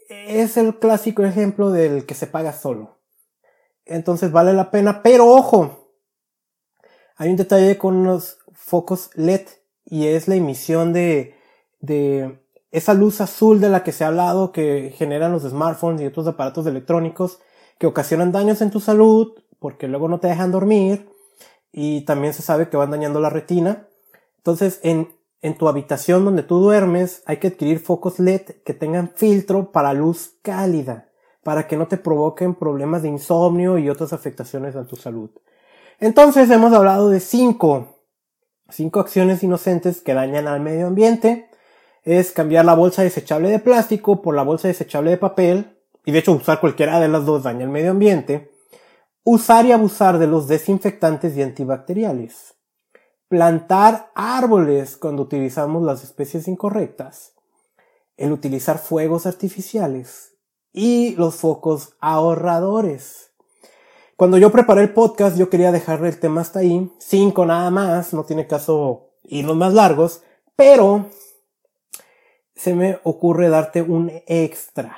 es 0.09 0.57
el 0.57 0.79
clásico 0.79 1.25
ejemplo 1.25 1.71
del 1.71 2.07
que 2.07 2.15
se 2.15 2.27
paga 2.27 2.53
solo. 2.53 2.99
Entonces 3.85 4.33
vale 4.33 4.53
la 4.53 4.71
pena, 4.71 5.03
pero 5.03 5.29
ojo, 5.29 5.91
hay 7.17 7.31
un 7.31 7.37
detalle 7.37 7.79
con 7.79 8.05
los 8.05 8.39
focos 8.53 9.11
LED 9.15 9.47
y 9.85 10.07
es 10.07 10.27
la 10.27 10.35
emisión 10.35 10.93
de, 10.93 11.37
de 11.81 12.44
esa 12.75 12.93
luz 12.93 13.21
azul 13.21 13.61
de 13.61 13.69
la 13.69 13.85
que 13.85 13.93
se 13.93 14.03
ha 14.03 14.09
hablado 14.09 14.51
que 14.51 14.93
generan 14.97 15.31
los 15.31 15.45
smartphones 15.45 16.03
y 16.03 16.07
otros 16.07 16.27
aparatos 16.27 16.67
electrónicos 16.67 17.39
que 17.79 17.87
ocasionan 17.87 18.33
daños 18.33 18.61
en 18.63 18.73
tu 18.73 18.81
salud 18.81 19.33
porque 19.61 19.87
luego 19.87 20.09
no 20.09 20.19
te 20.19 20.27
dejan 20.27 20.51
dormir 20.51 21.09
y 21.71 22.05
también 22.05 22.35
se 22.35 22.43
sabe 22.43 22.69
que 22.69 22.77
van 22.77 22.91
dañando 22.91 23.21
la 23.21 23.31
retina. 23.31 23.87
Entonces, 24.39 24.81
en, 24.83 25.09
en 25.41 25.57
tu 25.57 25.69
habitación 25.69 26.25
donde 26.25 26.43
tú 26.43 26.59
duermes 26.59 27.23
hay 27.27 27.37
que 27.37 27.47
adquirir 27.47 27.79
focos 27.79 28.19
LED 28.19 28.43
que 28.65 28.75
tengan 28.75 29.13
filtro 29.15 29.71
para 29.71 29.93
luz 29.93 30.35
cálida, 30.43 31.09
para 31.45 31.69
que 31.69 31.77
no 31.77 31.87
te 31.87 31.97
provoquen 31.97 32.57
problemas 32.57 33.03
de 33.03 33.09
insomnio 33.09 33.79
y 33.79 33.89
otras 33.89 34.13
afectaciones 34.13 34.75
a 34.75 34.85
tu 34.85 34.97
salud. 34.97 35.31
Entonces 36.01 36.51
hemos 36.51 36.73
hablado 36.73 37.09
de 37.09 37.21
cinco, 37.21 38.01
cinco 38.69 38.99
acciones 38.99 39.45
inocentes 39.45 40.01
que 40.01 40.13
dañan 40.13 40.49
al 40.49 40.59
medio 40.59 40.89
ambiente. 40.89 41.49
Es 42.05 42.33
cambiar 42.33 42.65
la 42.65 42.75
bolsa 42.75 43.03
desechable 43.03 43.49
de 43.51 43.59
plástico 43.59 44.23
por 44.23 44.35
la 44.35 44.43
bolsa 44.43 44.69
desechable 44.69 45.11
de 45.11 45.17
papel, 45.17 45.79
y 46.05 46.13
de 46.13 46.19
hecho 46.19 46.33
usar 46.33 46.61
cualquiera 46.61 47.01
de 47.01 47.09
las 47.09 47.25
dos 47.25 47.43
daña 47.43 47.65
al 47.65 47.71
medio 47.71 47.91
ambiente. 47.91 48.53
Usar 49.23 49.65
y 49.65 49.73
abusar 49.73 50.19
de 50.19 50.27
los 50.27 50.47
desinfectantes 50.49 51.35
y 51.35 51.43
antibacteriales. 51.43 52.57
Plantar 53.29 54.11
árboles 54.15 54.99
cuando 54.99 55.23
utilizamos 55.23 55.83
las 55.83 56.05
especies 56.05 56.47
incorrectas. 56.47 57.33
El 58.19 58.33
utilizar 58.33 58.79
fuegos 58.79 59.25
artificiales. 59.25 60.35
Y 60.75 61.15
los 61.17 61.37
focos 61.37 61.97
ahorradores. 62.01 63.31
Cuando 64.17 64.37
yo 64.37 64.53
preparé 64.53 64.83
el 64.83 64.93
podcast, 64.93 65.39
yo 65.39 65.49
quería 65.49 65.73
dejarle 65.73 66.09
el 66.09 66.21
tema 66.21 66.43
hasta 66.43 66.59
ahí. 66.59 66.93
Cinco 66.99 67.47
nada 67.47 67.71
más, 67.71 68.13
no 68.13 68.25
tiene 68.25 68.47
caso 68.47 69.09
irnos 69.23 69.57
más 69.57 69.73
largos. 69.73 70.23
Pero 70.55 71.07
se 72.55 72.75
me 72.75 72.99
ocurre 73.03 73.49
darte 73.49 73.83
un 73.83 74.11
extra. 74.27 74.97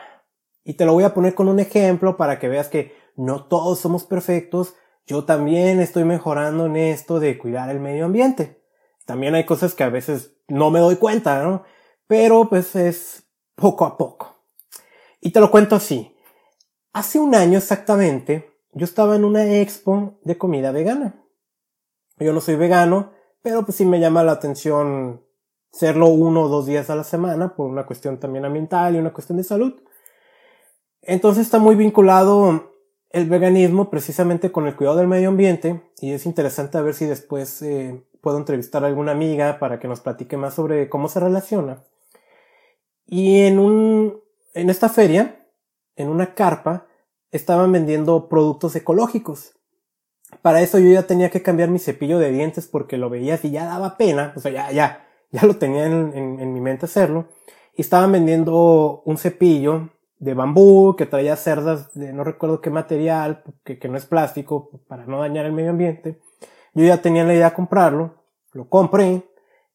Y 0.64 0.74
te 0.74 0.84
lo 0.84 0.92
voy 0.92 1.04
a 1.04 1.14
poner 1.14 1.34
con 1.34 1.48
un 1.48 1.60
ejemplo 1.60 2.16
para 2.16 2.38
que 2.38 2.48
veas 2.48 2.68
que 2.68 2.94
no 3.16 3.44
todos 3.44 3.78
somos 3.78 4.04
perfectos. 4.04 4.74
Yo 5.06 5.24
también 5.24 5.80
estoy 5.80 6.04
mejorando 6.04 6.66
en 6.66 6.76
esto 6.76 7.20
de 7.20 7.38
cuidar 7.38 7.70
el 7.70 7.80
medio 7.80 8.04
ambiente. 8.04 8.62
También 9.04 9.34
hay 9.34 9.46
cosas 9.46 9.74
que 9.74 9.84
a 9.84 9.88
veces 9.88 10.36
no 10.48 10.70
me 10.70 10.80
doy 10.80 10.96
cuenta, 10.96 11.42
¿no? 11.42 11.62
Pero 12.06 12.48
pues 12.48 12.74
es 12.74 13.24
poco 13.54 13.84
a 13.84 13.96
poco. 13.96 14.36
Y 15.20 15.30
te 15.30 15.40
lo 15.40 15.50
cuento 15.50 15.76
así. 15.76 16.16
Hace 16.92 17.18
un 17.18 17.34
año 17.34 17.58
exactamente, 17.58 18.50
yo 18.72 18.84
estaba 18.84 19.16
en 19.16 19.24
una 19.24 19.60
expo 19.60 20.18
de 20.22 20.38
comida 20.38 20.72
vegana. 20.72 21.22
Yo 22.18 22.32
no 22.32 22.40
soy 22.40 22.56
vegano, 22.56 23.12
pero 23.42 23.64
pues 23.64 23.76
sí 23.76 23.84
me 23.84 24.00
llama 24.00 24.24
la 24.24 24.32
atención 24.32 25.25
serlo 25.76 26.08
uno 26.08 26.44
o 26.44 26.48
dos 26.48 26.64
días 26.64 26.88
a 26.88 26.96
la 26.96 27.04
semana 27.04 27.54
por 27.54 27.68
una 27.68 27.84
cuestión 27.84 28.18
también 28.18 28.46
ambiental 28.46 28.96
y 28.96 28.98
una 28.98 29.12
cuestión 29.12 29.36
de 29.36 29.44
salud. 29.44 29.74
Entonces 31.02 31.44
está 31.44 31.58
muy 31.58 31.76
vinculado 31.76 32.72
el 33.10 33.28
veganismo 33.28 33.90
precisamente 33.90 34.50
con 34.50 34.66
el 34.66 34.74
cuidado 34.74 34.96
del 34.96 35.06
medio 35.06 35.28
ambiente 35.28 35.82
y 36.00 36.12
es 36.12 36.24
interesante 36.24 36.78
a 36.78 36.80
ver 36.80 36.94
si 36.94 37.04
después 37.04 37.60
eh, 37.60 38.02
puedo 38.22 38.38
entrevistar 38.38 38.84
a 38.84 38.86
alguna 38.86 39.12
amiga 39.12 39.58
para 39.58 39.78
que 39.78 39.86
nos 39.86 40.00
platique 40.00 40.38
más 40.38 40.54
sobre 40.54 40.88
cómo 40.88 41.10
se 41.10 41.20
relaciona. 41.20 41.84
Y 43.04 43.42
en 43.42 43.58
un, 43.58 44.20
en 44.54 44.70
esta 44.70 44.88
feria, 44.88 45.46
en 45.94 46.08
una 46.08 46.34
carpa, 46.34 46.86
estaban 47.30 47.70
vendiendo 47.70 48.30
productos 48.30 48.74
ecológicos. 48.76 49.52
Para 50.40 50.62
eso 50.62 50.78
yo 50.78 50.90
ya 50.90 51.02
tenía 51.02 51.30
que 51.30 51.42
cambiar 51.42 51.68
mi 51.68 51.78
cepillo 51.78 52.18
de 52.18 52.32
dientes 52.32 52.66
porque 52.66 52.96
lo 52.96 53.10
veía 53.10 53.38
y 53.42 53.50
ya 53.50 53.66
daba 53.66 53.98
pena, 53.98 54.32
o 54.34 54.40
sea, 54.40 54.50
ya, 54.50 54.72
ya, 54.72 55.05
ya 55.36 55.46
lo 55.46 55.56
tenía 55.56 55.84
en, 55.84 56.52
mi 56.52 56.60
mente 56.60 56.86
hacerlo. 56.86 57.28
Y 57.74 57.82
estaban 57.82 58.10
vendiendo 58.12 59.02
un 59.04 59.18
cepillo 59.18 59.90
de 60.18 60.32
bambú 60.32 60.96
que 60.96 61.04
traía 61.04 61.36
cerdas 61.36 61.92
de 61.92 62.14
no 62.14 62.24
recuerdo 62.24 62.62
qué 62.62 62.70
material, 62.70 63.42
que, 63.64 63.78
que 63.78 63.88
no 63.88 63.98
es 63.98 64.06
plástico, 64.06 64.70
para 64.88 65.04
no 65.04 65.20
dañar 65.20 65.44
el 65.44 65.52
medio 65.52 65.70
ambiente. 65.70 66.20
Yo 66.72 66.84
ya 66.84 67.02
tenía 67.02 67.24
la 67.24 67.34
idea 67.34 67.50
de 67.50 67.54
comprarlo, 67.54 68.14
lo 68.52 68.68
compré 68.68 69.24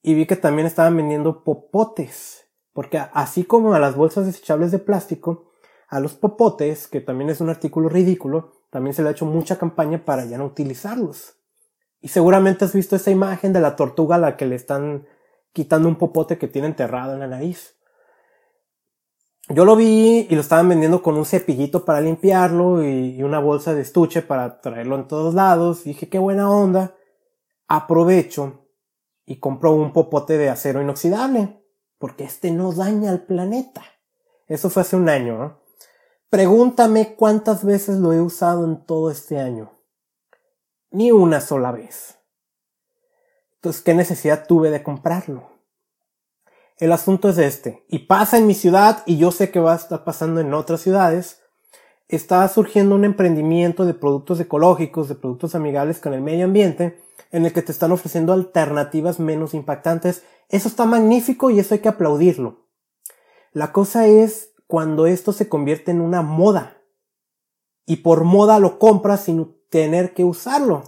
y 0.01 0.15
vi 0.15 0.25
que 0.25 0.35
también 0.35 0.65
estaban 0.65 0.97
vendiendo 0.97 1.43
popotes, 1.43 2.47
porque 2.73 2.99
así 3.13 3.43
como 3.43 3.75
a 3.75 3.79
las 3.79 3.95
bolsas 3.95 4.25
desechables 4.25 4.71
de 4.71 4.79
plástico, 4.79 5.51
a 5.87 5.99
los 5.99 6.13
popotes, 6.13 6.87
que 6.87 7.01
también 7.01 7.29
es 7.29 7.39
un 7.39 7.49
artículo 7.49 7.87
ridículo, 7.87 8.53
también 8.71 8.95
se 8.95 9.03
le 9.03 9.09
ha 9.09 9.11
hecho 9.11 9.25
mucha 9.25 9.59
campaña 9.59 10.05
para 10.05 10.25
ya 10.25 10.39
no 10.39 10.45
utilizarlos. 10.45 11.35
Y 11.99 12.07
seguramente 12.07 12.65
has 12.65 12.73
visto 12.73 12.95
esa 12.95 13.11
imagen 13.11 13.53
de 13.53 13.59
la 13.59 13.75
tortuga 13.75 14.15
a 14.15 14.19
la 14.19 14.37
que 14.37 14.47
le 14.47 14.55
están 14.55 15.05
quitando 15.53 15.87
un 15.87 15.97
popote 15.97 16.37
que 16.37 16.47
tiene 16.47 16.67
enterrado 16.67 17.13
en 17.13 17.19
la 17.19 17.27
nariz. 17.27 17.77
Yo 19.49 19.65
lo 19.65 19.75
vi 19.75 20.27
y 20.29 20.35
lo 20.35 20.41
estaban 20.41 20.69
vendiendo 20.69 21.01
con 21.01 21.17
un 21.17 21.25
cepillito 21.25 21.83
para 21.83 21.99
limpiarlo 21.99 22.87
y 22.87 23.21
una 23.23 23.39
bolsa 23.39 23.73
de 23.73 23.81
estuche 23.81 24.21
para 24.21 24.61
traerlo 24.61 24.95
en 24.95 25.07
todos 25.07 25.33
lados. 25.33 25.83
dije, 25.83 26.07
qué 26.07 26.19
buena 26.19 26.49
onda. 26.49 26.95
Aprovecho 27.67 28.67
y 29.25 29.39
compro 29.39 29.73
un 29.73 29.93
popote 29.93 30.37
de 30.37 30.49
acero 30.49 30.81
inoxidable, 30.81 31.63
porque 31.97 32.23
este 32.23 32.51
no 32.51 32.71
daña 32.71 33.11
al 33.11 33.25
planeta. 33.25 33.83
Eso 34.47 34.69
fue 34.69 34.81
hace 34.83 34.95
un 34.95 35.09
año. 35.09 35.61
Pregúntame 36.29 37.15
cuántas 37.15 37.65
veces 37.65 37.97
lo 37.97 38.13
he 38.13 38.21
usado 38.21 38.65
en 38.65 38.85
todo 38.85 39.11
este 39.11 39.39
año. 39.39 39.71
Ni 40.91 41.11
una 41.11 41.41
sola 41.41 41.71
vez. 41.71 42.20
Entonces, 43.61 43.83
¿qué 43.83 43.93
necesidad 43.93 44.47
tuve 44.47 44.71
de 44.71 44.81
comprarlo? 44.81 45.51
El 46.77 46.91
asunto 46.91 47.29
es 47.29 47.37
este, 47.37 47.85
y 47.89 47.99
pasa 47.99 48.39
en 48.39 48.47
mi 48.47 48.55
ciudad, 48.55 49.03
y 49.05 49.17
yo 49.17 49.31
sé 49.31 49.51
que 49.51 49.59
va 49.59 49.73
a 49.73 49.75
estar 49.75 50.03
pasando 50.03 50.41
en 50.41 50.51
otras 50.55 50.81
ciudades, 50.81 51.43
está 52.07 52.47
surgiendo 52.47 52.95
un 52.95 53.05
emprendimiento 53.05 53.85
de 53.85 53.93
productos 53.93 54.39
ecológicos, 54.39 55.09
de 55.09 55.13
productos 55.13 55.53
amigables 55.53 55.99
con 55.99 56.15
el 56.15 56.21
medio 56.21 56.45
ambiente, 56.45 56.99
en 57.31 57.45
el 57.45 57.53
que 57.53 57.61
te 57.61 57.71
están 57.71 57.91
ofreciendo 57.91 58.33
alternativas 58.33 59.19
menos 59.19 59.53
impactantes. 59.53 60.23
Eso 60.49 60.67
está 60.67 60.85
magnífico 60.85 61.51
y 61.51 61.59
eso 61.59 61.75
hay 61.75 61.81
que 61.81 61.89
aplaudirlo. 61.89 62.65
La 63.53 63.71
cosa 63.71 64.07
es 64.07 64.53
cuando 64.65 65.05
esto 65.05 65.33
se 65.33 65.47
convierte 65.47 65.91
en 65.91 66.01
una 66.01 66.23
moda. 66.23 66.77
Y 67.85 67.97
por 67.97 68.23
moda 68.23 68.57
lo 68.57 68.79
compras 68.79 69.25
sin 69.25 69.55
tener 69.69 70.15
que 70.15 70.23
usarlo. 70.23 70.81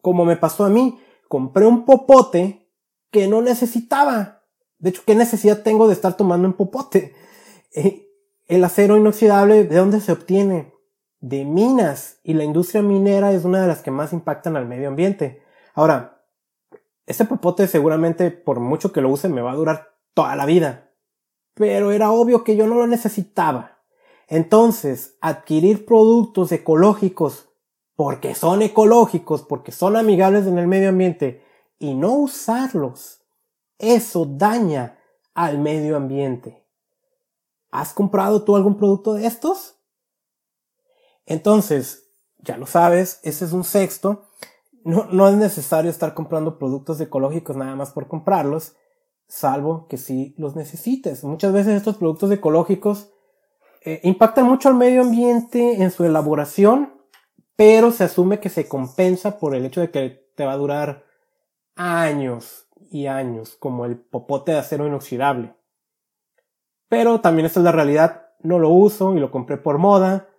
Como 0.00 0.24
me 0.24 0.36
pasó 0.36 0.64
a 0.64 0.70
mí, 0.70 1.00
compré 1.30 1.64
un 1.64 1.86
popote 1.86 2.68
que 3.10 3.28
no 3.28 3.40
necesitaba. 3.40 4.42
De 4.78 4.90
hecho, 4.90 5.02
¿qué 5.06 5.14
necesidad 5.14 5.62
tengo 5.62 5.86
de 5.86 5.94
estar 5.94 6.16
tomando 6.16 6.46
un 6.46 6.54
popote? 6.54 7.14
Eh, 7.72 8.08
el 8.48 8.64
acero 8.64 8.96
inoxidable, 8.96 9.62
¿de 9.62 9.76
dónde 9.76 10.00
se 10.00 10.10
obtiene? 10.10 10.74
De 11.20 11.44
minas. 11.44 12.18
Y 12.24 12.34
la 12.34 12.42
industria 12.42 12.82
minera 12.82 13.30
es 13.30 13.44
una 13.44 13.62
de 13.62 13.68
las 13.68 13.80
que 13.80 13.92
más 13.92 14.12
impactan 14.12 14.56
al 14.56 14.66
medio 14.66 14.88
ambiente. 14.88 15.40
Ahora, 15.72 16.24
ese 17.06 17.26
popote 17.26 17.68
seguramente, 17.68 18.32
por 18.32 18.58
mucho 18.58 18.92
que 18.92 19.02
lo 19.02 19.08
use, 19.08 19.28
me 19.28 19.40
va 19.40 19.52
a 19.52 19.54
durar 19.54 19.94
toda 20.14 20.34
la 20.34 20.46
vida 20.46 20.90
pero 21.60 21.92
era 21.92 22.10
obvio 22.10 22.42
que 22.42 22.56
yo 22.56 22.66
no 22.66 22.76
lo 22.76 22.86
necesitaba. 22.86 23.82
Entonces, 24.28 25.18
adquirir 25.20 25.84
productos 25.84 26.52
ecológicos 26.52 27.49
porque 28.00 28.34
son 28.34 28.62
ecológicos, 28.62 29.42
porque 29.42 29.72
son 29.72 29.94
amigables 29.94 30.46
en 30.46 30.56
el 30.56 30.66
medio 30.66 30.88
ambiente 30.88 31.44
y 31.78 31.92
no 31.92 32.14
usarlos, 32.14 33.20
eso 33.76 34.24
daña 34.24 34.98
al 35.34 35.58
medio 35.58 35.98
ambiente. 35.98 36.64
¿Has 37.70 37.92
comprado 37.92 38.42
tú 38.42 38.56
algún 38.56 38.78
producto 38.78 39.12
de 39.12 39.26
estos? 39.26 39.76
Entonces, 41.26 42.06
ya 42.38 42.56
lo 42.56 42.64
sabes, 42.64 43.20
ese 43.22 43.44
es 43.44 43.52
un 43.52 43.64
sexto. 43.64 44.24
No, 44.82 45.04
no 45.12 45.28
es 45.28 45.34
necesario 45.34 45.90
estar 45.90 46.14
comprando 46.14 46.58
productos 46.58 46.98
ecológicos 47.02 47.54
nada 47.54 47.76
más 47.76 47.90
por 47.90 48.08
comprarlos 48.08 48.76
salvo 49.28 49.86
que 49.88 49.98
sí 49.98 50.34
los 50.38 50.56
necesites. 50.56 51.22
Muchas 51.22 51.52
veces 51.52 51.74
estos 51.74 51.98
productos 51.98 52.30
ecológicos 52.30 53.10
eh, 53.82 54.00
impactan 54.04 54.46
mucho 54.46 54.70
al 54.70 54.76
medio 54.76 55.02
ambiente 55.02 55.82
en 55.82 55.90
su 55.90 56.02
elaboración, 56.06 56.98
pero 57.60 57.92
se 57.92 58.04
asume 58.04 58.40
que 58.40 58.48
se 58.48 58.66
compensa 58.66 59.38
por 59.38 59.54
el 59.54 59.66
hecho 59.66 59.82
de 59.82 59.90
que 59.90 60.30
te 60.34 60.46
va 60.46 60.52
a 60.52 60.56
durar 60.56 61.04
años 61.76 62.66
y 62.90 63.04
años, 63.04 63.54
como 63.60 63.84
el 63.84 63.98
popote 63.98 64.52
de 64.52 64.58
acero 64.58 64.86
inoxidable. 64.86 65.54
Pero 66.88 67.20
también 67.20 67.44
esta 67.44 67.60
es 67.60 67.64
la 67.64 67.72
realidad, 67.72 68.28
no 68.40 68.58
lo 68.58 68.70
uso 68.70 69.14
y 69.14 69.20
lo 69.20 69.30
compré 69.30 69.58
por 69.58 69.76
moda 69.76 70.30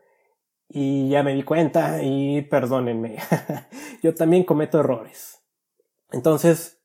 y 0.68 1.10
ya 1.10 1.22
me 1.22 1.36
di 1.36 1.44
cuenta 1.44 2.02
y 2.02 2.42
perdónenme. 2.42 3.18
Yo 4.02 4.16
también 4.16 4.44
cometo 4.44 4.80
errores. 4.80 5.44
Entonces, 6.10 6.82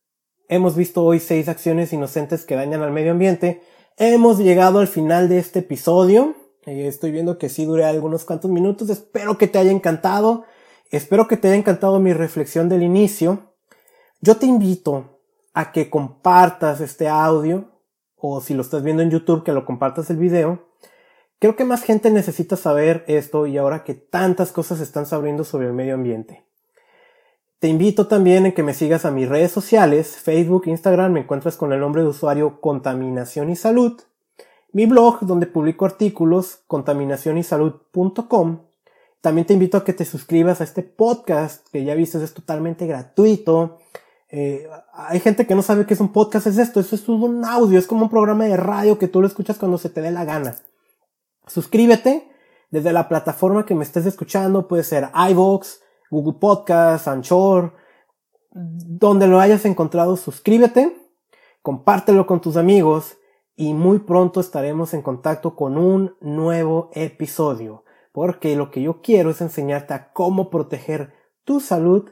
hemos 0.49 0.75
visto 0.75 1.03
hoy 1.03 1.19
seis 1.19 1.49
acciones 1.49 1.93
inocentes 1.93 2.45
que 2.45 2.55
dañan 2.55 2.83
al 2.83 2.91
medio 2.91 3.13
ambiente. 3.13 3.63
Hemos 3.97 4.37
llegado 4.37 4.81
al 4.81 4.87
final 4.87 5.29
de 5.29 5.39
este 5.39 5.59
episodio. 5.59 6.35
Eh, 6.67 6.87
estoy 6.87 7.09
viendo 7.09 7.39
que 7.39 7.49
sí 7.49 7.65
dure 7.65 7.85
algunos 7.85 8.23
cuantos 8.23 8.51
minutos. 8.51 8.91
Espero 8.91 9.39
que 9.39 9.47
te 9.47 9.57
haya 9.57 9.71
encantado. 9.71 10.45
Espero 10.91 11.27
que 11.27 11.37
te 11.37 11.47
haya 11.47 11.57
encantado 11.57 11.99
mi 11.99 12.13
reflexión 12.13 12.69
del 12.69 12.83
inicio. 12.83 13.55
Yo 14.21 14.37
te 14.37 14.45
invito 14.45 15.19
a 15.55 15.71
que 15.71 15.89
compartas 15.89 16.79
este 16.81 17.07
audio 17.07 17.71
o 18.15 18.39
si 18.41 18.53
lo 18.53 18.61
estás 18.61 18.83
viendo 18.83 19.01
en 19.01 19.09
YouTube 19.09 19.43
que 19.43 19.51
lo 19.51 19.65
compartas 19.65 20.11
el 20.11 20.17
video 20.17 20.67
Creo 21.39 21.55
que 21.55 21.65
más 21.65 21.83
gente 21.83 22.09
necesita 22.09 22.55
saber 22.55 23.03
esto 23.07 23.45
y 23.45 23.57
ahora 23.57 23.83
que 23.83 23.93
tantas 23.93 24.51
cosas 24.51 24.79
están 24.79 25.05
sabiendo 25.05 25.43
sobre 25.43 25.67
el 25.67 25.73
medio 25.73 25.93
ambiente. 25.93 26.43
Te 27.59 27.67
invito 27.67 28.07
también 28.07 28.47
en 28.47 28.53
que 28.53 28.63
me 28.63 28.73
sigas 28.73 29.05
a 29.05 29.11
mis 29.11 29.29
redes 29.29 29.51
sociales, 29.51 30.17
Facebook, 30.17 30.63
Instagram, 30.65 31.11
me 31.11 31.19
encuentras 31.21 31.55
con 31.55 31.73
el 31.73 31.79
nombre 31.79 32.01
de 32.01 32.07
usuario 32.07 32.59
Contaminación 32.59 33.51
y 33.51 33.55
Salud, 33.55 34.01
mi 34.73 34.85
blog 34.85 35.19
donde 35.21 35.47
publico 35.47 35.85
artículos, 35.85 36.59
contaminacionysalud.com. 36.67 38.59
También 39.21 39.47
te 39.47 39.53
invito 39.53 39.77
a 39.77 39.83
que 39.83 39.93
te 39.93 40.05
suscribas 40.05 40.61
a 40.61 40.63
este 40.63 40.83
podcast 40.83 41.67
que 41.69 41.83
ya 41.83 41.95
viste 41.95 42.23
es 42.23 42.33
totalmente 42.33 42.85
gratuito. 42.85 43.79
Eh, 44.29 44.67
hay 44.93 45.19
gente 45.19 45.47
que 45.47 45.55
no 45.55 45.61
sabe 45.61 45.85
qué 45.85 45.93
es 45.93 45.99
un 45.99 46.11
podcast, 46.11 46.47
es 46.47 46.57
esto, 46.57 46.79
eso 46.79 46.95
es 46.95 47.07
un 47.07 47.43
audio, 47.45 47.79
es 47.79 47.87
como 47.87 48.03
un 48.03 48.09
programa 48.09 48.45
de 48.45 48.57
radio 48.57 48.99
que 48.99 49.07
tú 49.07 49.21
lo 49.21 49.27
escuchas 49.27 49.57
cuando 49.57 49.77
se 49.77 49.89
te 49.89 50.01
dé 50.01 50.11
la 50.11 50.25
gana. 50.25 50.55
Suscríbete 51.47 52.29
desde 52.69 52.91
la 52.91 53.07
plataforma 53.07 53.65
que 53.65 53.75
me 53.75 53.83
estés 53.83 54.05
escuchando, 54.05 54.67
puede 54.67 54.83
ser 54.83 55.09
iVoox, 55.31 55.79
Google 56.11 56.39
Podcast, 56.39 57.07
Anchor, 57.07 57.73
donde 58.51 59.27
lo 59.27 59.39
hayas 59.39 59.65
encontrado, 59.65 60.17
suscríbete, 60.17 60.95
compártelo 61.61 62.27
con 62.27 62.41
tus 62.41 62.57
amigos 62.57 63.17
y 63.59 63.73
muy 63.73 63.97
pronto 63.97 64.39
estaremos 64.39 64.93
en 64.93 65.01
contacto 65.01 65.55
con 65.55 65.79
un 65.79 66.15
nuevo 66.21 66.91
episodio, 66.93 67.83
porque 68.11 68.55
lo 68.55 68.69
que 68.69 68.83
yo 68.83 69.01
quiero 69.01 69.31
es 69.31 69.41
enseñarte 69.41 69.95
a 69.95 70.13
cómo 70.13 70.51
proteger 70.51 71.13
tu 71.43 71.59
salud 71.59 72.07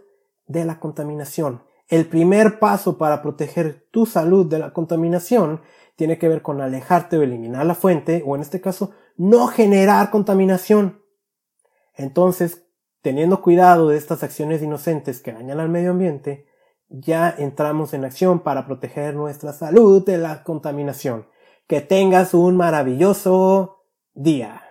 de 0.48 0.66
la 0.66 0.80
contaminación. 0.80 1.62
El 1.88 2.08
primer 2.08 2.58
paso 2.58 2.98
para 2.98 3.22
proteger 3.22 3.88
tu 3.92 4.08
salud 4.08 4.48
de 4.48 4.58
la 4.58 4.74
contaminación 4.74 5.62
tiene 5.96 6.18
que 6.18 6.28
ver 6.28 6.42
con 6.42 6.62
alejarte 6.62 7.16
o 7.16 7.22
eliminar 7.22 7.64
la 7.64 7.76
fuente, 7.76 8.24
o 8.26 8.36
en 8.36 8.42
este 8.42 8.60
caso, 8.60 8.92
no 9.16 9.46
generar 9.46 10.10
contaminación. 10.10 11.04
Entonces, 11.94 12.66
teniendo 13.04 13.44
cuidado 13.44 13.90
de 13.90 13.98
estas 13.98 14.24
acciones 14.24 14.64
inocentes 14.64 15.22
que 15.22 15.32
dañan 15.32 15.60
al 15.60 15.70
medio 15.70 15.92
ambiente, 15.92 16.48
ya 16.90 17.34
entramos 17.38 17.94
en 17.94 18.04
acción 18.04 18.40
para 18.40 18.66
proteger 18.66 19.14
nuestra 19.14 19.54
salud 19.54 20.04
de 20.04 20.18
la 20.18 20.44
contaminación. 20.44 21.28
Que 21.68 21.82
tengas 21.82 22.34
un 22.34 22.58
maravilloso 22.58 23.88
día. 24.14 24.65